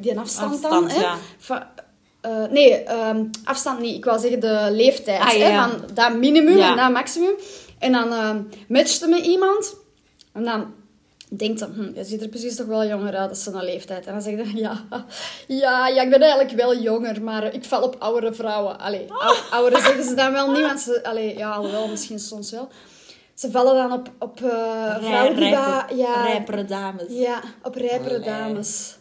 die 0.00 0.18
afstand, 0.18 0.62
dan. 0.62 0.84
Afstand, 0.84 1.18
ja. 1.48 1.72
eh, 2.20 2.50
nee, 2.50 2.72
ehm, 2.72 3.24
afstand 3.44 3.80
niet. 3.80 3.96
Ik 3.96 4.04
wou 4.04 4.18
zeggen 4.18 4.40
de 4.40 4.68
leeftijd. 4.70 5.20
Ah, 5.20 5.32
ja. 5.32 5.68
van 5.68 5.80
dat 5.94 6.14
minimum 6.14 6.58
en 6.58 6.76
dat 6.76 6.90
maximum. 6.90 7.34
En 7.78 7.92
dan 7.92 8.12
uh, 8.12 8.30
matchte 8.68 9.08
met 9.08 9.26
iemand. 9.26 9.76
En 10.32 10.44
dan 10.44 10.74
denkt 11.36 11.58
ze, 11.58 11.64
hm, 11.64 11.90
je 11.94 12.04
ziet 12.04 12.22
er 12.22 12.28
precies 12.28 12.56
toch 12.56 12.66
wel 12.66 12.84
jonger 12.86 13.16
uit, 13.16 13.30
is 13.30 13.46
een 13.46 13.64
leeftijd. 13.64 14.06
En 14.06 14.12
dan 14.12 14.22
zeg 14.22 14.32
je, 14.52 14.56
ja, 14.60 14.84
ja, 15.46 15.88
ja, 15.88 16.02
ik 16.02 16.10
ben 16.10 16.20
eigenlijk 16.20 16.52
wel 16.52 16.76
jonger, 16.76 17.22
maar 17.22 17.54
ik 17.54 17.64
val 17.64 17.82
op 17.82 17.96
oudere 17.98 18.32
vrouwen. 18.32 18.78
Allee, 18.78 19.06
ou- 19.12 19.36
oudere 19.50 19.82
zeggen 19.86 20.04
ze 20.04 20.14
dan 20.14 20.32
wel 20.32 20.50
niet, 20.52 20.60
want 20.60 20.80
ze, 20.80 21.04
allee, 21.04 21.36
ja, 21.36 21.50
alhoewel, 21.50 21.88
misschien 21.88 22.18
soms 22.18 22.50
wel. 22.50 22.68
Ze 23.34 23.50
vallen 23.50 23.74
dan 23.74 23.92
op, 23.92 24.10
op 24.18 24.40
eh, 24.42 24.96
vrouwen 24.98 25.36
die 25.36 25.44
ja, 25.48 25.86
rijpere 26.24 26.64
dames. 26.64 27.04
ja, 27.08 27.40
op 27.62 27.74
rijpere 27.74 28.14
Allee. 28.14 28.24
dames. 28.26 28.96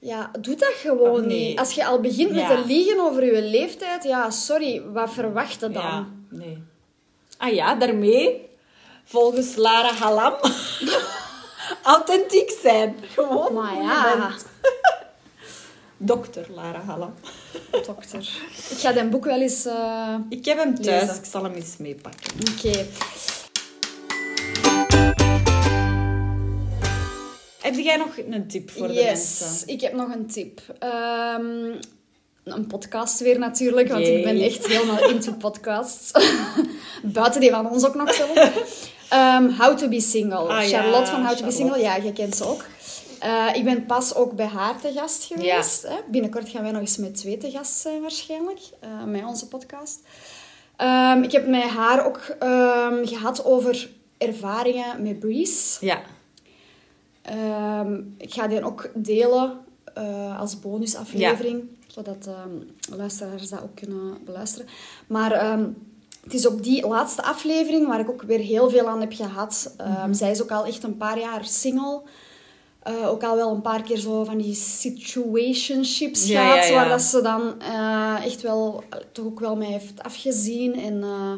Ja, 0.00 0.30
doe 0.40 0.54
dat 0.54 0.72
gewoon 0.72 1.20
Oh, 1.20 1.26
nee. 1.26 1.48
niet. 1.48 1.58
Als 1.58 1.72
je 1.72 1.86
al 1.86 2.00
begint 2.00 2.30
met 2.34 2.46
te 2.46 2.62
liegen 2.66 3.00
over 3.00 3.24
je 3.34 3.42
leeftijd, 3.42 4.04
ja, 4.04 4.30
sorry, 4.30 4.82
wat 4.92 5.10
verwacht 5.10 5.52
je 5.52 5.58
dan? 5.60 5.72
Ja, 5.72 6.06
nee. 6.30 6.62
Ah 7.38 7.52
ja, 7.54 7.74
daarmee, 7.74 8.47
volgens 9.08 9.56
Lara 9.56 9.92
Halam, 9.92 10.34
authentiek 11.82 12.50
zijn. 12.62 12.96
Gewoon. 13.14 13.52
Maar 13.52 13.74
ja. 13.82 14.30
Dokter 15.96 16.46
Lara 16.54 16.80
Halam. 16.80 17.14
dokter. 17.70 18.18
Ik 18.70 18.78
ga 18.78 18.92
dat 18.92 19.10
boek 19.10 19.24
wel 19.24 19.40
eens... 19.40 19.64
eh, 19.64 20.14
Ik 20.28 20.44
heb 20.44 20.58
hem 20.58 20.74
thuis, 20.82 21.00
Lezen. 21.06 21.16
ik 21.22 21.24
zal 21.30 21.42
hem 21.42 21.54
eens 21.54 21.76
meepakken. 21.76 22.32
Oké. 22.52 22.86
Heb 27.60 27.74
jij 27.74 27.96
nog 27.96 28.16
een 28.30 28.46
tip 28.48 28.70
voor 28.70 28.86
de 28.88 28.92
Yes, 28.94 29.04
mensen? 29.40 29.68
ik 29.68 29.80
heb 29.80 29.92
nog 29.92 30.14
een 30.14 30.26
tip. 30.26 30.60
Ehm, 30.78 31.74
een 32.44 32.66
podcast 32.68 33.20
weer 33.20 33.38
natuurlijk, 33.38 33.88
want 33.88 34.06
ik 34.06 34.22
ben 34.24 34.40
echt 34.40 34.66
helemaal 34.66 35.08
into 35.10 35.32
podcasts. 35.32 36.10
Buiten 37.02 37.40
die 37.40 37.50
van 37.50 37.70
ons 37.70 37.86
ook 37.86 37.94
nog 37.94 38.14
zelf. 38.14 38.52
Ehm, 39.08 39.50
How 39.50 39.76
to 39.76 39.88
be 39.88 40.00
single. 40.00 40.48
Ah, 40.48 40.68
ja, 40.68 40.80
Charlotte 40.80 41.10
van 41.10 41.26
How 41.26 41.36
to 41.36 41.44
be 41.44 41.50
single, 41.50 41.80
ja, 41.80 41.96
je 41.96 42.12
kent 42.12 42.36
ze 42.36 42.44
ook. 42.44 42.64
Eh, 43.18 43.46
ik 43.54 43.64
ben 43.64 43.86
pas 43.86 44.14
ook 44.14 44.32
bij 44.32 44.46
haar 44.46 44.80
te 44.80 44.92
gast 44.92 45.24
geweest. 45.24 45.82
Hè? 45.82 45.96
Binnenkort 46.10 46.48
gaan 46.48 46.62
wij 46.62 46.70
nog 46.70 46.80
eens 46.80 46.96
met 46.96 47.14
twee 47.14 47.36
te 47.36 47.50
gast 47.50 47.72
zijn 47.72 48.00
waarschijnlijk, 48.00 48.60
eh, 48.80 49.04
met 49.04 49.24
onze 49.24 49.48
podcast. 49.48 50.00
Ehm, 50.76 51.22
ik 51.22 51.32
heb 51.32 51.46
met 51.46 51.62
haar 51.62 52.06
ook 52.06 52.18
ehm, 52.38 53.06
gehad 53.06 53.44
over 53.44 53.90
ervaringen 54.18 55.02
met 55.02 55.18
Breeze. 55.18 55.86
Ja. 55.86 56.00
Ik 58.18 58.34
ga 58.34 58.46
die 58.46 58.64
ook 58.64 58.90
delen 58.94 59.58
eh, 59.94 60.40
als 60.40 60.60
bonusaflevering, 60.60 61.64
zodat 61.86 62.26
ehm, 62.26 62.96
luisteraars 62.96 63.48
dat 63.48 63.62
ook 63.62 63.74
kunnen 63.74 64.24
beluisteren. 64.24 64.66
Maar 65.06 65.58
het 66.28 66.34
is 66.36 66.48
ook 66.48 66.62
die 66.62 66.86
laatste 66.86 67.22
aflevering 67.22 67.86
waar 67.86 68.00
ik 68.00 68.10
ook 68.10 68.22
weer 68.22 68.38
heel 68.38 68.70
veel 68.70 68.86
aan 68.88 69.00
heb 69.00 69.12
gehad. 69.12 69.74
Ehm, 69.76 69.90
Mhm. 69.90 70.12
Zij 70.14 70.30
is 70.30 70.42
ook 70.42 70.50
al 70.50 70.64
echt 70.64 70.82
een 70.82 70.96
paar 70.96 71.18
jaar 71.18 71.44
single. 71.44 72.02
Eh, 72.82 73.08
ook 73.08 73.22
al 73.22 73.36
wel 73.36 73.50
een 73.54 73.60
paar 73.60 73.82
keer 73.82 73.96
zo 73.98 74.24
van 74.24 74.38
die 74.38 74.54
situationships 74.54 76.26
Ja, 76.26 76.40
gehad, 76.42 76.64
ja, 76.64 76.70
ja. 76.70 76.74
waar 76.74 76.88
dat 76.88 77.02
ze 77.02 77.22
dan 77.22 77.60
eh, 77.60 78.24
echt 78.24 78.42
wel, 78.42 78.82
toch 79.12 79.24
ook 79.24 79.40
wel 79.40 79.56
mee 79.56 79.70
heeft 79.72 80.02
afgezien. 80.02 80.74
En, 80.80 81.02
eh, 81.02 81.32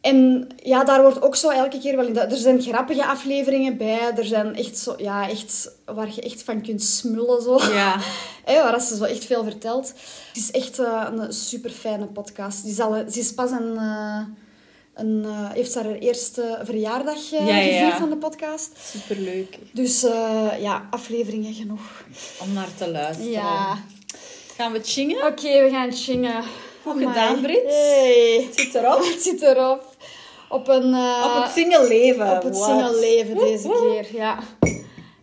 en 0.00 0.48
ja, 0.56 0.84
daar 0.84 1.02
wordt 1.02 1.22
ook 1.22 1.36
zo 1.36 1.48
elke 1.50 1.78
keer 1.78 1.96
wel 1.96 2.06
in... 2.06 2.18
Er 2.18 2.36
zijn 2.36 2.62
grappige 2.62 3.06
afleveringen 3.06 3.76
bij. 3.76 4.12
Er 4.16 4.24
zijn 4.24 4.56
echt 4.56 4.78
zo... 4.78 4.94
Ja, 4.96 5.28
echt... 5.28 5.70
Waar 5.84 6.08
je 6.14 6.20
echt 6.22 6.42
van 6.42 6.62
kunt 6.62 6.82
smullen, 6.82 7.42
zo. 7.42 7.72
Ja. 7.72 7.96
Waar 8.62 8.80
ze 8.80 8.96
zo 8.96 9.04
echt 9.04 9.24
veel 9.24 9.44
vertelt. 9.44 9.88
Het 10.28 10.36
is 10.36 10.50
echt 10.50 10.78
eh, 10.78 11.06
een 11.12 11.32
super 11.32 11.70
fijne 11.70 12.06
podcast. 12.06 12.64
Die 12.64 12.74
zal, 12.74 13.04
ze 13.10 13.18
is 13.18 13.34
pas 13.34 13.50
een... 13.50 13.76
eh, 13.76 14.20
een 14.94 15.24
eh, 15.24 15.50
heeft 15.52 15.74
haar 15.74 15.92
eerste 15.92 16.58
verjaardag 16.62 17.32
eh, 17.32 17.46
Ja, 17.46 17.56
ja, 17.56 17.56
ja. 17.56 17.78
gevierd 17.78 17.98
van 17.98 18.10
de 18.10 18.16
podcast. 18.16 18.70
Superleuk 18.92 19.58
Dus 19.72 20.00
ja, 20.60 20.86
afleveringen 20.90 21.54
genoeg. 21.54 22.04
om 22.40 22.52
naar 22.52 22.74
te 22.74 22.90
luisteren. 22.90 23.30
Ja. 23.30 23.78
Gaan 24.56 24.72
we 24.72 24.80
chingen? 24.82 25.26
Oké, 25.26 25.62
we 25.64 25.68
gaan 25.70 25.92
chingen. 25.92 26.42
Goed 26.82 26.92
Amai. 26.92 27.06
gedaan, 27.06 27.40
Brit. 27.40 27.64
Hey. 27.66 28.44
Het 28.46 28.60
zit 28.60 28.74
erop. 28.74 29.04
Het 29.12 29.22
zit 29.22 29.42
erop. 29.42 29.89
Op 30.50 30.68
een... 30.68 30.94
eh, 30.94 31.24
Op 31.36 31.42
het 31.42 31.52
single 31.52 31.88
leven. 31.88 32.30
Op 32.36 32.42
het 32.42 32.58
What? 32.58 32.68
single 32.68 33.00
leven 33.00 33.36
deze 33.36 33.68
keer, 33.68 34.06
ja. 34.20 34.38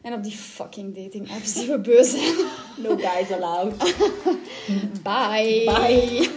En 0.01 0.13
op 0.13 0.23
die 0.23 0.37
fucking 0.37 0.95
dating 0.95 1.31
apps 1.31 1.53
die 1.53 1.67
we 1.67 1.79
beu 1.79 2.03
zijn. 2.03 2.35
No 2.75 2.95
guys 2.97 3.31
allowed. 3.41 3.73
Bye. 5.03 5.63
Bye. 5.65 6.29